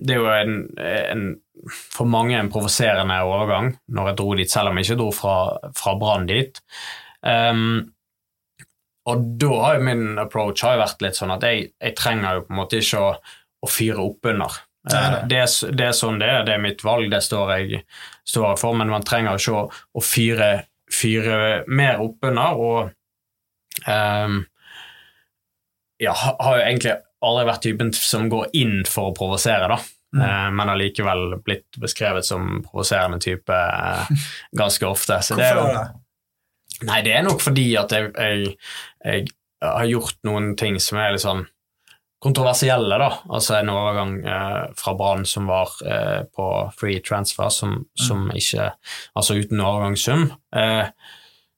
Det 0.00 0.14
er 0.14 0.20
jo 0.20 0.28
en, 0.32 0.54
en 0.82 1.24
for 1.70 2.08
mange 2.10 2.34
en 2.38 2.48
provoserende 2.50 3.18
overgang 3.28 3.72
når 3.92 4.08
jeg 4.12 4.18
dro 4.18 4.32
dit, 4.40 4.50
selv 4.50 4.72
om 4.72 4.78
jeg 4.80 4.88
ikke 4.88 4.98
dro 5.02 5.10
fra, 5.14 5.34
fra 5.78 5.92
Brann 6.00 6.24
dit. 6.26 6.58
Um, 7.22 7.92
og 9.06 9.22
da 9.38 9.50
har 9.60 9.76
jo 9.78 9.84
min 9.86 10.18
approach 10.22 10.62
har 10.64 10.76
jo 10.76 10.82
vært 10.82 11.04
litt 11.04 11.18
sånn 11.18 11.30
at 11.34 11.44
jeg, 11.46 11.68
jeg 11.82 11.94
trenger 11.98 12.38
jo 12.40 12.44
på 12.48 12.54
en 12.54 12.58
måte 12.62 12.80
ikke 12.82 13.02
å, 13.02 13.12
å 13.62 13.70
fyre 13.70 14.02
opp 14.08 14.26
under. 14.32 14.58
Det 14.82 14.98
er, 14.98 15.16
det, 15.30 15.38
er- 15.44 15.74
det 15.78 15.86
er 15.86 15.94
sånn 15.94 16.18
det 16.18 16.28
er, 16.32 16.42
det 16.48 16.54
er 16.56 16.62
mitt 16.64 16.82
valg, 16.82 17.06
det 17.12 17.20
står 17.22 17.52
jeg 17.54 17.82
står 18.26 18.48
jeg 18.48 18.60
for, 18.64 18.74
men 18.80 18.90
man 18.90 19.04
trenger 19.06 19.38
ikke 19.38 19.54
å, 19.60 19.64
å 19.70 20.02
fyre, 20.02 20.48
fyre 20.90 21.36
mer 21.70 22.02
oppunder. 22.02 22.58
Og 22.58 23.86
um, 23.86 24.40
ja, 26.02 26.12
har 26.14 26.58
jo 26.58 26.64
egentlig 26.66 26.96
aldri 27.22 27.48
vært 27.48 27.66
typen 27.66 27.92
som 27.94 28.28
går 28.32 28.50
inn 28.58 28.80
for 28.88 29.10
å 29.10 29.16
provosere, 29.16 29.68
da. 29.70 29.78
Mm. 30.12 30.22
Eh, 30.26 30.48
men 30.58 30.72
allikevel 30.74 31.38
blitt 31.44 31.78
beskrevet 31.80 32.26
som 32.26 32.60
provoserende 32.66 33.20
type 33.22 33.54
eh, 33.54 34.26
ganske 34.60 34.88
ofte. 34.88 35.20
Så 35.24 35.38
det 35.38 35.52
er 35.52 35.60
jo? 35.60 35.84
Nei, 36.88 36.98
det 37.06 37.14
er 37.14 37.24
nok 37.26 37.40
fordi 37.40 37.68
at 37.78 37.94
jeg, 37.94 38.10
jeg, 38.18 38.54
jeg 39.06 39.26
har 39.62 39.88
gjort 39.88 40.18
noen 40.26 40.52
ting 40.58 40.80
som 40.82 40.98
er 40.98 41.14
litt 41.14 41.24
sånn 41.24 41.44
kontroversielle, 42.22 42.98
da. 43.02 43.08
Altså 43.34 43.56
en 43.58 43.72
overgang 43.72 44.12
eh, 44.22 44.60
fra 44.78 44.94
Brann 44.98 45.24
som 45.26 45.48
var 45.50 45.72
eh, 45.86 46.20
på 46.30 46.46
free 46.78 47.02
transfer, 47.02 47.50
som, 47.50 47.80
som 47.98 48.28
ikke 48.34 48.70
Altså 49.18 49.40
uten 49.40 49.62
overgangssum. 49.62 50.28
Eh, 50.54 50.86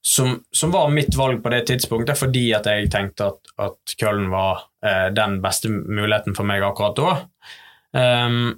som, 0.05 0.43
som 0.51 0.71
var 0.71 0.89
mitt 0.93 1.15
valg 1.15 1.43
på 1.43 1.49
det 1.49 1.63
tidspunktet, 1.65 2.19
fordi 2.19 2.43
at 2.53 2.67
jeg 2.69 2.91
tenkte 2.93 3.31
at, 3.31 3.53
at 3.57 3.95
Köln 3.97 4.27
var 4.29 4.67
eh, 4.85 5.07
den 5.15 5.39
beste 5.41 5.71
muligheten 5.71 6.35
for 6.37 6.45
meg 6.45 6.61
akkurat 6.61 6.99
da. 6.99 7.13
Um, 7.95 8.51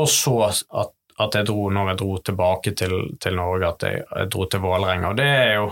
og 0.00 0.08
så 0.08 0.32
at, 0.48 0.94
at 1.20 1.36
jeg 1.36 1.48
dro, 1.50 1.66
når 1.74 1.90
jeg 1.90 1.98
dro 2.00 2.16
tilbake 2.30 2.72
til, 2.78 2.94
til 3.20 3.36
Norge, 3.36 3.68
at 3.68 3.84
jeg, 3.84 4.06
jeg 4.06 4.30
dro 4.32 4.46
til 4.48 4.62
Vålerenga. 4.64 5.10
Og 5.10 5.18
det 5.18 5.26
er 5.28 5.52
jo 5.58 5.66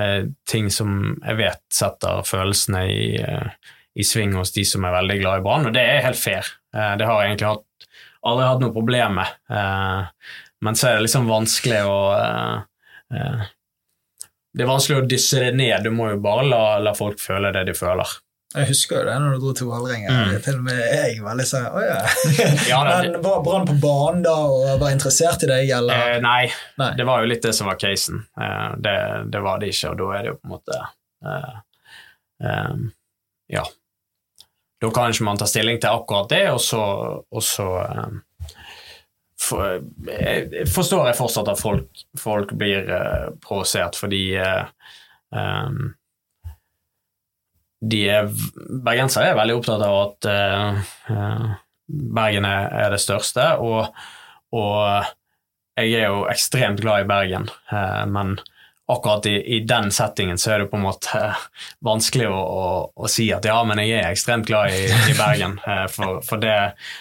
eh, 0.00 0.20
ting 0.48 0.70
som 0.72 0.94
jeg 1.18 1.40
vet 1.42 1.60
setter 1.74 2.22
følelsene 2.24 2.84
i, 2.88 3.08
eh, 3.20 3.74
i 4.00 4.06
sving 4.06 4.32
hos 4.38 4.54
de 4.54 4.64
som 4.68 4.86
er 4.86 4.94
veldig 4.96 5.18
glad 5.20 5.42
i 5.42 5.44
Brann, 5.44 5.68
og 5.68 5.76
det 5.76 5.82
er 5.84 6.06
helt 6.06 6.20
fair. 6.20 6.48
Eh, 6.72 6.94
det 7.00 7.10
har 7.10 7.20
jeg 7.20 7.34
egentlig 7.34 7.50
hatt, 7.50 7.90
aldri 8.30 8.48
hatt 8.48 8.64
noe 8.64 8.76
problem 8.78 9.20
med. 9.20 9.36
Eh, 9.60 10.32
men 10.64 10.80
så 10.80 10.88
er 10.88 10.96
det 10.96 11.04
liksom 11.10 11.28
vanskelig 11.28 11.82
å 11.84 11.98
eh, 12.16 13.44
Det 14.54 14.62
er 14.62 14.70
vanskelig 14.70 15.00
å 15.02 15.06
dysse 15.10 15.40
det 15.42 15.54
ned, 15.58 15.82
du 15.82 15.90
må 15.90 16.12
jo 16.12 16.20
bare 16.22 16.44
la, 16.46 16.62
la 16.78 16.92
folk 16.94 17.18
føle 17.18 17.50
det 17.54 17.64
de 17.68 17.74
føler. 17.74 18.12
Jeg 18.54 18.68
husker 18.68 19.00
jo 19.00 19.06
det 19.08 19.14
når 19.18 19.32
du 19.34 19.42
dro 19.42 19.52
til 19.58 19.66
Vålerenga. 19.66 20.14
Mm. 20.14 20.34
Til 20.44 20.58
og 20.60 20.66
med 20.68 20.78
jeg 20.78 21.14
var 21.24 21.38
litt 21.40 21.48
sånn 21.50 21.64
Å 21.66 21.80
ja. 21.82 21.96
Ja, 22.70 22.82
det, 22.86 22.98
Men 23.10 23.24
var 23.24 23.40
Brann 23.42 23.66
på 23.66 23.74
banen 23.82 24.22
da 24.22 24.34
og 24.46 24.68
var 24.78 24.94
interessert 24.94 25.42
i 25.42 25.48
deg, 25.50 25.72
eller? 25.74 26.12
Eh, 26.14 26.20
nei, 26.22 26.44
Nei. 26.78 26.92
det 26.94 27.06
var 27.08 27.24
jo 27.24 27.32
litt 27.32 27.42
det 27.42 27.50
som 27.56 27.66
var 27.66 27.80
casen. 27.82 28.20
Eh, 28.38 28.68
det, 28.84 28.94
det 29.34 29.40
var 29.42 29.58
det 29.58 29.72
ikke, 29.74 29.90
og 29.90 29.98
da 29.98 30.10
er 30.14 30.22
det 30.22 30.30
jo 30.30 30.36
på 30.38 30.46
en 30.46 30.54
måte 30.54 30.78
eh, 31.32 31.56
eh, 32.46 32.76
Ja. 33.56 33.64
Da 34.84 34.90
kan 34.94 35.10
ikke 35.10 35.26
man 35.26 35.40
ta 35.40 35.50
stilling 35.50 35.82
til 35.82 35.90
akkurat 35.90 36.30
det, 36.30 36.44
og 36.54 36.62
så, 36.62 36.84
og 37.26 37.42
så 37.42 37.68
eh, 37.82 38.06
for, 39.44 39.82
jeg 40.08 40.68
forstår 40.72 41.10
jeg 41.10 41.18
fortsatt 41.18 41.50
at 41.52 41.60
folk, 41.60 42.04
folk 42.18 42.54
blir 42.58 42.88
uh, 42.88 43.28
provosert 43.44 43.98
fordi 44.00 44.24
uh, 44.40 44.64
um, 45.34 45.92
de 47.90 48.00
er, 48.08 48.30
Bergensere 48.84 49.32
er 49.32 49.38
veldig 49.38 49.58
opptatt 49.58 49.84
av 49.84 49.98
at 50.00 50.28
eh, 50.30 50.82
eh, 51.12 51.52
Bergen 52.16 52.46
er, 52.48 52.88
det 52.94 53.00
største, 53.02 53.44
og, 53.60 53.92
og 54.56 55.10
jeg 55.76 55.98
er 55.98 56.08
jo 56.08 56.24
ekstremt 56.32 56.80
glad 56.80 57.04
i 57.04 57.08
Bergen, 57.10 57.50
eh, 57.68 58.04
men 58.08 58.38
akkurat 58.92 59.26
i, 59.26 59.56
i 59.56 59.60
den 59.64 59.90
settingen 59.94 60.38
så 60.38 60.50
er 60.54 60.58
det 60.62 60.70
på 60.72 60.76
en 60.76 60.84
måte 60.84 61.16
eh, 61.16 61.44
vanskelig 61.84 62.26
å, 62.28 62.36
å, 62.36 62.66
å 62.94 63.08
si 63.08 63.30
at 63.32 63.46
ja, 63.48 63.56
men 63.64 63.80
jeg 63.80 63.96
er 64.02 64.10
ekstremt 64.10 64.46
glad 64.48 64.74
i, 64.76 64.84
i 65.10 65.16
Bergen, 65.16 65.56
eh, 65.70 65.86
for, 65.92 66.20
for 66.26 66.42
det, 66.42 66.56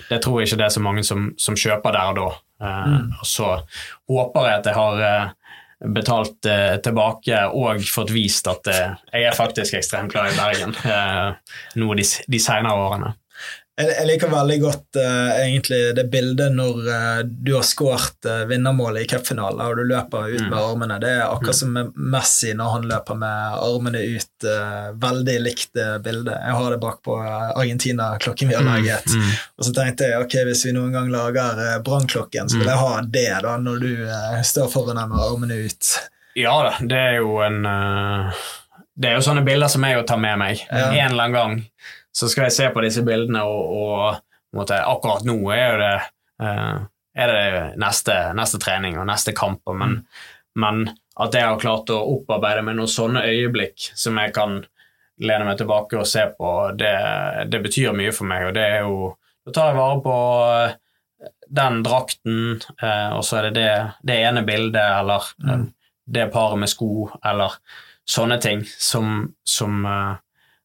det 0.09 0.21
tror 0.23 0.39
jeg 0.41 0.51
ikke 0.51 0.61
det 0.63 0.67
er 0.69 0.75
så 0.77 0.83
mange 0.85 1.03
som, 1.07 1.31
som 1.37 1.57
kjøper 1.59 1.95
der 1.97 2.11
og 2.13 2.19
da. 2.21 2.27
Eh, 2.63 2.99
Og 3.19 3.27
så 3.27 3.49
håper 4.11 4.47
jeg 4.49 4.61
at 4.61 4.69
jeg 4.71 4.79
har 4.79 5.33
betalt 5.83 6.47
tilbake 6.85 7.41
og 7.59 7.81
fått 7.91 8.13
vist 8.15 8.47
at 8.47 8.69
jeg 8.71 9.25
er 9.27 9.35
faktisk 9.35 9.75
ekstremt 9.75 10.13
glad 10.13 10.31
i 10.31 10.37
Bergen 10.37 10.75
nå 11.81 11.97
de, 11.99 12.05
de 12.31 12.39
senere 12.39 12.85
årene. 12.85 13.09
Jeg, 13.73 14.05
liker 14.05 14.29
veldig 14.29 14.55
godt 14.61 14.97
uh, 15.01 15.31
egentlig 15.41 15.79
det 15.97 16.03
bildet 16.13 16.53
når 16.53 16.75
uh, 16.85 17.21
du 17.25 17.55
har 17.55 17.63
skåret 17.65 18.27
uh, 18.29 18.43
vinnermålet 18.45 19.01
i 19.01 19.07
cupfinalen 19.09 19.63
og 19.65 19.79
du 19.79 19.87
løper 19.89 20.27
ut 20.29 20.43
Mm. 20.43 20.49
med 20.51 20.59
armene. 20.59 20.97
Det 21.01 21.09
er 21.09 21.23
akkurat 21.23 21.57
som 21.57 21.73
Messi 22.13 22.51
når 22.57 22.69
han 22.75 22.85
løper 22.91 23.17
med 23.17 23.55
armene 23.63 24.01
ut. 24.13 24.45
veldig 24.99 25.35
likt 25.41 25.79
bilde. 26.03 26.33
Jeg 26.35 26.55
har 26.57 26.71
det 26.71 26.79
bak 26.81 26.97
på 27.05 27.15
Argentina-klokken 27.23 28.49
vi 28.49 28.55
har 28.55 28.65
laget. 28.65 29.05
Mm. 29.07 29.29
Og 29.57 29.65
så 29.65 29.73
tenkte 29.73 30.09
jeg 30.09 30.21
ok, 30.25 30.35
hvis 30.49 30.65
vi 30.67 30.73
noen 30.75 30.91
gang 30.93 31.09
lager 31.13 31.57
uh, 31.57 31.77
brannklokken, 31.85 32.49
så 32.51 32.59
vil 32.59 32.69
jeg 32.69 32.81
ha 32.81 33.01
det 33.01 33.25
da 33.47 33.55
når 33.57 33.79
du 33.79 33.91
står 34.43 34.69
foran 34.73 34.99
den 34.99 35.13
med 35.15 35.23
armene 35.23 35.59
ut. 35.65 35.93
Ja 36.37 36.53
da, 36.67 36.75
det 36.81 36.99
er 36.99 37.19
jo 37.21 37.39
en 37.45 37.63
Det 38.93 39.09
er 39.09 39.17
jo 39.17 39.25
sånne 39.25 39.45
bilder 39.45 39.71
som 39.71 39.85
jeg 39.87 40.05
tar 40.09 40.21
med 40.21 40.37
meg. 40.43 40.65
Ja. 40.69 40.91
En 40.91 41.13
eller 41.13 41.23
annen 41.23 41.37
gang 41.39 41.59
så 42.13 42.29
skal 42.29 42.47
jeg 42.47 42.55
se 42.55 42.69
på 42.73 42.83
disse 42.85 43.03
bildene, 43.05 43.43
og, 43.43 43.77
og 43.77 44.57
måtte, 44.57 44.77
akkurat 44.85 45.25
nå 45.25 45.37
er 45.53 45.79
det 45.81 45.93
eh, 46.43 46.81
er 47.13 47.33
det 47.33 47.63
neste, 47.81 48.15
neste 48.37 48.59
trening 48.61 48.97
og 48.97 49.07
neste 49.09 49.33
kamp. 49.37 49.61
Men, 49.77 49.99
men 50.57 50.85
at 51.21 51.35
jeg 51.35 51.45
har 51.45 51.61
klart 51.61 51.91
å 51.93 52.01
opparbeide 52.15 52.63
meg 52.65 52.77
noen 52.79 52.89
sånne 52.89 53.25
øyeblikk 53.29 53.91
som 53.93 54.17
jeg 54.21 54.33
kan 54.35 54.63
lene 55.23 55.45
meg 55.45 55.59
tilbake 55.59 55.99
og 55.99 56.09
se 56.09 56.25
på, 56.33 56.49
det, 56.77 56.95
det 57.53 57.61
betyr 57.61 57.93
mye 57.95 58.13
for 58.15 58.29
meg. 58.29 58.47
og 58.49 58.57
det 58.57 58.63
er 58.65 58.87
jo 58.87 59.13
Da 59.43 59.51
tar 59.51 59.69
jeg 59.69 59.77
vare 59.77 59.99
på 60.01 60.17
eh, 60.47 61.29
den 61.51 61.81
drakten, 61.83 62.37
eh, 62.81 63.09
og 63.13 63.25
så 63.27 63.41
er 63.41 63.49
det 63.49 63.55
det, 63.59 63.71
det 64.07 64.19
ene 64.23 64.43
bildet, 64.47 64.85
eller 65.01 65.27
mm. 65.43 65.65
det 66.15 66.29
paret 66.31 66.61
med 66.61 66.71
sko, 66.71 67.09
eller 67.19 67.57
sånne 68.07 68.37
ting 68.41 68.63
som, 68.63 69.33
som 69.43 69.83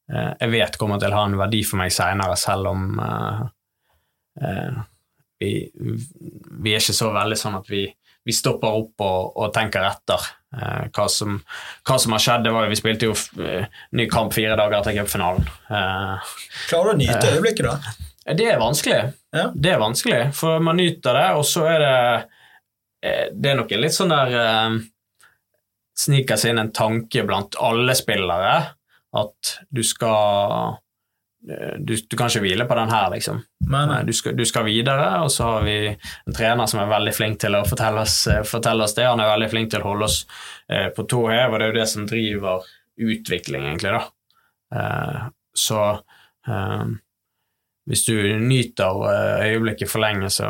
jeg 0.09 0.51
vet 0.53 0.77
kommer 0.81 1.01
til 1.01 1.13
å 1.13 1.21
ha 1.21 1.27
en 1.29 1.39
verdi 1.39 1.63
for 1.69 1.81
meg 1.81 1.93
seinere, 1.93 2.37
selv 2.41 2.71
om 2.71 3.01
eh, 3.05 3.43
eh, 4.41 4.79
vi, 5.39 5.53
vi 5.75 6.75
er 6.75 6.83
ikke 6.83 6.97
så 6.97 7.11
veldig 7.15 7.39
sånn 7.39 7.59
at 7.61 7.69
vi, 7.71 7.85
vi 8.25 8.35
stopper 8.35 8.81
opp 8.81 9.05
og, 9.05 9.37
og 9.39 9.53
tenker 9.55 9.85
etter 9.87 10.25
eh, 10.57 10.89
hva, 10.89 11.07
som, 11.13 11.39
hva 11.87 11.99
som 12.01 12.17
har 12.17 12.25
skjedd. 12.25 12.47
Det 12.49 12.55
var 12.57 12.67
jo, 12.67 12.73
vi 12.73 12.81
spilte 12.81 13.11
jo 13.11 13.17
eh, 13.45 13.69
ny 13.99 14.09
kamp 14.11 14.35
fire 14.37 14.57
dager 14.59 14.81
etter 14.81 14.97
cupfinalen. 14.99 15.49
Eh, 15.69 16.35
Klarer 16.71 16.91
du 16.91 16.97
å 16.97 17.01
nyte 17.05 17.35
øyeblikket, 17.37 17.69
da? 17.69 17.97
det 18.39 18.49
er 18.53 18.61
vanskelig. 18.61 19.03
Ja. 19.33 19.47
Det 19.55 19.73
er 19.73 19.81
vanskelig, 19.81 20.23
for 20.37 20.61
man 20.65 20.81
nyter 20.81 21.17
det, 21.17 21.29
og 21.39 21.47
så 21.49 21.65
er 21.69 21.83
det 21.85 21.97
eh, 23.05 23.27
Det 23.33 23.53
er 23.53 23.61
nok 23.61 23.73
en 23.73 23.85
litt 23.85 23.97
sånn 23.97 24.13
der 24.13 24.39
eh, 24.43 24.79
Sniker 25.99 26.39
seg 26.39 26.53
inn 26.55 26.63
en 26.63 26.71
tanke 26.71 27.25
blant 27.27 27.57
alle 27.59 27.95
spillere 27.99 28.53
at 29.17 29.55
du 29.73 29.81
skal 29.87 30.77
eh, 31.49 31.79
du, 31.81 31.95
du 31.97 32.17
kan 32.17 32.29
ikke 32.29 32.43
hvile 32.45 32.67
på 32.69 32.77
den 32.77 32.93
her, 32.93 33.09
liksom. 33.15 33.41
Men 33.69 33.93
Du 34.07 34.13
skal, 34.13 34.37
du 34.37 34.45
skal 34.49 34.65
videre, 34.69 35.09
og 35.23 35.31
så 35.33 35.45
har 35.45 35.65
vi 35.67 35.79
en 35.93 36.35
trener 36.37 36.67
som 36.67 36.81
er 36.83 36.91
veldig 36.93 37.15
flink 37.17 37.41
til 37.41 37.57
å 37.57 37.65
fortelle 37.69 38.05
oss, 38.05 38.21
eh, 38.29 38.43
fortelle 38.47 38.85
oss 38.85 38.95
det. 38.99 39.07
Han 39.09 39.21
er 39.21 39.33
veldig 39.33 39.51
flink 39.53 39.73
til 39.73 39.85
å 39.85 39.91
holde 39.93 40.09
oss 40.09 40.21
eh, 40.69 40.89
på 40.95 41.05
tå 41.09 41.25
hev, 41.31 41.53
og 41.53 41.59
det 41.59 41.67
er 41.67 41.73
jo 41.73 41.81
det 41.81 41.89
som 41.95 42.07
driver 42.09 42.69
utvikling, 42.99 43.67
egentlig, 43.71 43.97
da. 43.97 44.05
Eh, 44.75 45.27
så 45.59 45.83
eh, 46.49 46.87
hvis 47.89 48.05
du 48.05 48.15
nyter 48.45 49.03
eh, 49.09 49.49
øyeblikket 49.53 49.89
for 49.91 50.05
lenge, 50.05 50.29
så, 50.33 50.49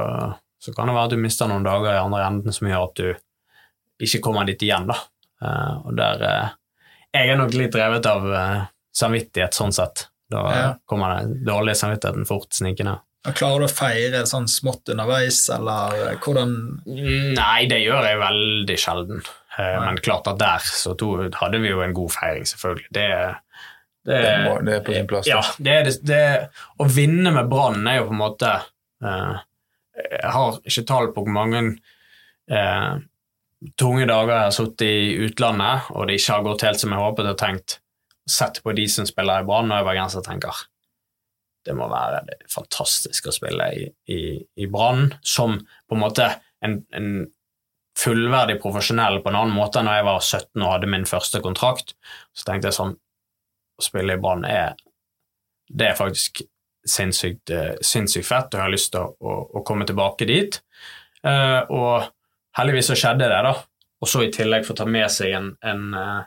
så 0.58 0.74
kan 0.74 0.90
det 0.90 0.96
være 0.96 1.10
at 1.10 1.14
du 1.14 1.22
mister 1.22 1.50
noen 1.50 1.66
dager 1.66 1.94
i 1.94 2.00
andre 2.02 2.24
enden 2.26 2.54
som 2.54 2.66
gjør 2.70 2.88
at 2.88 3.02
du 3.02 4.04
ikke 4.06 4.22
kommer 4.22 4.46
dit 4.46 4.62
igjen, 4.66 4.88
da. 4.90 4.96
Eh, 5.42 5.74
og 5.86 5.94
der 5.98 6.24
eh, 6.26 6.56
Jeg 7.16 7.30
er 7.32 7.38
nok 7.40 7.54
litt 7.56 7.72
drevet 7.74 8.06
av 8.10 8.26
eh, 8.34 8.62
samvittighet, 8.96 9.54
sånn 9.56 9.72
sett. 9.74 10.06
Da 10.28 10.42
Ja. 10.52 10.64
kommer 10.86 11.20
den 11.22 11.38
dårlige 11.46 11.78
samvittigheten 11.80 12.26
fort 12.28 12.52
snikende. 12.52 12.98
Klarer 13.34 13.64
du 13.64 13.66
å 13.66 13.72
feire 13.72 14.20
sånn 14.28 14.46
smått 14.48 14.88
underveis, 14.92 15.40
eller 15.50 15.94
eh, 16.12 16.16
hvordan 16.22 16.52
Mm, 16.86 17.34
Nei, 17.34 17.66
det 17.68 17.80
gjør 17.82 18.04
jeg 18.06 18.20
veldig 18.20 18.76
sjelden. 18.78 19.22
Eh, 19.58 19.64
Nei. 19.74 19.86
Men 19.88 19.98
klart 20.04 20.28
at 20.30 20.38
der 20.38 20.58
så 20.68 20.94
to, 21.00 21.14
hadde 21.34 21.58
vi 21.64 21.72
jo 21.72 21.80
en 21.82 21.96
god 21.96 22.12
feiring, 22.14 22.46
selvfølgelig. 22.46 22.86
Det, 22.94 23.06
det, 24.06 24.20
Det, 24.22 24.36
må, 24.44 24.54
det 24.64 24.74
er 24.78 24.84
på 24.86 24.94
sin 24.94 25.08
plass. 25.10 25.26
Ja, 25.28 25.40
det 25.58 25.78
det, 25.88 25.94
det, 26.06 26.22
å 26.78 26.86
vinne 26.88 27.32
med 27.34 27.48
Brann 27.50 27.86
er 27.90 27.98
jo 28.02 28.06
på 28.08 28.14
en 28.16 28.22
måte 28.22 28.52
eh, 29.02 29.36
Jeg 29.98 30.30
har 30.36 30.60
ikke 30.64 30.86
tall 30.86 31.10
på 31.16 31.24
hvor 31.26 31.34
mange 31.34 31.64
eh, 32.48 32.92
tunge 33.80 34.06
dager 34.06 34.34
jeg 34.34 34.46
har 34.46 34.54
sittet 34.54 34.86
i 34.86 35.28
utlandet, 35.28 35.90
og 35.94 36.08
det 36.08 36.18
ikke 36.18 36.36
har 36.36 36.46
gått 36.46 36.64
helt 36.66 36.82
som 36.82 36.94
jeg 36.94 37.02
håpet 37.02 37.30
og 37.32 37.38
tenkt. 37.40 37.78
Sett 38.28 38.60
på 38.62 38.74
de 38.76 38.84
som 38.92 39.06
spiller 39.08 39.42
i 39.42 39.48
Brann, 39.48 39.72
og 39.72 39.80
jeg 39.80 39.88
bergenser 39.88 40.26
tenker 40.26 40.66
det 41.68 41.74
må 41.76 41.88
være 41.90 42.22
det 42.28 42.36
fantastisk 42.52 43.28
å 43.28 43.34
spille 43.34 43.66
i, 43.76 43.88
i, 44.14 44.20
i 44.62 44.68
Brann 44.72 45.10
som 45.26 45.58
på 45.60 45.96
en 45.96 46.00
måte 46.00 46.28
en, 46.64 46.78
en 46.96 47.10
fullverdig 47.98 48.58
profesjonell 48.62 49.20
på 49.22 49.32
en 49.32 49.40
annen 49.40 49.56
måte 49.56 49.80
enn 49.80 49.90
da 49.90 49.98
jeg 49.98 50.06
var 50.06 50.22
17 50.22 50.62
og 50.62 50.70
hadde 50.70 50.90
min 50.90 51.08
første 51.08 51.42
kontrakt. 51.44 51.96
Så 52.32 52.46
tenkte 52.48 52.70
jeg 52.70 52.78
sånn 52.78 52.94
Å 53.78 53.84
spille 53.84 54.16
i 54.16 54.22
Brann 54.22 54.46
er 54.48 54.78
Det 55.68 55.90
er 55.90 55.98
faktisk 55.98 56.42
sinnssykt, 56.88 57.50
eh, 57.52 57.74
sinnssykt 57.84 58.26
fett, 58.26 58.54
og 58.54 58.56
jeg 58.56 58.64
har 58.64 58.72
lyst 58.72 58.92
til 58.94 59.02
å, 59.04 59.10
å, 59.20 59.34
å 59.58 59.64
komme 59.66 59.84
tilbake 59.84 60.24
dit. 60.30 60.56
Uh, 61.20 61.60
og 61.74 62.06
heldigvis 62.58 62.90
så 62.90 62.96
skjedde 62.98 63.28
det, 63.30 63.40
da. 63.46 63.54
Og 64.02 64.10
så 64.10 64.22
i 64.26 64.30
tillegg 64.34 64.66
få 64.66 64.76
ta 64.78 64.84
med 64.86 65.08
seg 65.10 65.32
en, 65.34 65.48
en 65.66 65.86
eh, 65.98 66.20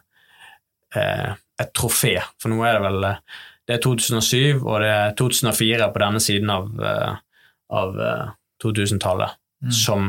eh, 0.99 1.31
et 1.61 1.73
trofé, 1.77 2.15
for 2.41 2.51
nå 2.51 2.63
er 2.65 2.79
det 2.79 2.85
vel 2.87 3.03
eh, 3.11 3.19
Det 3.67 3.75
er 3.77 3.83
2007, 3.83 4.63
og 4.65 4.79
det 4.81 4.89
er 4.89 5.13
2004 5.19 5.91
på 5.93 6.01
denne 6.01 6.19
siden 6.23 6.49
av, 6.51 6.71
eh, 6.81 7.13
av 7.81 8.01
eh, 8.07 8.33
2000-tallet 8.63 9.37
Mm. 9.61 9.71
som, 9.71 10.07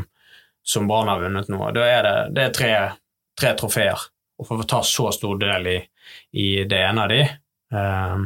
som 0.65 0.87
Brann 0.89 1.07
har 1.07 1.19
vunnet 1.21 1.49
nå. 1.53 1.59
Da 1.75 1.83
er 1.85 1.99
det, 2.01 2.13
det 2.33 2.43
er 2.47 2.53
tre, 2.57 2.69
tre 3.37 3.51
trofeer. 3.53 3.99
Å 4.41 4.63
ta 4.65 4.79
så 4.81 5.11
stor 5.13 5.37
del 5.37 5.67
i, 5.69 5.75
i 6.41 6.47
det 6.65 6.79
ene 6.87 7.03
av 7.03 7.11
de, 7.11 7.19
eh, 7.21 8.23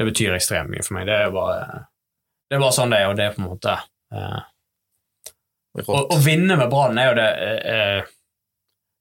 det 0.00 0.06
betyr 0.08 0.38
ekstremt 0.38 0.72
mye 0.72 0.80
for 0.86 0.96
meg. 0.96 1.04
Det 1.10 1.18
er 1.26 1.34
bare, 1.36 1.82
det 2.48 2.56
er 2.56 2.62
bare 2.64 2.76
sånn 2.78 2.96
det 2.96 3.02
er, 3.02 3.10
og 3.12 3.18
det 3.20 3.26
er 3.26 3.36
på 3.36 3.42
en 3.42 3.50
måte 3.50 3.74
eh, 3.76 4.40
å, 5.82 6.18
vinne 6.22 6.56
med 6.58 6.70
Brann 6.70 6.98
er 6.98 7.10
jo 7.10 7.16
det 7.18 7.30
eh, 7.74 8.12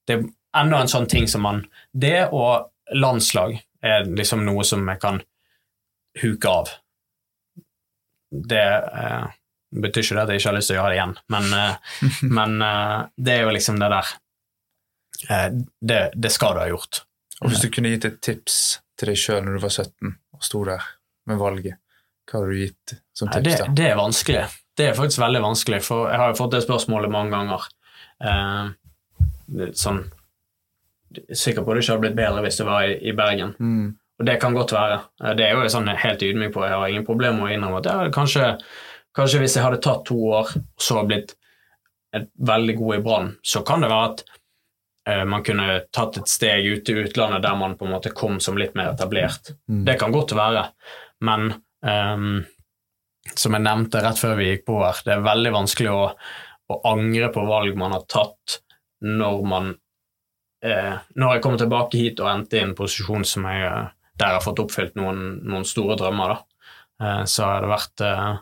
Det 0.07 0.15
er 0.17 0.23
enda 0.57 0.81
en 0.81 0.89
sånn 0.89 1.05
ting 1.09 1.27
som 1.29 1.45
man 1.45 1.61
Det 1.93 2.29
og 2.31 2.95
landslag 2.97 3.59
er 3.83 4.07
liksom 4.09 4.45
noe 4.45 4.63
som 4.65 4.87
jeg 4.87 4.99
kan 5.01 5.21
huke 6.21 6.49
av. 6.49 6.69
Det 8.31 8.63
eh, 8.63 9.25
betyr 9.73 10.05
ikke 10.05 10.17
det 10.17 10.23
at 10.23 10.31
jeg 10.31 10.41
ikke 10.41 10.49
har 10.49 10.57
lyst 10.57 10.71
til 10.71 10.77
å 10.77 10.79
gjøre 10.79 10.91
det 10.91 10.97
igjen, 10.99 11.15
men, 11.33 11.49
eh, 11.57 11.97
men 12.37 12.55
eh, 12.67 12.97
det 13.17 13.35
er 13.35 13.43
jo 13.43 13.53
liksom 13.57 13.79
det 13.81 13.89
der 13.93 14.11
eh, 15.29 15.47
det, 15.91 16.01
det 16.15 16.33
skal 16.33 16.55
du 16.55 16.63
ha 16.63 16.69
gjort. 16.71 17.03
Og 17.41 17.51
Hvis 17.51 17.63
du 17.65 17.69
kunne 17.73 17.91
gitt 17.91 18.07
et 18.07 18.19
tips 18.23 18.59
til 18.99 19.11
deg 19.11 19.19
sjøl 19.19 19.41
når 19.43 19.57
du 19.57 19.63
var 19.65 19.73
17 19.73 20.13
og 20.13 20.45
sto 20.45 20.63
der 20.67 20.91
med 21.29 21.41
valget, 21.41 21.79
hva 22.29 22.39
hadde 22.39 22.51
du 22.53 22.61
gitt 22.61 22.95
som 23.11 23.31
tips? 23.31 23.49
tips 23.49 23.65
det, 23.65 23.71
det 23.81 23.89
er 23.89 23.99
vanskelig. 23.99 24.45
Det 24.77 24.87
er 24.89 24.97
faktisk 24.97 25.21
veldig 25.21 25.41
vanskelig, 25.43 25.81
for 25.85 26.09
jeg 26.09 26.19
har 26.21 26.31
jo 26.31 26.39
fått 26.39 26.55
det 26.55 26.63
spørsmålet 26.65 27.13
mange 27.13 27.33
ganger. 27.35 27.67
Eh, 28.23 29.71
sånn 29.77 30.05
Sikker 31.13 31.61
på 31.61 31.75
det 31.75 31.83
ikke 31.83 31.91
hadde 31.91 32.01
blitt 32.07 32.15
bedre 32.17 32.41
hvis 32.41 32.55
det 32.57 32.65
var 32.65 32.87
i, 32.89 32.93
i 33.05 33.11
Bergen. 33.13 33.51
Mm. 33.61 33.91
Og 34.17 34.25
det 34.25 34.39
kan 34.41 34.55
godt 34.57 34.71
være. 34.73 34.95
Eh, 35.21 35.35
Det 35.37 35.45
er 35.45 35.59
jo 35.59 35.69
sånn 35.69 35.91
helt 35.91 36.23
ydmyk 36.25 36.55
på. 36.55 36.63
Jeg 36.65 36.73
har 36.79 36.89
ingen 36.89 37.05
problemer 37.05 37.37
med 37.37 37.51
å 37.51 37.53
innrømme 37.53 37.81
at 37.83 37.89
ja, 37.91 38.09
kanskje, 38.13 38.47
kanskje 39.13 39.43
hvis 39.43 39.57
jeg 39.59 39.65
hadde 39.65 39.81
tatt 39.83 40.05
to 40.09 40.17
år 40.31 40.55
og 40.55 40.81
så 40.81 41.03
blitt 41.05 41.35
veldig 42.13 42.75
god 42.77 42.95
i 42.95 43.03
Brann, 43.05 43.29
så 43.45 43.61
kan 43.65 43.81
det 43.81 43.89
være 43.91 44.09
at 44.11 44.23
eh, 45.09 45.23
man 45.29 45.45
kunne 45.45 45.79
tatt 45.93 46.17
et 46.21 46.29
steg 46.29 46.65
ut 46.65 46.89
i 46.89 46.97
utlandet 47.03 47.45
der 47.45 47.55
man 47.61 47.77
på 47.77 47.85
en 47.87 47.93
måte 47.93 48.13
kom 48.13 48.39
som 48.41 48.57
litt 48.57 48.73
mer 48.77 48.93
etablert. 48.93 49.53
Mm. 49.69 49.83
Det 49.85 49.99
kan 50.01 50.13
godt 50.13 50.33
være, 50.37 50.67
men 51.25 51.53
ehm, 51.85 52.43
som 53.35 53.55
jeg 53.55 53.63
nevnte 53.63 54.01
rett 54.03 54.19
før 54.19 54.35
vi 54.39 54.49
gikk 54.51 54.65
på 54.67 54.79
her, 54.83 54.99
det 55.05 55.13
er 55.15 55.23
veldig 55.25 55.51
vanskelig 55.55 55.91
å, 55.93 56.01
å 56.73 56.79
angre 56.91 57.29
på 57.33 57.43
valg 57.47 57.77
man 57.79 57.95
har 57.95 58.03
tatt 58.11 58.59
når 59.03 59.41
man 59.47 59.69
eh, 60.63 60.95
Når 61.19 61.33
jeg 61.35 61.43
kommer 61.43 61.59
tilbake 61.59 61.99
hit 61.99 62.19
og 62.23 62.29
endte 62.31 62.55
i 62.59 62.63
en 62.63 62.75
posisjon 62.77 63.25
som 63.27 63.47
jeg, 63.49 63.63
eh, 63.67 63.87
der 64.19 64.31
jeg 64.31 64.37
har 64.39 64.45
fått 64.45 64.61
oppfylt 64.63 64.95
noen, 64.99 65.39
noen 65.43 65.65
store 65.67 65.97
drømmer, 65.99 66.35
da, 66.35 66.67
eh, 67.03 67.23
så 67.27 67.47
har 67.49 67.65
det 67.65 67.71
vært, 67.73 68.03
eh, 68.07 68.37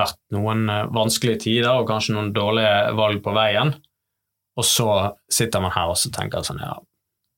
vært 0.00 0.18
noen 0.36 0.66
eh, 0.68 0.82
vanskelige 0.92 1.40
tider 1.46 1.70
og 1.80 1.88
kanskje 1.88 2.16
noen 2.16 2.32
dårlige 2.36 2.74
valg 2.98 3.22
på 3.24 3.32
veien. 3.36 3.72
Og 4.60 4.66
så 4.66 4.88
sitter 5.32 5.62
man 5.64 5.72
her 5.72 5.92
og 5.94 5.96
så 5.96 6.10
tenker 6.12 6.44
sånn, 6.44 6.60
ja, 6.60 6.74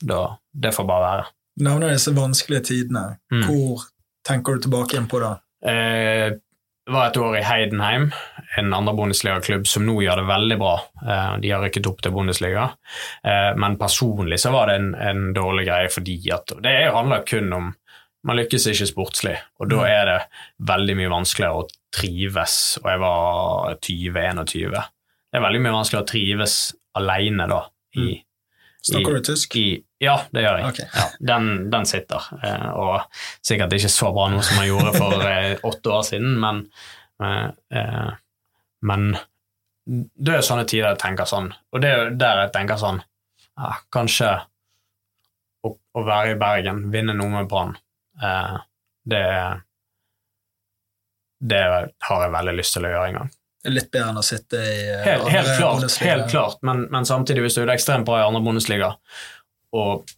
da, 0.02 0.22
det 0.50 0.72
får 0.74 0.88
bare 0.88 1.06
være. 1.06 1.26
Navnet 1.62 1.92
disse 1.94 2.14
vanskelige 2.16 2.64
tidene, 2.70 3.18
Mm. 3.30 3.44
hvor 3.46 3.84
tenker 4.26 4.56
du 4.56 4.66
tilbake 4.66 4.96
igjen 4.96 5.06
på 5.10 5.20
da? 5.22 5.36
Eh, 5.62 6.32
var 6.90 7.08
et 7.08 7.18
år 7.20 7.36
i 7.38 7.44
Heidenheim, 7.46 8.08
en 8.58 8.72
andre 8.74 8.94
Bundesliga-klubb 8.98 9.68
som 9.70 9.84
nå 9.86 10.00
gjør 10.02 10.22
det 10.22 10.30
veldig 10.30 10.56
bra. 10.58 10.72
Eh, 11.02 11.34
de 11.44 11.52
har 11.52 11.62
rykket 11.62 11.86
opp 11.90 12.02
til 12.02 12.14
Bundesliga, 12.14 12.64
eh, 13.22 13.52
men 13.58 13.78
personlig 13.80 14.40
så 14.42 14.50
var 14.54 14.70
det 14.70 14.80
en, 14.80 14.88
en 14.94 15.22
dårlig 15.36 15.68
greie 15.68 15.92
fordi 15.92 16.16
at 16.34 16.56
Det 16.62 16.74
handler 16.94 17.26
kun 17.28 17.52
om 17.52 17.70
Man 18.22 18.38
lykkes 18.38 18.68
ikke 18.70 18.86
sportslig, 18.86 19.32
og 19.58 19.66
da 19.66 19.80
er 19.82 20.04
det 20.06 20.18
veldig 20.68 20.94
mye 20.94 21.10
vanskeligere 21.10 21.58
å 21.58 21.64
trives. 21.90 22.58
Og 22.78 22.84
jeg 22.86 23.00
var 23.02 23.72
20-21. 23.82 24.76
Det 24.78 25.40
er 25.40 25.42
veldig 25.42 25.62
mye 25.64 25.72
vanskeligere 25.74 26.06
å 26.06 26.10
trives 26.12 26.54
alene 27.00 27.48
da. 27.50 27.58
I, 27.98 28.12
Snakker 28.82 29.14
du 29.14 29.26
tysk? 29.26 29.56
i, 29.56 29.66
ja, 30.02 30.16
det 30.34 30.42
gjør 30.42 30.58
jeg. 30.58 30.70
Okay. 30.72 30.86
Ja, 30.94 31.04
den, 31.32 31.50
den 31.70 31.86
sitter. 31.86 32.24
Eh, 32.42 32.68
og 32.74 33.20
sikkert 33.44 33.74
ikke 33.76 33.90
så 33.92 34.10
bra 34.14 34.26
noe 34.32 34.42
som 34.46 34.58
jeg 34.58 34.72
gjorde 34.72 34.94
for 34.96 35.22
eh, 35.30 35.52
åtte 35.68 35.92
år 35.94 36.06
siden, 36.08 36.34
men, 36.42 36.64
eh, 37.22 38.10
men 38.90 39.12
det 39.86 40.38
er 40.38 40.46
sånne 40.46 40.66
tider 40.66 40.90
jeg 40.90 41.02
tenker 41.02 41.30
sånn. 41.30 41.52
Og 41.74 41.84
det 41.84 41.92
er 41.94 42.16
der 42.18 42.44
jeg 42.44 42.54
tenker 42.54 42.80
sånn 42.80 43.00
ja, 43.02 43.72
Kanskje 43.94 44.32
å, 45.62 45.72
å 45.74 46.04
være 46.06 46.34
i 46.34 46.40
Bergen, 46.40 46.88
vinne 46.94 47.14
noe 47.14 47.30
med 47.36 47.50
Brann, 47.50 47.76
eh, 48.22 48.56
det 49.06 49.26
det 51.42 51.58
har 52.06 52.20
jeg 52.22 52.30
veldig 52.30 52.52
lyst 52.54 52.76
til 52.76 52.86
å 52.86 52.90
gjøre 52.92 53.06
en 53.10 53.16
gang. 53.18 53.30
Litt 53.68 53.92
bedre 53.94 54.10
enn 54.10 54.18
å 54.18 54.24
sitte 54.26 54.58
i 54.58 54.78
helt, 55.04 55.22
andre 55.22 55.34
helt 55.36 55.50
klart, 55.58 55.76
Bundesliga. 55.76 56.10
helt 56.10 56.30
klart. 56.32 56.62
Men, 56.66 56.86
men 56.90 57.06
samtidig, 57.06 57.44
hvis 57.44 57.58
du 57.58 57.62
er 57.62 57.74
ekstremt 57.76 58.06
bra 58.08 58.18
i 58.18 58.24
andre 58.26 58.42
Bundesliga, 58.42 58.88
og 59.78 60.08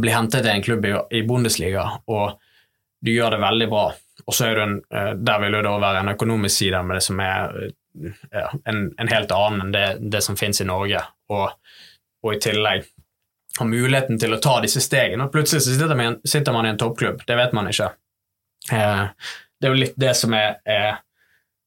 blir 0.00 0.14
hentet 0.14 0.44
til 0.44 0.52
en 0.52 0.64
klubb 0.64 0.86
i, 0.88 0.94
i 1.18 1.24
Bundesliga, 1.26 1.84
og 2.08 2.38
du 3.04 3.12
gjør 3.12 3.36
det 3.36 3.42
veldig 3.42 3.68
bra, 3.68 3.84
og 4.26 4.36
så 4.36 4.46
er 4.46 4.56
du 4.56 4.62
en, 4.62 4.78
eh, 4.94 5.12
der 5.16 5.42
vil 5.42 5.56
det 5.56 5.62
da 5.66 5.74
være 5.82 6.02
en 6.04 6.12
økonomisk 6.14 6.56
side 6.62 6.82
med 6.86 6.98
det 6.98 7.04
som 7.04 7.20
er 7.24 7.60
eh, 7.66 8.16
ja, 8.32 8.46
en, 8.70 8.82
en 9.00 9.12
helt 9.12 9.32
annen 9.34 9.66
enn 9.66 9.74
det, 9.74 9.84
det 10.12 10.24
som 10.24 10.38
finnes 10.38 10.60
i 10.62 10.68
Norge, 10.68 11.02
og, 11.32 11.76
og 12.24 12.34
i 12.36 12.40
tillegg 12.42 12.88
har 13.58 13.66
muligheten 13.66 14.20
til 14.20 14.34
å 14.34 14.40
ta 14.40 14.60
disse 14.62 14.82
stegene. 14.84 15.26
og 15.26 15.34
Plutselig 15.34 15.64
sitter 15.66 15.96
man, 15.98 16.20
sitter 16.24 16.54
man 16.54 16.68
i 16.68 16.72
en 16.72 16.80
toppklubb, 16.80 17.24
det 17.26 17.36
vet 17.36 17.56
man 17.56 17.70
ikke. 17.70 17.90
Eh, 18.72 19.06
det 19.60 19.68
er 19.68 19.74
jo 19.74 19.80
litt 19.82 19.96
det 20.00 20.14
som 20.16 20.36
er, 20.36 20.60
er 20.64 21.00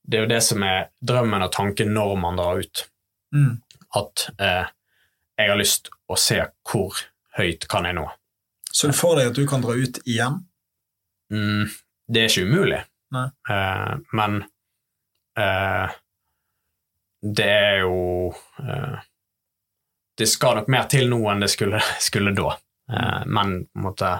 det 0.03 0.17
er 0.17 0.25
jo 0.25 0.31
det 0.31 0.41
som 0.43 0.63
er 0.67 0.89
drømmen 1.05 1.45
og 1.45 1.51
tanken 1.55 1.93
når 1.95 2.15
man 2.19 2.39
drar 2.39 2.59
ut. 2.59 2.85
Mm. 3.35 3.61
At 3.95 4.27
eh, 4.37 4.71
jeg 5.39 5.51
har 5.51 5.59
lyst 5.59 5.89
å 6.11 6.17
se 6.19 6.39
hvor 6.67 6.99
høyt 7.37 7.67
kan 7.71 7.87
jeg 7.87 7.97
nå. 7.97 8.05
Så 8.73 8.89
du 8.89 8.95
får 8.97 9.19
deg 9.19 9.31
at 9.31 9.37
du 9.37 9.45
kan 9.49 9.63
dra 9.63 9.75
ut 9.77 9.99
igjen? 10.03 10.41
Mm, 11.33 11.69
det 12.09 12.21
er 12.23 12.31
ikke 12.31 12.47
umulig. 12.49 12.81
Eh, 13.13 13.93
men 14.17 14.39
eh, 15.39 15.95
det 17.23 17.49
er 17.49 17.83
jo 17.85 18.33
eh, 18.59 18.95
Det 20.17 20.25
skal 20.27 20.57
nok 20.57 20.71
mer 20.73 20.87
til 20.91 21.07
nå 21.11 21.19
enn 21.31 21.45
det 21.45 21.51
skulle, 21.53 21.79
skulle 22.07 22.35
da. 22.37 22.57
Eh, 22.91 23.21
men 23.25 23.63
på 23.69 23.79
en 23.79 23.87
måte 23.87 24.11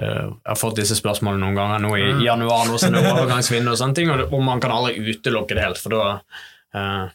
Jeg 0.00 0.30
har 0.48 0.56
fått 0.56 0.78
disse 0.80 0.96
spørsmålene 0.96 1.42
noen 1.44 1.56
ganger 1.58 1.82
nå 1.84 1.90
i 1.98 2.04
Mm. 2.14 2.22
januar, 2.24 2.64
nå 2.66 2.78
som 2.80 2.92
det 2.94 3.02
er 3.04 3.10
overgangsvindu 3.16 3.70
og 3.74 3.76
sånne 3.78 3.94
ting, 3.98 4.10
og, 4.10 4.22
og 4.32 4.40
man 4.46 4.60
kan 4.60 4.72
aldri 4.72 4.96
utelukke 5.12 5.54
det 5.58 5.66
helt, 5.66 5.78
for 5.82 5.92
da 5.92 6.04
eh, 6.74 7.10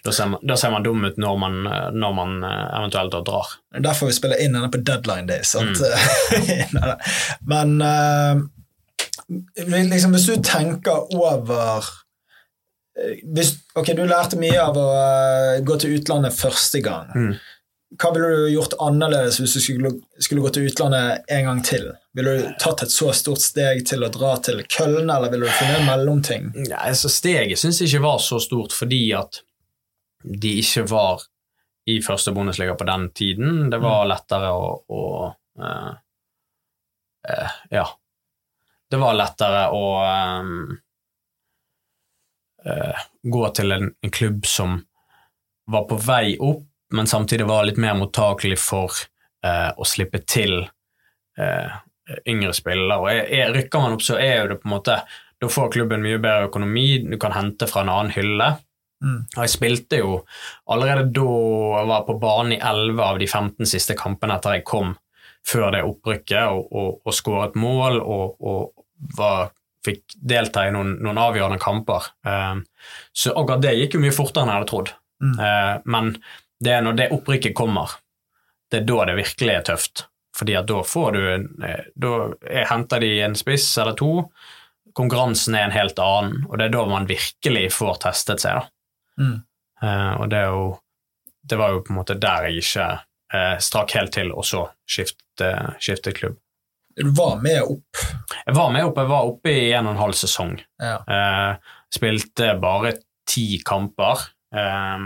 da 0.00 0.12
ser, 0.16 0.30
man, 0.32 0.40
da 0.48 0.54
ser 0.56 0.70
man 0.72 0.82
dum 0.86 1.02
ut 1.04 1.18
når 1.20 1.34
man, 1.42 1.56
eh, 1.68 1.88
når 1.92 2.12
man 2.16 2.36
eh, 2.46 2.62
eventuelt 2.78 3.16
drar. 3.26 3.50
Er 3.76 3.82
derfor 3.84 4.08
vi 4.08 4.14
spiller 4.16 4.40
inn 4.40 4.54
denne 4.56 4.70
på 4.72 4.80
deadline 4.80 5.26
day. 5.28 5.42
Sant? 5.44 5.76
Mm. 5.76 6.94
Men 7.52 7.74
eh, 7.84 8.40
liksom, 9.90 10.14
hvis 10.16 10.26
du 10.30 10.36
tenker 10.42 11.10
over 11.14 11.84
hvis, 13.34 13.54
Ok, 13.78 13.92
du 13.96 14.02
lærte 14.08 14.36
mye 14.40 14.58
av 14.60 14.76
å 14.76 14.86
eh, 14.96 15.60
gå 15.64 15.76
til 15.80 15.94
utlandet 15.98 16.34
første 16.36 16.80
gang. 16.84 17.06
Mm. 17.14 17.34
Hva 17.98 18.12
ville 18.14 18.28
du 18.28 18.50
gjort 18.52 18.76
annerledes 18.78 19.40
hvis 19.40 19.56
du 19.56 19.60
skulle, 19.60 19.90
skulle 20.22 20.44
gå 20.44 20.52
til 20.54 20.68
utlandet 20.70 21.24
en 21.34 21.48
gang 21.48 21.62
til? 21.66 21.88
Ville 22.14 22.34
du 22.36 22.52
tatt 22.62 22.84
et 22.84 22.92
så 22.94 23.10
stort 23.16 23.42
steg 23.42 23.82
til 23.88 24.06
å 24.06 24.10
dra 24.14 24.36
til 24.44 24.62
Köln, 24.70 25.10
eller 25.10 25.32
ville 25.32 25.48
du 25.48 25.56
funnet 25.56 25.80
en 25.80 25.88
mellomting? 25.88 26.46
Ja, 26.68 26.84
altså 26.86 27.10
steget 27.10 27.58
syns 27.58 27.80
jeg 27.82 27.90
ikke 27.90 28.04
var 28.06 28.22
så 28.22 28.38
stort 28.42 28.76
fordi 28.76 29.02
at 29.18 29.42
de 30.22 30.52
ikke 30.60 30.84
var 30.90 31.24
i 31.90 31.98
første 32.04 32.32
Bundesliga 32.36 32.76
på 32.78 32.86
den 32.86 33.08
tiden. 33.16 33.70
Det 33.70 33.80
var 33.82 34.06
lettere 34.06 34.52
å, 34.54 34.70
å 34.86 35.02
uh, 35.62 35.90
uh, 37.30 37.58
Ja. 37.70 37.88
Det 38.90 38.98
var 38.98 39.14
lettere 39.14 39.66
å 39.70 39.82
um, 40.42 40.54
uh, 42.66 43.02
gå 43.22 43.42
til 43.54 43.74
en, 43.76 43.92
en 44.02 44.14
klubb 44.14 44.46
som 44.50 44.80
var 45.70 45.86
på 45.86 45.98
vei 46.02 46.34
opp, 46.42 46.66
men 46.90 47.06
samtidig 47.06 47.46
var 47.46 47.66
litt 47.68 47.80
mer 47.80 47.96
mottakelig 47.98 48.58
for 48.62 48.94
eh, 49.46 49.70
å 49.76 49.86
slippe 49.86 50.22
til 50.26 50.62
eh, 51.38 51.76
yngre 52.28 52.54
spillere. 52.56 52.98
Og 52.98 53.10
er, 53.12 53.22
er, 53.28 53.52
Rykker 53.54 53.82
man 53.82 53.96
opp, 53.96 54.04
så 54.04 54.18
er 54.18 54.42
jo 54.42 54.48
det 54.52 54.60
på 54.62 54.68
en 54.70 54.76
måte 54.76 54.96
Da 55.40 55.48
får 55.48 55.70
klubben 55.72 56.02
mye 56.04 56.18
bedre 56.20 56.50
økonomi, 56.50 56.88
du 57.06 57.16
kan 57.20 57.32
hente 57.32 57.68
fra 57.70 57.84
en 57.84 57.92
annen 57.92 58.12
hylle. 58.12 58.50
Mm. 59.00 59.20
Og 59.24 59.38
jeg 59.40 59.52
spilte 59.54 60.00
jo 60.02 60.18
allerede 60.68 61.06
da 61.16 61.28
jeg 61.78 61.88
var 61.88 62.02
på 62.04 62.18
banen 62.20 62.58
i 62.58 62.60
11 62.60 63.00
av 63.06 63.20
de 63.22 63.28
15 63.30 63.70
siste 63.70 63.96
kampene 63.96 64.36
etter 64.36 64.58
jeg 64.58 64.66
kom, 64.68 64.92
før 65.46 65.70
det 65.72 65.86
opprykket, 65.88 66.52
og, 66.52 66.68
og, 66.76 67.00
og 67.06 67.16
skåret 67.16 67.56
mål 67.56 67.96
og, 68.02 68.36
og 68.44 68.84
var, 69.16 69.54
fikk 69.86 70.18
delta 70.20 70.66
i 70.68 70.74
noen, 70.74 70.98
noen 71.00 71.22
avgjørende 71.22 71.60
kamper. 71.62 72.12
Eh, 72.28 72.60
så 73.16 73.32
akkurat 73.32 73.64
det 73.64 73.78
gikk 73.78 73.96
jo 73.96 74.04
mye 74.04 74.16
fortere 74.16 74.44
enn 74.44 74.52
jeg 74.52 74.60
hadde 74.60 74.70
trodd. 74.74 74.94
Mm. 75.24 75.34
Eh, 75.46 75.74
men 75.96 76.12
det 76.60 76.72
er 76.76 76.82
når 76.84 76.96
det 76.98 77.10
opprykket 77.16 77.54
kommer, 77.56 77.90
det 78.70 78.82
er 78.82 78.88
da 78.88 79.04
det 79.10 79.16
virkelig 79.18 79.54
er 79.54 79.62
tøft. 79.72 80.04
Fordi 80.36 80.54
at 80.60 80.66
da 80.70 80.82
får 80.86 81.12
du 81.16 81.20
eh, 81.66 81.84
Da 81.98 82.10
er- 82.46 82.68
henter 82.70 83.00
de 83.02 83.08
en 83.24 83.34
spiss 83.34 83.66
eller 83.82 83.96
to. 83.98 84.30
Konkurransen 84.94 85.54
er 85.58 85.64
en 85.66 85.74
helt 85.74 85.98
annen, 85.98 86.44
og 86.48 86.58
det 86.58 86.68
er 86.68 86.74
da 86.76 86.84
man 86.86 87.06
virkelig 87.08 87.64
får 87.74 87.98
testet 88.04 88.40
seg. 88.44 88.60
da. 88.60 89.24
Mm. 89.24 89.38
Uh, 89.82 90.14
og 90.20 90.28
det 90.30 90.38
er 90.38 90.50
jo 90.52 90.78
Det 91.50 91.56
var 91.58 91.70
jo 91.72 91.80
på 91.80 91.90
en 91.92 91.96
måte 91.96 92.14
der 92.20 92.44
jeg 92.46 92.60
ikke 92.62 92.86
uh, 93.34 93.56
strakk 93.58 93.90
helt 93.96 94.12
til, 94.12 94.30
og 94.32 94.44
så 94.44 94.66
skiftet, 94.86 95.40
uh, 95.40 95.70
skiftet 95.80 96.18
klubb. 96.18 96.36
Du 96.96 97.08
var 97.16 97.38
med 97.40 97.62
opp. 97.62 98.02
Jeg 98.46 98.54
var 98.54 98.70
med 98.74 98.84
opp, 98.84 98.98
jeg 99.00 99.08
var 99.08 99.26
oppe 99.30 99.50
i 99.50 99.72
en 99.72 99.86
og 99.86 99.94
en 99.96 100.02
halv 100.02 100.12
sesong. 100.18 100.58
Ja. 100.82 100.98
Spilte 101.94 102.52
bare 102.60 102.92
ti 103.30 103.60
kamper 103.64 104.20
eh, 104.54 105.04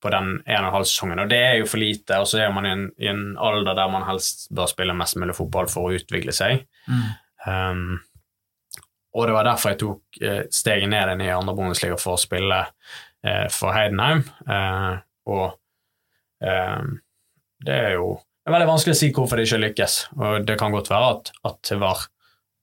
på 0.00 0.12
den 0.12 0.30
en 0.38 0.62
og 0.62 0.68
en 0.68 0.76
halv 0.78 0.86
sesongen, 0.88 1.20
og 1.22 1.28
det 1.32 1.40
er 1.44 1.58
jo 1.60 1.66
for 1.68 1.82
lite. 1.82 2.20
Og 2.22 2.28
så 2.30 2.40
er 2.44 2.52
man 2.54 2.68
i 2.68 2.72
en, 2.74 2.86
i 3.00 3.10
en 3.10 3.24
alder 3.40 3.76
der 3.76 3.90
man 3.92 4.06
helst 4.08 4.46
bør 4.54 4.70
spille 4.70 4.96
mest 4.96 5.18
mulig 5.20 5.36
fotball 5.36 5.68
for 5.68 5.88
å 5.88 5.98
utvikle 5.98 6.32
seg. 6.36 6.64
Mm. 6.88 7.04
Um, 7.44 7.98
og 9.16 9.26
det 9.26 9.34
var 9.34 9.46
derfor 9.48 9.72
jeg 9.72 9.80
tok 9.80 10.20
eh, 10.22 10.42
steget 10.54 10.90
ned 10.90 11.08
igjen 11.08 11.22
i 11.24 11.32
andre 11.34 11.54
Bundesliga 11.58 11.96
for 11.98 12.14
å 12.14 12.20
spille 12.20 12.60
eh, 13.26 13.46
for 13.50 13.74
Heidenheim. 13.74 14.22
Eh, 14.46 14.92
og 15.34 15.46
eh, 16.46 16.84
det 17.66 17.78
er 17.90 17.96
jo 17.98 18.12
det 18.20 18.48
er 18.48 18.54
veldig 18.54 18.70
vanskelig 18.70 18.94
å 18.94 18.98
si 18.98 19.08
hvorfor 19.14 19.38
det 19.38 19.48
ikke 19.48 19.60
lykkes. 19.64 19.94
Og 20.16 20.46
det 20.48 20.56
kan 20.58 20.72
godt 20.72 20.88
være 20.90 21.08
at, 21.14 21.32
at 21.50 21.58
det, 21.68 21.76
var, 21.82 22.06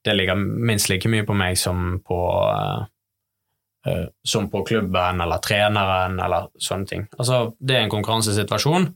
det 0.07 0.15
ligger 0.15 0.39
minst 0.39 0.89
like 0.89 1.11
mye 1.11 1.27
på 1.27 1.35
meg 1.37 1.59
som 1.59 1.99
på 2.07 2.17
eh, 2.47 2.87
som 4.27 4.49
på 4.51 4.63
klubben 4.67 5.21
eller 5.23 5.41
treneren 5.43 6.19
eller 6.23 6.49
sånne 6.61 6.89
ting. 6.89 7.05
Altså, 7.17 7.53
det 7.59 7.77
er 7.77 7.85
en 7.85 7.93
konkurransesituasjon. 7.93 8.89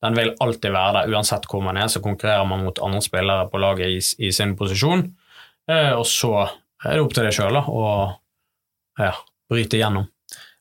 Den 0.00 0.16
vil 0.16 0.32
alltid 0.40 0.72
være 0.72 0.92
der, 0.96 1.12
uansett 1.12 1.48
hvor 1.50 1.64
man 1.64 1.76
er. 1.76 1.90
Så 1.92 2.02
konkurrerer 2.04 2.46
man 2.48 2.64
mot 2.64 2.78
andre 2.84 3.02
spillere 3.04 3.48
på 3.52 3.60
laget 3.60 3.92
i, 3.92 4.00
i 4.26 4.32
sin 4.32 4.56
posisjon. 4.56 5.04
Eh, 5.70 5.92
og 5.92 6.06
så 6.08 6.32
er 6.40 6.96
det 6.96 7.04
opp 7.04 7.12
til 7.16 7.28
deg 7.28 7.36
sjøl 7.36 7.60
å 7.60 7.84
ja, 9.00 9.12
bryte 9.50 9.76
igjennom. 9.76 10.08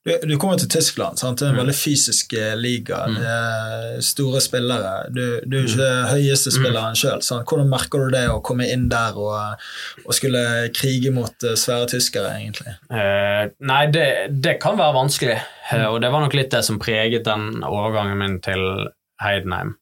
Du, 0.08 0.14
du 0.24 0.38
kommer 0.40 0.56
til 0.58 0.70
Tyskland, 0.72 1.20
sant? 1.20 1.40
det 1.42 1.46
er 1.46 1.50
en 1.52 1.58
Mm. 1.58 1.62
veldig 1.66 1.76
fysisk 1.76 2.34
eh, 2.34 2.54
liga. 2.56 3.02
Mm. 3.12 4.02
Store 4.02 4.40
spillere. 4.42 4.94
Du, 5.12 5.24
du 5.44 5.58
er 5.60 5.66
ikke 5.68 5.90
høyeste 6.14 6.54
spilleren 6.56 6.96
sjøl. 6.96 7.20
Hvordan 7.20 7.68
merker 7.70 8.06
du 8.06 8.14
det 8.16 8.24
å 8.32 8.40
komme 8.46 8.70
inn 8.72 8.88
der 8.92 9.18
og, 9.20 9.66
og 10.06 10.16
skulle 10.16 10.70
krige 10.76 11.12
mot 11.12 11.44
eh, 11.44 11.58
svære 11.60 11.90
tyskere, 11.92 12.32
egentlig? 12.40 12.78
Eh, 12.96 13.52
nei, 13.60 13.82
det, 13.92 14.08
det 14.40 14.56
kan 14.64 14.80
være 14.80 14.96
vanskelig, 15.02 15.36
mm. 15.74 15.84
og 15.92 16.00
det 16.06 16.14
var 16.16 16.24
nok 16.24 16.38
litt 16.40 16.54
det 16.56 16.64
som 16.70 16.80
preget 16.80 17.28
den 17.28 17.60
overgangen 17.68 18.18
min 18.24 18.40
til 18.46 18.64
Heidenheim, 19.20 19.76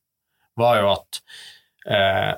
var 0.57 0.79
jo 0.81 0.89
at 0.95 1.21
eh, 1.85 2.33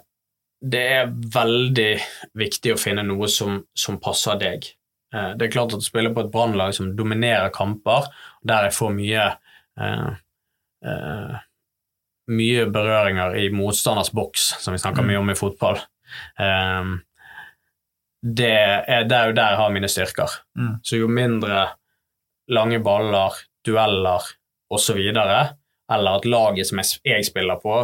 det 0.59 0.83
er 0.97 1.13
veldig 1.31 1.91
viktig 2.35 2.75
å 2.75 2.79
finne 2.81 3.07
noe 3.07 3.29
som, 3.31 3.61
som 3.71 3.95
passer 4.03 4.35
deg. 4.41 4.67
Eh, 5.13 5.31
det 5.37 5.47
er 5.47 5.51
klart 5.53 5.73
at 5.73 5.81
å 5.83 5.85
spille 5.89 6.11
på 6.13 6.21
et 6.25 6.31
brannlag 6.33 6.73
som 6.77 6.91
dominerer 6.97 7.49
kamper, 7.55 8.07
der 8.45 8.67
jeg 8.69 8.75
får 8.77 8.91
mye 8.95 9.27
eh, 9.79 10.09
eh, 10.85 11.37
mye 12.29 12.65
berøringer 12.69 13.35
i 13.41 13.47
motstanders 13.49 14.11
boks, 14.13 14.51
som 14.61 14.75
vi 14.75 14.81
snakker 14.81 15.01
Mm. 15.01 15.07
mye 15.07 15.17
om 15.23 15.29
i 15.33 15.37
fotball. 15.39 15.79
Eh, 16.39 16.91
det 18.21 18.51
er, 18.51 19.03
det 19.07 19.15
er 19.15 19.29
jo 19.29 19.33
der 19.37 19.53
jeg 19.53 19.57
har 19.61 19.71
mine 19.71 19.87
styrker. 19.89 20.33
Mm. 20.57 20.73
Så 20.83 20.99
jo 20.99 21.07
mindre 21.07 21.69
lange 22.51 22.79
baller, 22.83 23.37
dueller 23.65 24.25
osv., 24.69 24.97
eller 25.89 26.11
at 26.19 26.25
laget 26.25 26.67
som 26.67 26.77
jeg, 26.81 26.99
jeg 27.05 27.25
spiller 27.25 27.57
på, 27.63 27.77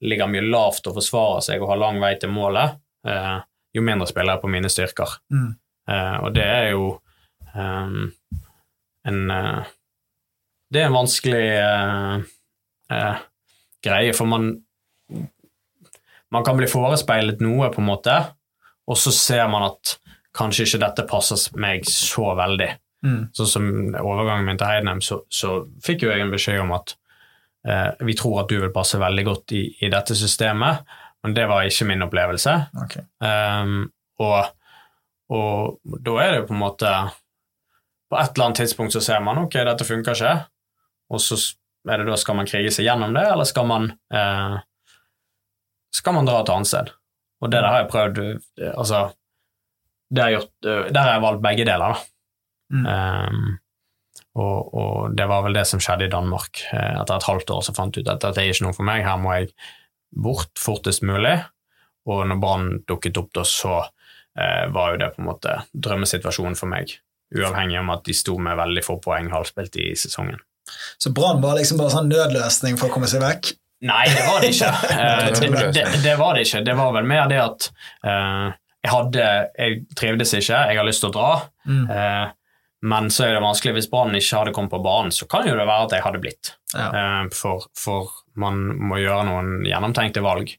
ligger 0.00 0.30
mye 0.32 0.46
lavt 0.46 0.86
og 0.88 0.94
forsvarer 0.96 1.42
seg 1.44 1.60
og 1.60 1.68
har 1.74 1.80
lang 1.82 1.98
vei 2.00 2.14
til 2.16 2.30
målet, 2.32 2.78
eh, 3.04 3.40
jo 3.76 3.82
mindre 3.84 4.06
spiller 4.08 4.36
jeg 4.38 4.42
på 4.46 4.52
mine 4.54 4.70
styrker. 4.72 5.18
Mm. 5.32 5.50
Eh, 5.90 6.16
og 6.24 6.34
det 6.36 6.46
er 6.46 6.68
jo 6.72 6.84
um, 7.54 8.10
en 9.10 9.20
eh, 9.34 9.70
Det 10.70 10.82
er 10.82 10.86
en 10.86 10.98
vanskelig 11.00 11.46
eh, 11.58 13.22
greie, 13.82 14.12
for 14.14 14.30
man 14.30 14.52
Man 16.30 16.44
kan 16.46 16.56
bli 16.58 16.68
forespeilet 16.70 17.40
noe, 17.42 17.72
på 17.74 17.82
en 17.82 17.88
måte, 17.88 18.14
og 18.86 18.98
så 18.98 19.10
ser 19.10 19.48
man 19.50 19.66
at 19.66 19.96
kanskje 20.36 20.68
ikke 20.68 20.78
dette 20.84 21.04
passer 21.10 21.58
meg 21.58 21.88
så 21.90 22.28
veldig. 22.38 22.68
Mm. 23.02 23.22
Sånn 23.34 23.48
som 23.50 23.66
overgangen 23.98 24.46
min 24.46 24.60
til 24.60 24.70
Heidenheim, 24.70 25.00
så, 25.02 25.24
så 25.26 25.64
fikk 25.82 26.04
jo 26.04 26.12
jeg 26.12 26.22
en 26.22 26.30
beskjed 26.30 26.60
om 26.62 26.70
at 26.76 26.94
eh, 27.66 27.88
vi 28.06 28.14
tror 28.14 28.44
at 28.44 28.52
du 28.52 28.60
vil 28.60 28.70
passe 28.74 29.00
veldig 29.00 29.24
godt 29.26 29.56
i, 29.58 29.64
i 29.82 29.90
dette 29.90 30.14
systemet, 30.14 30.84
men 31.24 31.34
det 31.34 31.48
var 31.50 31.66
ikke 31.66 31.88
min 31.90 32.06
opplevelse. 32.06 32.54
Okay. 32.84 33.02
Um, 33.18 33.90
og, 34.22 34.54
og 35.30 35.78
da 36.02 36.16
er 36.22 36.32
det 36.32 36.38
jo 36.40 36.46
på 36.48 36.56
en 36.56 36.64
måte 36.64 36.90
På 38.10 38.18
et 38.18 38.32
eller 38.34 38.48
annet 38.48 38.58
tidspunkt 38.64 38.92
så 38.92 39.00
ser 39.04 39.20
man 39.22 39.38
ok, 39.38 39.54
dette 39.68 39.86
funker 39.86 40.18
ikke, 40.18 40.32
og 41.14 41.20
så 41.22 41.38
er 41.86 42.00
det 42.00 42.10
da 42.10 42.16
skal 42.18 42.36
man 42.40 42.48
krige 42.50 42.72
seg 42.74 42.88
gjennom 42.88 43.14
det, 43.14 43.22
eller 43.30 43.46
skal 43.46 43.68
man 43.70 43.86
eh, 44.10 44.56
skal 45.94 46.16
man 46.16 46.28
dra 46.28 46.40
et 46.42 46.52
annet 46.52 46.70
sted? 46.70 46.90
Og 47.40 47.50
det 47.50 47.60
der 47.62 47.70
har 47.70 47.82
jeg 47.82 47.90
prøvd 47.92 48.20
eh, 48.26 48.72
Altså, 48.74 49.10
det 50.10 50.22
har 50.22 50.32
jeg 50.32 50.40
gjort 50.40 50.70
eh, 50.70 50.92
Der 50.92 51.00
har 51.06 51.12
jeg 51.14 51.24
valgt 51.26 51.44
begge 51.46 51.66
deler, 51.68 51.94
da. 51.94 52.06
Mm. 52.70 52.84
Um, 52.86 53.46
og, 54.38 54.74
og 54.78 55.16
det 55.18 55.26
var 55.26 55.42
vel 55.42 55.56
det 55.58 55.64
som 55.66 55.80
skjedde 55.82 56.06
i 56.06 56.12
Danmark. 56.12 56.62
Eh, 56.70 57.00
Etter 57.00 57.16
et 57.16 57.26
halvt 57.26 57.54
år 57.54 57.64
så 57.66 57.74
fant 57.74 57.96
jeg 57.96 58.06
ut 58.06 58.12
at 58.12 58.22
dette 58.22 58.42
er 58.42 58.52
ikke 58.52 58.68
noe 58.68 58.76
for 58.76 58.86
meg, 58.86 59.02
her 59.06 59.18
må 59.18 59.34
jeg 59.34 59.50
bort 60.10 60.52
fortest 60.58 61.02
mulig. 61.06 61.34
Og 62.10 62.22
når 62.30 62.38
Brann 62.42 62.68
dukket 62.88 63.18
opp, 63.20 63.32
da, 63.36 63.44
så 63.46 63.80
var 64.74 64.94
jo 64.94 65.00
det 65.02 65.12
på 65.14 65.22
en 65.22 65.28
måte 65.30 65.56
drømmesituasjonen 65.72 66.56
for 66.58 66.70
meg. 66.70 66.96
Uavhengig 67.36 67.78
om 67.80 67.90
at 67.94 68.04
de 68.06 68.14
sto 68.16 68.36
med 68.42 68.58
veldig 68.58 68.82
få 68.82 68.96
poeng 69.02 69.28
halvspilt 69.30 69.76
i 69.78 69.90
sesongen. 69.98 70.40
Så 70.98 71.12
Brann 71.14 71.42
var 71.42 71.58
liksom 71.58 71.78
bare 71.80 71.92
sånn 71.94 72.10
nødløsning 72.10 72.78
for 72.78 72.90
å 72.90 72.94
komme 72.94 73.10
seg 73.10 73.22
vekk? 73.22 73.52
Nei, 73.86 74.02
det 74.12 74.24
var 74.26 74.42
det 74.42 74.50
ikke. 74.54 74.72
Eh, 75.00 75.28
Det 75.30 75.72
det, 75.72 75.84
det, 76.04 76.16
var 76.20 76.34
det 76.36 76.44
ikke. 76.46 76.64
Det 76.66 76.74
var 76.76 76.92
vel 76.96 77.06
mer 77.08 77.30
det 77.30 77.38
at 77.40 77.70
eh, 78.04 78.50
jeg 78.84 78.92
hadde 78.92 79.24
Jeg 79.56 79.78
trivdes 79.96 80.34
ikke, 80.36 80.60
jeg 80.70 80.78
har 80.80 80.88
lyst 80.88 81.04
til 81.04 81.10
å 81.10 81.16
dra. 81.16 81.30
Mm. 81.68 81.84
Eh, 81.90 82.26
men 82.90 83.10
så 83.12 83.26
er 83.26 83.34
det 83.36 83.44
vanskelig 83.44 83.74
hvis 83.76 83.90
Brann 83.92 84.16
ikke 84.16 84.38
hadde 84.40 84.52
kommet 84.56 84.72
på 84.72 84.80
banen, 84.84 85.12
så 85.12 85.28
kan 85.28 85.48
jo 85.48 85.56
det 85.56 85.66
være 85.68 85.86
at 85.88 85.94
jeg 85.96 86.04
hadde 86.06 86.22
blitt. 86.22 86.52
Ja. 86.74 86.86
Eh, 86.88 87.24
for, 87.36 87.66
for 87.76 88.12
man 88.40 88.62
må 88.90 89.00
gjøre 89.00 89.26
noen 89.28 89.50
gjennomtenkte 89.68 90.22
valg. 90.24 90.52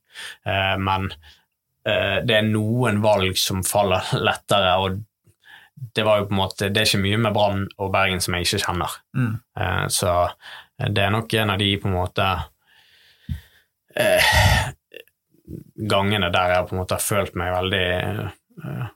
Eh, 0.45 0.75
men 0.81 1.09
eh, 1.11 1.39
det 1.81 2.35
er 2.35 2.45
noen 2.45 2.99
valg 3.01 3.39
som 3.41 3.63
faller 3.65 4.11
lettere, 4.21 4.73
og 4.77 4.99
det 5.93 6.03
var 6.03 6.19
jo 6.19 6.27
på 6.29 6.33
en 6.33 6.37
måte 6.37 6.69
Det 6.69 6.81
er 6.81 6.89
ikke 6.89 7.01
mye 7.01 7.21
med 7.23 7.33
Brann 7.33 7.63
og 7.81 7.89
Bergen 7.93 8.21
som 8.21 8.35
jeg 8.37 8.47
ikke 8.47 8.61
kjenner. 8.65 8.99
Mm. 9.17 9.33
Eh, 9.57 9.87
så 9.89 10.13
det 10.77 11.03
er 11.03 11.13
nok 11.13 11.33
en 11.33 11.53
av 11.53 11.59
de 11.61 11.71
på 11.81 11.89
en 11.89 11.97
måte 11.97 12.27
eh, 13.95 14.31
gangene 15.89 16.31
der 16.33 16.55
jeg 16.55 16.69
på 16.69 16.75
en 16.75 16.81
måte 16.83 16.97
har 16.97 17.05
følt 17.05 17.35
meg 17.39 17.53
veldig 17.57 17.85
eh, 17.89 18.87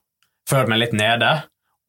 Følt 0.45 0.69
meg 0.69 0.77
litt 0.77 0.91
nede, 0.93 1.29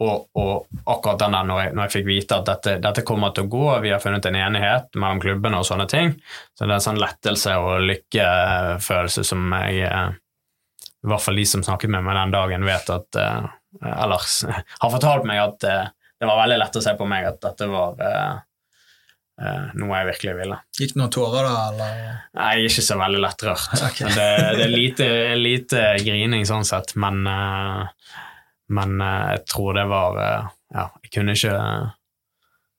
og, 0.00 0.30
og 0.32 0.78
akkurat 0.88 1.18
den 1.20 1.34
der 1.36 1.44
når 1.44 1.58
jeg, 1.60 1.72
når 1.76 1.84
jeg 1.84 1.92
fikk 1.92 2.06
vite 2.08 2.38
at 2.38 2.46
dette, 2.48 2.76
dette 2.80 3.02
kommer 3.04 3.34
til 3.36 3.44
å 3.44 3.50
gå, 3.52 3.64
vi 3.84 3.90
har 3.92 4.00
funnet 4.00 4.24
en 4.30 4.38
enighet 4.40 4.96
mellom 4.96 5.20
klubbene 5.20 5.60
og 5.60 5.66
sånne 5.68 5.84
ting, 5.92 6.14
så 6.56 6.64
det 6.64 6.70
er 6.70 6.78
en 6.78 6.86
sånn 6.86 7.00
lettelse 7.02 7.56
og 7.60 7.84
lykkefølelse 7.84 9.26
som 9.28 9.52
jeg 9.58 9.84
eh, 9.90 10.16
i 11.06 11.12
hvert 11.12 11.22
fall 11.22 11.38
de 11.38 11.46
som 11.46 11.62
snakket 11.62 11.92
med 11.94 12.04
meg 12.04 12.18
den 12.18 12.34
dagen, 12.34 12.66
vet 12.66 12.90
at 12.90 13.18
uh, 13.22 13.46
Eller 13.86 14.26
har 14.82 14.92
fortalt 14.92 15.28
meg 15.28 15.42
at 15.44 15.66
uh, 15.70 16.10
det 16.16 16.28
var 16.28 16.42
veldig 16.42 16.58
lett 16.58 16.78
å 16.78 16.82
se 16.82 16.94
på 16.98 17.06
meg 17.08 17.28
at 17.28 17.40
dette 17.44 17.68
var 17.70 18.00
uh, 18.00 18.44
eh, 19.42 19.66
noe 19.78 20.00
jeg 20.00 20.08
virkelig 20.10 20.34
ville. 20.40 20.58
Gikk 20.78 20.94
det 20.94 21.00
noen 21.00 21.12
tårer 21.14 21.46
da, 21.48 21.56
eller? 21.70 21.98
Nei, 22.36 22.48
jeg 22.56 22.64
er 22.64 22.70
ikke 22.70 22.86
så 22.88 22.98
veldig 23.00 23.22
lettrørt. 23.24 23.74
Okay. 23.86 24.12
Det, 24.12 24.26
det 24.58 24.64
er 24.64 24.72
lite, 24.72 25.06
lite 25.38 25.82
grining 26.04 26.44
sånn 26.48 26.66
sett, 26.68 26.96
men, 27.00 27.22
eh, 27.30 28.16
men 28.76 29.00
eh, 29.00 29.22
jeg 29.36 29.44
tror 29.52 29.76
det 29.78 29.86
var 29.92 30.20
eh, 30.20 30.52
Ja, 30.74 30.88
jeg 31.04 31.12
kunne 31.14 31.36
ikke 31.36 31.54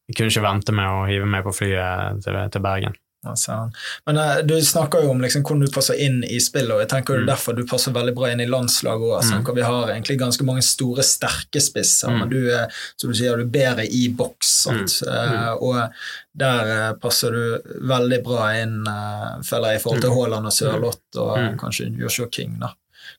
jeg 0.07 0.15
kunne 0.15 0.31
ikke 0.31 0.43
vente 0.43 0.73
med 0.75 0.87
å 0.87 1.05
hive 1.07 1.27
meg 1.27 1.43
på 1.43 1.51
flyet 1.55 2.21
til, 2.23 2.37
til 2.51 2.63
Bergen. 2.63 2.93
Han. 3.27 3.73
Men 4.07 4.17
uh, 4.17 4.41
du 4.41 4.55
snakker 4.61 5.03
jo 5.03 5.11
om 5.11 5.21
liksom, 5.21 5.43
hvordan 5.43 5.65
du 5.65 5.71
passer 5.71 5.99
inn 5.99 6.23
i 6.23 6.39
spillet, 6.39 6.71
og 6.71 6.79
jeg 6.79 6.89
tenker 6.89 7.17
Mm. 7.21 7.25
derfor 7.27 7.53
du 7.55 7.65
passer 7.65 7.91
veldig 7.91 8.13
bra 8.15 8.31
inn 8.31 8.39
i 8.39 8.45
landslaget 8.45 9.01
òg. 9.01 9.23
Mm. 9.47 9.55
Vi 9.55 9.61
har 9.61 9.87
egentlig 9.91 10.19
ganske 10.19 10.43
mange 10.45 10.61
store, 10.63 11.03
sterke 11.03 11.61
spisser, 11.61 12.09
Mm. 12.09 12.19
men 12.19 12.29
du 12.29 12.49
er 12.51 12.67
som 12.97 13.09
du 13.11 13.15
sier, 13.17 13.35
du 13.37 13.43
er 13.43 13.53
bedre 13.59 13.85
i 13.87 14.07
boks. 14.09 14.67
Eh, 14.67 15.53
og 15.59 15.89
der 16.37 16.91
uh, 16.91 16.93
passer 17.01 17.31
du 17.31 17.61
veldig 17.87 18.23
bra 18.23 18.51
inn, 18.61 18.83
eh, 18.87 19.41
føler 19.43 19.71
jeg, 19.73 19.79
i 19.79 19.83
forhold 19.83 20.01
til 20.01 20.13
Haaland 20.13 20.45
og 20.45 20.53
Sørloth 20.53 21.17
og 21.17 21.37
Mm. 21.37 21.57
kanskje 21.59 21.97
Joshua 21.97 22.27
King. 22.31 22.59
da. 22.59 22.73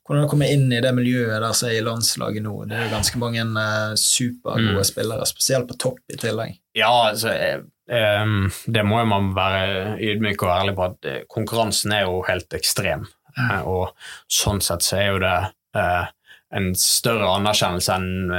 Hvordan 0.07 0.23
du 0.23 0.29
kommer 0.29 0.45
inn 0.51 0.71
i 0.71 0.79
det 0.81 0.91
miljøet 0.93 1.41
der 1.41 1.51
som 1.53 1.69
er 1.69 1.73
i 1.79 1.81
landslaget 1.81 2.41
nå? 2.43 2.67
Det 2.67 2.77
er 2.77 2.83
jo 2.89 2.95
ganske 2.95 3.17
mange 3.17 3.41
eh, 3.41 3.95
supergode 3.95 4.77
Mm. 4.77 4.83
spillere, 4.83 5.25
spesielt 5.25 5.67
på 5.67 5.77
topp 5.77 5.99
i 6.13 6.15
tillegg. 6.17 6.59
Ja, 6.75 7.09
altså 7.11 7.29
eh, 7.33 7.55
em, 7.55 7.71
Det 7.89 8.83
må 8.85 8.99
jo 9.01 9.09
man 9.09 9.31
være 9.33 9.95
ydmyk 9.97 10.43
og 10.45 10.51
ærlig 10.53 10.75
på 10.77 10.83
at 10.85 11.07
eh, 11.09 11.23
konkurransen 11.31 11.95
er 11.95 12.03
jo 12.05 12.19
helt 12.27 12.53
ekstrem. 12.53 13.07
Eh, 13.33 13.61
og 13.65 13.95
sånn 14.29 14.61
sett 14.61 14.85
så 14.85 14.99
er 14.99 15.07
jo 15.07 15.21
det 15.23 15.35
eh, 15.79 16.11
en 16.59 16.71
større 16.77 17.31
anerkjennelse 17.37 17.95
enn 17.95 18.31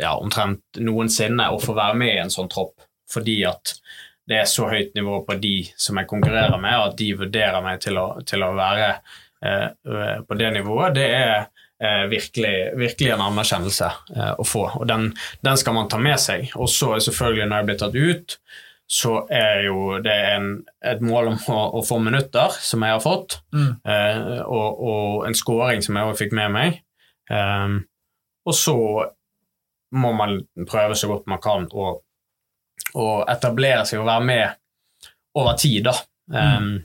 ja, 0.00 0.10
omtrent 0.16 0.80
noensinne 0.84 1.46
å 1.48 1.60
få 1.60 1.72
være 1.76 1.96
med 2.00 2.14
i 2.14 2.20
en 2.20 2.32
sånn 2.32 2.50
tropp, 2.52 2.74
fordi 3.08 3.38
at 3.48 3.72
det 4.28 4.42
er 4.42 4.48
så 4.48 4.66
høyt 4.68 4.92
nivå 4.98 5.22
på 5.24 5.38
de 5.40 5.54
som 5.80 5.96
jeg 5.96 6.08
konkurrerer 6.10 6.60
med, 6.60 6.76
og 6.76 6.90
at 6.90 6.98
de 7.00 7.08
vurderer 7.16 7.64
meg 7.64 7.80
til 7.80 7.96
å, 8.00 8.10
til 8.28 8.44
å 8.44 8.50
være 8.56 8.90
eh, 9.44 10.20
på 10.28 10.38
det 10.38 10.50
nivået, 10.58 10.98
det 10.98 11.06
er 11.16 11.32
eh, 11.38 12.04
virkelig, 12.10 12.54
virkelig 12.76 13.14
en 13.14 13.24
anerkjennelse 13.30 13.88
eh, 14.16 14.34
å 14.36 14.44
få. 14.44 14.66
Og 14.82 14.84
den, 14.90 15.08
den 15.46 15.60
skal 15.60 15.78
man 15.78 15.88
ta 15.88 16.00
med 16.02 16.20
seg. 16.20 16.50
Og 16.60 16.68
så 16.72 16.92
er 16.94 17.06
selvfølgelig, 17.06 17.48
når 17.48 17.62
jeg 17.62 17.68
blir 17.70 17.80
tatt 17.80 17.96
ut, 17.96 18.36
så 18.88 19.18
er 19.28 19.66
jo 19.66 19.98
det 20.00 20.14
en, 20.32 20.46
et 20.80 21.02
mål 21.04 21.34
om 21.34 21.38
å, 21.52 21.58
å 21.76 21.82
få 21.84 21.98
minutter, 22.00 22.54
som 22.64 22.82
jeg 22.86 22.94
har 22.96 23.02
fått, 23.04 23.40
Mm. 23.52 23.74
eh, 23.84 24.40
og, 24.46 24.80
og 24.88 25.26
en 25.28 25.36
scoring 25.36 25.82
som 25.84 25.96
jeg 25.98 26.08
også 26.08 26.22
fikk 26.24 26.36
med 26.38 26.54
meg. 26.54 26.78
Um, 27.28 27.82
og 28.48 28.54
så 28.56 28.76
må 29.92 30.12
man 30.16 30.38
prøve 30.68 30.96
så 30.96 31.10
godt 31.10 31.28
man 31.28 31.40
kan 31.44 31.66
å, 31.68 31.90
å 32.96 33.08
etablere 33.28 33.84
seg 33.88 34.00
og 34.00 34.08
være 34.08 34.24
med 34.24 34.56
over 35.36 35.58
tid, 35.60 35.90
da. 35.90 35.94
Um, 36.32 36.78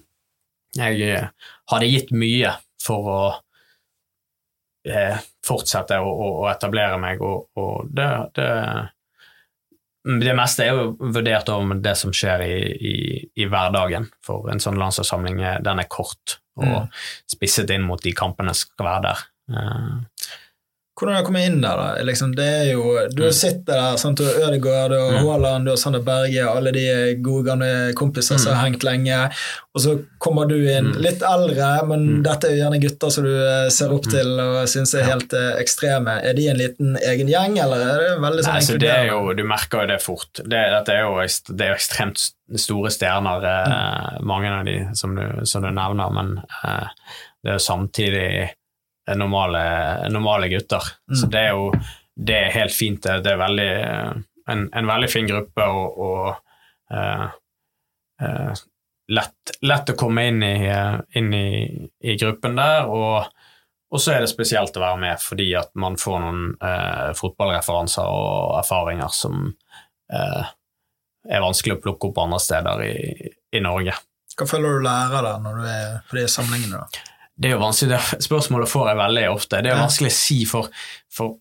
jeg 0.76 1.00
eh, 1.08 1.28
hadde 1.72 1.88
gitt 1.92 2.12
mye 2.12 2.52
for 2.84 3.08
å 3.14 3.22
eh, 4.88 5.20
fortsette 5.46 6.00
å, 6.04 6.12
å 6.44 6.48
etablere 6.52 7.00
meg, 7.00 7.24
og, 7.24 7.48
og 7.60 7.88
det, 7.96 8.10
det 8.36 8.50
det 10.04 10.34
meste 10.36 10.66
er 10.66 10.74
jo 10.76 10.98
vurdert 11.00 11.48
over 11.50 11.76
det 11.80 11.96
som 11.98 12.12
skjer 12.12 12.42
i, 12.44 12.56
i, 12.92 12.96
i 13.40 13.46
hverdagen. 13.48 14.10
For 14.26 14.50
en 14.52 14.60
sånn 14.60 14.76
landslagssamling 14.80 15.40
er- 15.42 15.62
den 15.64 15.80
er 15.80 15.88
kort 15.90 16.40
og 16.58 16.66
Mm. 16.66 16.90
spisset 17.34 17.70
inn 17.74 17.82
mot 17.88 18.02
de 18.04 18.12
kampene 18.14 18.54
som 18.54 18.70
skal 18.70 18.86
være 18.86 19.02
der. 19.08 19.22
Hvordan 20.94 21.16
har 21.16 21.24
du 21.24 21.26
kommet 21.26 21.48
inn 21.50 21.56
der, 21.64 21.80
da? 21.80 22.04
Liksom, 22.06 22.36
det 22.38 22.46
er 22.46 22.68
jo, 22.76 22.84
du 23.10 23.24
Mm. 23.24 23.32
sitter 23.34 23.74
der, 23.74 23.96
sant? 23.98 24.20
og 24.22 24.28
Ødegaard, 24.46 24.92
og 24.94 25.14
Mm. 25.14 25.26
Haaland, 25.26 25.70
og 25.70 25.78
Sander 25.82 26.04
Berge, 26.06 26.44
alle 26.46 26.72
de 26.72 27.16
gode 27.20 27.46
gamle 27.48 27.94
kompiser 27.98 28.38
som 28.38 28.52
Mm. 28.54 28.56
har 28.60 28.66
hengt 28.70 28.84
lenge. 28.84 29.32
Og 29.74 29.82
så 29.82 29.96
kommer 30.20 30.46
du 30.48 30.54
inn, 30.70 30.92
litt 31.02 31.24
eldre, 31.26 31.88
men 31.88 32.22
dette 32.22 32.46
er 32.46 32.52
jo 32.56 32.62
gjerne 32.64 32.80
gutter 32.80 33.10
som 33.12 33.24
du 33.24 33.34
eh, 33.34 33.70
ser 33.70 33.90
opp 33.92 34.04
til 34.04 34.40
og 34.40 34.68
syns 34.70 34.94
er 34.94 35.04
helt 35.10 35.34
eh, 35.34 35.58
ekstreme. 35.64 36.20
Er 36.24 36.34
de 36.36 36.48
en 36.50 36.58
liten 36.58 36.96
egen 37.02 37.28
gjeng, 37.28 37.58
eller 37.58 37.78
er 37.82 37.98
det 37.98 38.22
veldig 38.22 38.44
sånn 38.46 38.54
Nei, 38.54 38.60
så 38.62 38.78
det 38.80 38.90
er 38.94 39.08
jo, 39.08 39.34
du 39.34 39.44
merker 39.44 39.82
jo 39.82 39.88
det 39.88 40.02
fort. 40.02 40.30
Det, 40.36 40.46
dette 40.78 40.90
er 40.94 41.02
jo, 41.08 41.18
det 41.58 41.62
er 41.66 41.70
jo 41.74 41.80
ekstremt 41.82 42.30
store 42.56 42.90
stjerner, 42.94 43.44
eh, 43.44 44.20
mange 44.22 44.48
av 44.60 44.64
de 44.66 44.90
som 44.94 45.16
du, 45.16 45.26
som 45.44 45.64
du 45.64 45.72
nevner, 45.72 46.14
men 46.14 46.36
det 47.44 47.50
er 47.50 47.58
jo 47.58 47.66
samtidig 47.66 48.52
normale, 49.20 49.64
normale 50.14 50.50
gutter. 50.52 50.94
Mm. 51.12 51.18
Så 51.20 51.30
det 51.32 51.42
er 51.48 51.58
jo 51.58 51.72
det 52.14 52.36
er 52.38 52.54
helt 52.56 52.76
fint. 52.76 53.02
Det, 53.04 53.24
det 53.26 53.34
er 53.34 53.42
veldig, 53.42 53.72
eh, 53.84 54.12
en, 54.54 54.68
en 54.70 54.90
veldig 54.90 55.10
fin 55.12 55.28
gruppe 55.28 55.66
og, 55.66 55.98
og 56.04 56.28
uh, 56.94 57.26
uh, 58.22 58.64
lett, 59.12 59.56
lett 59.62 59.94
å 59.94 59.98
komme 59.98 60.28
inn 60.30 60.44
i, 60.46 60.56
eh, 60.70 61.00
inn 61.20 61.34
i, 61.34 61.48
i 62.04 62.18
gruppen 62.20 62.60
der. 62.60 62.88
og 62.90 63.34
og 63.94 64.02
så 64.02 64.16
er 64.16 64.24
det 64.24 64.32
spesielt 64.32 64.74
å 64.74 64.82
være 64.82 64.98
med 64.98 65.22
fordi 65.22 65.52
at 65.54 65.70
man 65.78 66.00
får 66.02 66.16
noen 66.24 66.46
eh, 66.66 67.12
fotballreferanser 67.14 68.08
og 68.10 68.56
erfaringer 68.58 69.12
som 69.14 69.44
eh, 70.10 70.48
er 71.30 71.44
vanskelig 71.44 71.76
å 71.76 71.82
plukke 71.84 72.10
opp 72.10 72.24
andre 72.24 72.40
steder 72.42 72.82
i, 72.88 73.30
i 73.54 73.62
Norge. 73.62 73.94
Hva 74.34 74.48
føler 74.50 74.80
du 74.80 74.88
lærer 74.88 75.28
der 75.28 75.44
når 75.44 75.62
du 75.62 75.68
er 75.70 75.94
på 76.10 76.18
de 76.18 76.26
samlingene? 76.26 76.82
da? 76.82 77.04
Det 77.36 77.50
er 77.50 77.56
jo 77.56 77.64
vanskelig, 77.64 77.96
det 77.96 78.24
spørsmålet 78.24 78.70
får 78.70 78.90
jeg 78.92 79.00
veldig 79.00 79.24
ofte. 79.32 79.62
Det 79.62 79.72
er 79.72 79.76
jo 79.76 79.84
vanskelig 79.88 80.12
å 80.12 80.16
si, 80.16 80.40
for, 80.50 80.70
for 81.14 81.38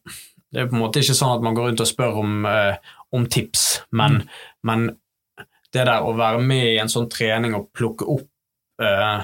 det 0.53 0.63
er 0.63 0.71
på 0.71 0.77
en 0.77 0.83
måte 0.85 1.03
ikke 1.03 1.17
sånn 1.17 1.37
at 1.37 1.45
man 1.45 1.57
går 1.57 1.71
rundt 1.71 1.85
og 1.85 1.89
spør 1.89 2.19
om, 2.23 2.49
uh, 2.49 2.97
om 3.17 3.27
tips, 3.29 3.67
men, 3.97 4.23
men 4.69 4.91
det 5.73 5.87
der 5.89 6.05
å 6.05 6.15
være 6.17 6.41
med 6.45 6.65
i 6.75 6.81
en 6.81 6.93
sånn 6.93 7.09
trening 7.13 7.57
og 7.57 7.71
plukke 7.77 8.09
opp 8.09 8.85
uh, 8.85 9.23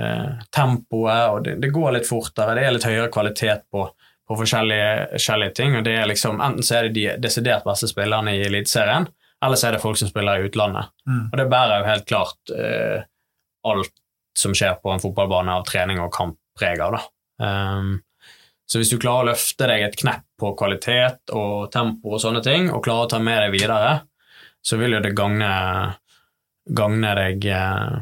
uh, 0.00 0.42
tempoet, 0.52 1.22
og 1.32 1.44
det, 1.46 1.56
det 1.62 1.72
går 1.72 1.96
litt 1.96 2.08
fortere, 2.08 2.56
det 2.56 2.66
er 2.66 2.76
litt 2.76 2.88
høyere 2.88 3.12
kvalitet 3.12 3.64
på, 3.72 3.86
på 4.28 4.40
forskjellige, 4.40 4.90
forskjellige 5.14 5.56
ting, 5.60 5.78
og 5.78 5.88
det 5.88 5.96
er 6.00 6.08
liksom, 6.08 6.40
enten 6.44 6.64
så 6.64 6.78
er 6.78 6.88
det 6.88 6.96
de 6.96 7.08
desidert 7.28 7.68
beste 7.68 7.88
spillerne 7.92 8.36
i 8.36 8.44
Eliteserien, 8.48 9.08
eller 9.44 9.56
så 9.56 9.68
er 9.68 9.76
det 9.76 9.84
folk 9.84 9.96
som 10.00 10.08
spiller 10.08 10.40
i 10.40 10.48
utlandet. 10.48 10.92
Mm. 11.08 11.24
Og 11.30 11.40
det 11.40 11.48
bærer 11.48 11.80
jo 11.80 11.88
helt 11.88 12.08
klart 12.08 12.50
alt 13.64 13.94
som 14.36 14.54
skjer 14.56 14.78
på 14.82 14.92
en 14.92 15.02
fotballbane 15.02 15.58
av 15.58 15.66
trening 15.68 16.00
og 16.02 16.12
kamppreg 16.14 16.82
av. 16.84 16.96
da. 16.96 17.02
Um, 17.40 17.98
så 18.70 18.78
hvis 18.78 18.92
du 18.92 19.00
klarer 19.02 19.24
å 19.24 19.30
løfte 19.32 19.66
deg 19.66 19.82
et 19.82 19.96
knepp 19.98 20.26
på 20.38 20.52
kvalitet 20.58 21.32
og 21.34 21.72
tempo 21.74 22.14
og 22.14 22.20
sånne 22.22 22.42
ting, 22.44 22.68
og 22.70 22.84
klarer 22.84 23.08
å 23.08 23.10
ta 23.10 23.18
med 23.18 23.40
deg 23.42 23.56
videre, 23.56 23.96
så 24.62 24.78
vil 24.78 24.94
jo 24.94 25.00
det 25.02 25.10
gagne, 25.18 25.50
gagne 26.78 27.14
deg 27.18 27.48
eh, 27.50 27.96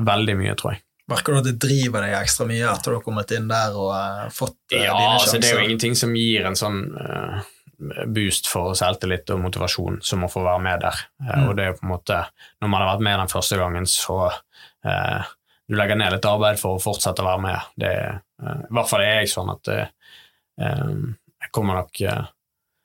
veldig 0.00 0.36
mye, 0.38 0.54
tror 0.56 0.72
jeg. 0.72 0.82
Merker 1.12 1.34
du 1.34 1.40
at 1.42 1.48
det 1.50 1.58
driver 1.60 2.06
deg 2.06 2.14
ekstra 2.22 2.46
mye 2.48 2.70
etter 2.70 2.94
du 2.94 2.98
har 3.00 3.04
kommet 3.04 3.34
inn 3.36 3.50
der 3.50 3.76
og 3.76 3.90
eh, 3.98 4.30
fått 4.32 4.72
eh, 4.72 4.86
Ja, 4.86 4.96
dine 4.96 5.18
altså, 5.18 5.42
det 5.42 5.50
er 5.50 5.58
jo 5.58 5.66
ingenting 5.66 5.98
som 5.98 6.16
gir 6.16 6.48
en 6.48 6.56
sånn 6.56 6.80
eh, 7.02 7.52
boost 8.16 8.48
for 8.48 8.78
selvtillit 8.78 9.28
og 9.34 9.42
motivasjon 9.44 10.00
som 10.06 10.24
å 10.24 10.32
få 10.32 10.46
være 10.46 10.64
med 10.70 10.86
der. 10.86 11.04
Mm. 11.20 11.48
Og 11.50 11.54
det 11.58 11.66
er 11.66 11.72
jo 11.74 11.78
på 11.82 11.88
en 11.88 11.92
måte, 11.92 12.24
når 12.62 12.72
man 12.72 12.84
har 12.84 12.94
vært 12.94 13.06
med 13.10 13.20
den 13.26 13.32
første 13.34 13.60
gangen, 13.60 13.90
så 13.90 14.18
eh, 14.30 15.32
du 15.68 15.76
legger 15.78 15.96
ned 15.96 16.12
litt 16.16 16.26
arbeid 16.28 16.58
for 16.60 16.76
å 16.76 16.82
fortsette 16.82 17.22
å 17.22 17.28
være 17.28 17.42
med. 17.44 17.70
Det, 17.78 17.92
eh, 18.42 18.62
I 18.68 18.74
hvert 18.74 18.90
fall 18.90 19.04
er 19.06 19.20
jeg 19.20 19.32
sånn 19.32 19.52
at 19.54 19.62
det, 19.68 19.80
eh, 20.60 20.94
jeg 21.42 21.52
kommer 21.54 21.80
nok 21.82 22.00
eh, 22.00 22.24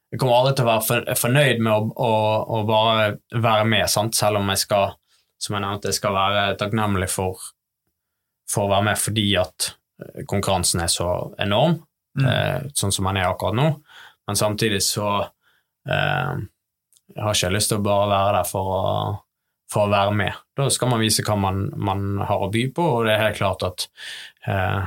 jeg 0.07 0.21
kommer 0.21 0.37
aldri 0.37 0.53
til 0.55 0.63
å 0.63 0.69
være 0.69 0.85
for, 0.87 1.09
fornøyd 1.19 1.59
med 1.59 1.73
å, 1.73 1.81
å, 1.99 2.11
å 2.55 2.61
bare 2.69 3.07
være 3.33 3.65
med, 3.67 3.89
sant? 3.91 4.15
selv 4.15 4.39
om 4.39 4.53
jeg 4.53 4.61
skal 4.63 4.93
som 5.37 5.53
jeg 5.53 5.61
nevnte, 5.65 5.91
jeg 5.91 5.97
skal 5.99 6.15
være 6.15 6.45
takknemlig 6.57 7.09
for, 7.13 7.41
for 8.49 8.65
å 8.65 8.71
være 8.71 8.87
med 8.87 8.97
fordi 9.01 9.25
at 9.37 9.67
eh, 10.01 10.23
konkurransen 10.29 10.81
er 10.85 10.91
så 10.93 11.11
enorm, 11.43 11.81
Mm. 12.17 12.25
eh, 12.25 12.61
sånn 12.73 12.89
som 12.89 13.05
den 13.05 13.19
er 13.21 13.27
akkurat 13.29 13.53
nå. 13.53 13.65
Men 14.25 14.35
samtidig 14.39 14.79
så 14.81 15.05
eh, 15.85 16.39
jeg 17.13 17.21
har 17.21 17.35
ikke 17.35 17.51
lyst 17.53 17.69
til 17.69 17.77
å 17.77 17.83
bare 17.85 18.07
være 18.09 18.31
der 18.39 18.47
for 18.49 18.71
å, 18.73 18.79
for 19.71 19.85
å 19.87 19.91
være 19.91 20.13
med. 20.15 20.33
Da 20.55 20.69
skal 20.71 20.89
man 20.93 21.01
vise 21.03 21.23
hva 21.27 21.35
man, 21.39 21.65
man 21.75 22.05
har 22.23 22.45
å 22.45 22.51
by 22.53 22.67
på, 22.75 22.85
og 22.99 23.05
det 23.07 23.15
er 23.17 23.25
helt 23.25 23.39
klart 23.41 23.65
at 23.67 23.87
eh, 24.47 24.85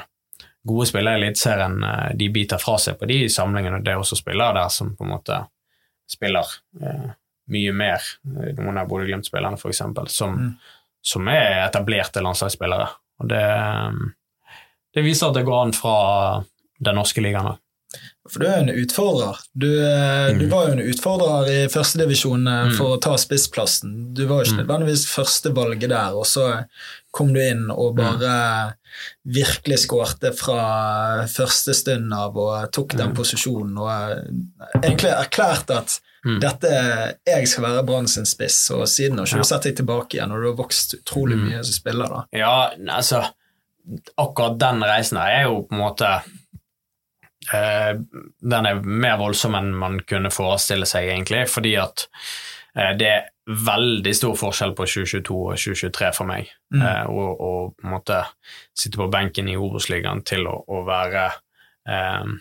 gode 0.67 0.87
spillere 0.89 1.19
i 1.19 1.23
Eliteserien 1.25 1.79
eh, 1.85 2.11
de 2.17 2.29
biter 2.33 2.61
fra 2.63 2.79
seg 2.81 2.99
på 3.01 3.09
de 3.11 3.23
samlingene. 3.33 3.83
Det 3.85 3.93
er 3.93 4.01
også 4.01 4.19
spillere 4.21 4.57
der 4.57 4.73
som 4.73 4.95
på 4.97 5.05
en 5.05 5.13
måte 5.15 5.43
spiller 6.11 6.49
eh, 6.81 7.11
mye 7.53 7.73
mer. 7.77 8.09
Eh, 8.25 8.55
Noen 8.59 8.81
av 8.81 8.89
Bodø-Glimt-spillerne, 8.91 9.61
eksempel, 9.71 10.09
som, 10.09 10.37
Mm. 10.41 10.55
som 11.03 11.29
er 11.33 11.67
etablerte 11.67 12.21
landslagsspillere. 12.25 12.89
Og 13.21 13.29
det, 13.29 13.45
det 14.97 15.05
viser 15.05 15.29
at 15.31 15.37
det 15.39 15.45
går 15.49 15.63
an 15.67 15.73
fra 15.77 15.95
den 16.81 16.97
norske 16.97 17.21
ligaen 17.25 17.53
òg. 17.53 17.59
For 18.31 18.39
du 18.39 18.47
er 18.47 18.57
jo 18.61 18.63
en 18.63 18.85
utfordrer. 18.85 19.37
Du, 19.59 19.67
eh, 19.83 20.29
du 20.39 20.45
Mm. 20.47 20.51
var 20.51 20.67
jo 20.69 20.73
en 20.73 20.85
utfordrer 20.93 21.49
i 21.51 21.69
førstedivisjon 21.69 22.45
Mm. 22.47 22.77
for 22.77 22.97
å 22.97 23.01
ta 23.01 23.17
spissplassen. 23.17 24.15
Du 24.15 24.27
var 24.27 24.45
jo 24.45 24.51
ikke 24.53 24.61
Mm. 24.61 24.67
nødvendigvis 24.67 25.07
førstevalget 25.11 25.89
der, 25.89 26.15
og 26.15 26.25
så 26.27 26.65
kom 27.13 27.33
du 27.33 27.41
inn 27.41 27.71
og 27.71 27.97
bare 27.97 28.75
virkelig 29.27 29.79
skårte 29.87 30.33
fra 30.37 31.27
første 31.27 31.75
stund 31.75 32.13
av 32.15 32.37
og 32.37 32.71
tok 32.73 32.97
den 32.97 33.11
Mm. 33.11 33.17
posisjonen 33.17 33.79
og 33.79 33.91
eh, 34.13 34.81
egentlig 34.83 35.11
erklærte 35.11 35.77
at 35.77 36.01
Mm. 36.25 36.39
dette 36.41 37.17
jeg 37.27 37.49
skal 37.49 37.65
være 37.65 37.87
Brann 37.87 38.07
sin 38.07 38.25
spiss, 38.27 38.71
og 38.71 38.87
siden 38.87 39.17
har 39.19 39.25
ikke 39.27 39.39
du 39.39 39.45
sett 39.45 39.63
deg 39.63 39.77
tilbake 39.77 40.15
igjen, 40.19 40.31
og 40.31 40.43
du 40.43 40.47
har 40.55 40.57
vokst 40.67 40.95
utrolig 41.03 41.37
Mm. 41.39 41.49
mye 41.49 41.65
som 41.65 41.73
spiller. 41.73 42.09
da. 42.09 42.25
Ja, 42.33 42.71
altså 42.89 43.27
Akkurat 44.19 44.59
den 44.59 44.83
reisen 44.83 45.17
der 45.17 45.27
er 45.27 45.43
jo 45.45 45.63
på 45.63 45.73
en 45.73 45.79
måte 45.79 46.03
eh, 46.07 46.21
Den 47.49 48.67
er 48.69 48.83
mer 48.85 49.17
voldsom 49.17 49.55
enn 49.57 49.71
man 49.75 50.01
kunne 50.05 50.31
forestille 50.35 50.87
seg, 50.87 51.09
egentlig, 51.09 51.47
fordi 51.49 51.73
at 51.81 52.05
eh, 52.77 52.93
det 53.01 53.09
er 53.09 53.29
veldig 53.51 54.13
stor 54.15 54.37
forskjell 54.39 54.75
på 54.79 54.87
2022 54.87 55.37
og 55.39 55.57
2023 55.59 56.11
for 56.17 56.31
meg. 56.31 56.51
Mm. 56.75 56.83
Eh, 56.85 57.05
og, 57.11 57.41
og 57.41 57.73
på 57.77 57.87
en 57.87 57.95
måte 57.97 58.21
sitte 58.77 59.01
på 59.01 59.09
benken 59.13 59.51
i 59.51 59.59
Obos-ligaen 59.59 60.23
til 60.29 60.47
å, 60.51 60.57
å 60.69 60.83
være 60.87 61.27
eh, 61.89 62.35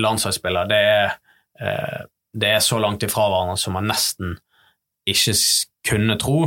landslagsspiller, 0.00 0.68
det 0.70 0.82
er, 0.90 1.16
eh, 1.60 2.02
det 2.34 2.52
er 2.56 2.62
så 2.64 2.80
langt 2.82 3.06
ifra 3.06 3.28
hverandre 3.30 3.58
som 3.60 3.76
man 3.78 3.88
nesten 3.90 4.36
ikke 5.08 5.34
kunne 5.88 6.18
tro. 6.20 6.38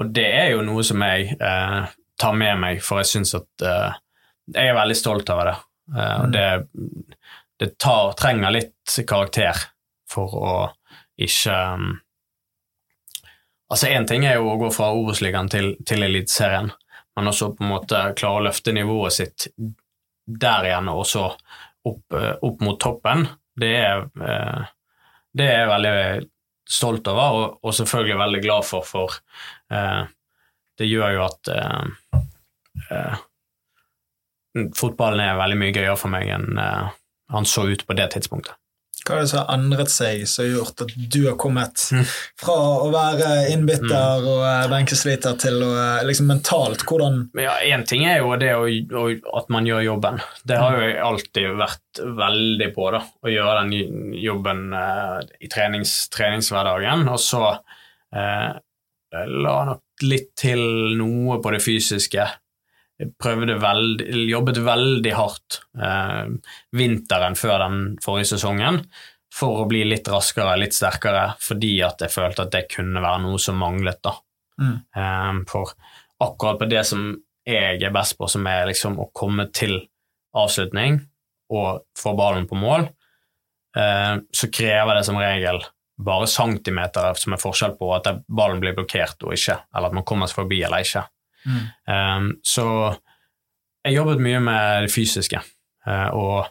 Og 0.00 0.14
det 0.14 0.28
er 0.28 0.54
jo 0.54 0.64
noe 0.66 0.84
som 0.86 1.02
jeg 1.04 1.36
eh, 1.36 1.92
tar 2.20 2.38
med 2.38 2.62
meg, 2.62 2.80
for 2.84 3.02
jeg 3.02 3.12
syns 3.16 3.36
at 3.38 3.66
eh, 3.66 4.00
Jeg 4.52 4.72
er 4.72 4.74
veldig 4.74 4.96
stolt 4.98 5.30
over 5.30 5.46
det. 5.52 5.58
Eh, 5.90 6.16
og 6.20 6.28
Mm. 6.28 6.32
det, 6.32 6.66
det 7.58 7.78
tar, 7.78 8.12
trenger 8.18 8.54
litt 8.54 8.96
karakter 9.08 9.58
for 10.10 10.34
å 10.38 10.54
ikke 11.20 11.58
um, 11.74 12.00
Altså, 13.72 13.86
én 13.88 14.04
ting 14.04 14.26
er 14.28 14.34
jo 14.36 14.50
å 14.52 14.58
gå 14.60 14.68
fra 14.68 14.90
Obos-ligaen 14.92 15.48
til, 15.48 15.70
til 15.88 16.02
Eliteserien, 16.04 16.66
men 17.16 17.28
også 17.30 17.54
på 17.56 17.64
en 17.64 17.70
måte 17.70 18.00
klare 18.20 18.42
å 18.42 18.44
løfte 18.44 18.74
nivået 18.76 19.14
sitt 19.16 19.46
der 20.28 20.66
igjen, 20.68 20.90
og 20.92 21.06
så 21.08 21.22
opp, 21.88 22.12
eh, 22.12 22.34
opp 22.44 22.60
mot 22.60 22.76
toppen. 22.76 23.24
Det 23.56 23.70
er, 23.78 24.04
eh, 24.20 24.66
det 25.32 25.46
er 25.48 25.62
jeg 25.62 25.70
veldig 25.72 26.28
stolt 26.68 27.08
over, 27.14 27.38
og, 27.38 27.56
og 27.64 27.72
selvfølgelig 27.78 28.20
veldig 28.20 28.42
glad 28.44 28.68
for, 28.68 28.84
for 28.84 29.16
det 29.72 30.90
gjør 30.90 31.16
jo 31.16 31.24
at 31.30 31.52
fotballen 34.76 35.22
er 35.24 35.38
veldig 35.40 35.60
mye 35.60 35.76
gøyere 35.76 35.98
for 36.00 36.12
meg 36.12 36.28
enn 36.34 36.58
eh, 36.60 36.90
han 37.32 37.46
så 37.48 37.64
ut 37.70 37.86
på 37.88 37.96
det 37.96 38.10
tidspunktet. 38.16 38.58
Hva 39.02 39.16
er 39.16 39.24
det 39.24 39.30
som 39.32 39.40
har 39.40 39.56
endret 39.56 39.90
seg, 39.90 40.20
som 40.30 40.44
har 40.44 40.50
gjort 40.60 40.82
at 40.84 40.92
du 41.10 41.16
har 41.24 41.34
kommet 41.40 41.80
Mm. 41.90 42.04
fra 42.38 42.54
å 42.84 42.90
være 42.92 43.30
innbytter 43.50 44.26
og 44.30 44.42
eh, 44.46 44.66
benkesliter 44.70 45.34
til 45.42 45.56
å 45.66 45.70
eh, 45.74 46.04
liksom 46.06 46.28
mentalt 46.30 46.84
Hvordan 46.86 47.16
ja, 47.40 47.56
Én 47.66 47.82
ting 47.88 48.04
er 48.06 48.20
jo 48.20 48.36
det 48.38 48.52
å, 48.54 49.08
at 49.40 49.50
man 49.50 49.66
gjør 49.66 49.82
jobben. 49.88 50.20
Det 50.46 50.60
har 50.60 50.78
jo 50.78 50.92
alltid 51.08 51.56
vært 51.58 52.02
veldig 52.22 52.68
på, 52.76 52.90
da, 52.94 53.00
å 53.26 53.32
gjøre 53.32 53.64
den 53.64 54.14
jobben 54.22 54.62
i 55.40 55.50
trenings, 55.50 55.96
treningshverdagen. 56.14 57.02
Og 57.10 57.18
så 57.20 57.42
eh, 58.14 58.52
la 59.12 59.56
nok 59.72 60.06
litt 60.06 60.30
til 60.38 60.62
noe 61.00 61.40
på 61.42 61.50
det 61.56 61.62
fysiske. 61.64 62.28
Prøvde 63.20 63.56
veldig, 63.60 64.26
jobbet 64.30 64.60
veldig 64.64 65.14
hardt 65.16 65.60
eh, 65.78 66.28
vinteren 66.76 67.36
før 67.38 67.58
den 67.64 67.80
forrige 68.04 68.34
sesongen 68.34 68.82
for 69.32 69.62
å 69.62 69.68
bli 69.68 69.82
litt 69.88 70.08
raskere, 70.12 70.58
litt 70.60 70.76
sterkere, 70.76 71.30
fordi 71.40 71.78
at 71.86 72.04
jeg 72.04 72.12
følte 72.12 72.44
at 72.44 72.52
det 72.52 72.66
kunne 72.74 73.00
være 73.00 73.22
noe 73.24 73.40
som 73.40 73.56
manglet. 73.60 74.02
da. 74.04 74.16
Mm. 74.60 74.74
Eh, 74.96 75.42
for 75.50 75.72
akkurat 76.22 76.60
på 76.60 76.70
det 76.70 76.84
som 76.88 77.12
jeg 77.48 77.80
er 77.82 77.94
best 77.94 78.18
på, 78.18 78.28
som 78.30 78.46
er 78.46 78.68
liksom 78.70 79.00
å 79.02 79.10
komme 79.16 79.48
til 79.54 79.80
avslutning 80.38 81.00
og 81.52 81.82
få 81.98 82.14
ballen 82.16 82.46
på 82.48 82.58
mål, 82.60 82.86
eh, 83.76 84.16
så 84.20 84.50
krever 84.52 84.98
det 84.98 85.06
som 85.08 85.18
regel 85.20 85.62
bare 86.02 86.26
centimeter 86.26 87.18
som 87.20 87.34
er 87.34 87.42
forskjell 87.42 87.76
på 87.78 87.90
at 87.96 88.08
ballen 88.26 88.60
blir 88.62 88.76
blokkert 88.76 89.26
og 89.26 89.34
ikke, 89.36 89.58
eller 89.74 89.90
at 89.90 89.98
man 89.98 90.06
kommer 90.08 90.30
seg 90.30 90.42
forbi 90.42 90.62
eller 90.64 90.84
ikke. 90.84 91.04
Mm. 91.46 91.64
Um, 91.88 92.28
så 92.46 92.66
jeg 93.82 93.96
jobbet 93.96 94.22
mye 94.22 94.40
med 94.42 94.86
det 94.86 94.92
fysiske, 94.94 95.40
eh, 95.86 96.08
og 96.14 96.50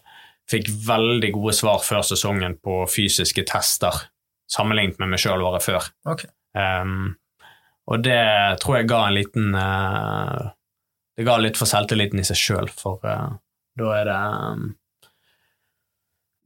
fikk 0.52 0.68
veldig 0.88 1.32
gode 1.38 1.56
svar 1.56 1.84
før 1.86 2.04
sesongen 2.04 2.58
på 2.64 2.82
fysiske 2.92 3.46
tester, 3.48 4.04
sammenlignet 4.52 5.00
med 5.00 5.14
meg 5.14 5.22
sjøl 5.24 5.46
året 5.48 5.64
før. 5.64 5.88
Okay. 6.12 6.32
Um, 6.52 7.14
og 7.88 8.04
det 8.04 8.20
tror 8.62 8.82
jeg 8.82 8.90
ga 8.92 9.06
en 9.08 9.16
liten 9.16 9.56
uh, 9.56 10.52
Det 11.16 11.24
ga 11.24 11.38
litt 11.40 11.56
for 11.56 11.70
selvtilliten 11.70 12.20
i 12.20 12.26
seg 12.28 12.38
sjøl, 12.38 12.68
for 12.68 13.00
uh, 13.08 13.38
da 13.80 13.94
er 13.96 14.10
det, 14.10 14.18
um, 14.52 14.66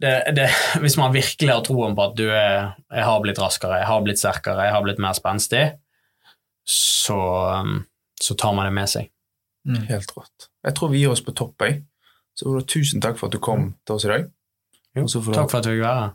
det, 0.05 0.13
det 0.37 0.45
Hvis 0.83 0.99
man 1.01 1.15
virkelig 1.15 1.49
har 1.49 1.65
troen 1.65 1.97
på 1.97 2.05
at 2.05 2.13
du 2.21 2.27
er 2.29 2.77
Jeg 2.93 3.07
har 3.09 3.25
blitt 3.25 3.41
raskere, 3.41 3.81
jeg 3.81 3.89
har 3.89 4.05
blitt 4.05 4.21
sterkere, 4.21 4.69
jeg 4.69 4.77
har 4.77 4.85
blitt 4.85 5.01
mer 5.01 5.17
spenstig, 5.17 5.65
så, 6.69 7.19
um, 7.65 7.81
så 8.21 8.35
tar 8.39 8.53
man 8.55 8.69
det 8.69 8.73
med 8.75 8.89
seg. 8.89 9.11
Mm. 9.67 9.83
Helt 9.89 10.11
rått. 10.17 10.49
Jeg 10.65 10.77
tror 10.77 10.91
vi 10.93 11.01
gir 11.01 11.13
oss 11.13 11.23
på 11.25 11.33
topp, 11.35 11.61
jeg. 11.65 11.83
Så 12.35 12.49
Ola, 12.51 12.61
tusen 12.67 13.01
takk 13.03 13.17
for 13.19 13.29
at 13.29 13.35
du 13.35 13.39
kom 13.43 13.73
til 13.87 13.95
oss 13.95 14.05
i 14.05 14.11
dag. 14.11 14.27
Jo, 14.95 15.05
takk 15.07 15.49
for 15.51 15.59
at 15.59 15.67
du 15.67 15.71
fikk 15.73 15.83
være 15.83 16.01
her. 16.01 16.11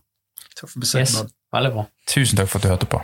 Takk 0.57 0.68
for 0.68 0.82
besøket. 0.82 1.16
Yes, 1.16 1.34
veldig 1.53 1.72
bra. 1.76 1.86
Tusen 2.09 2.40
takk 2.40 2.53
for 2.53 2.61
at 2.61 2.66
du 2.66 2.72
hørte 2.72 2.90
på. 2.90 3.01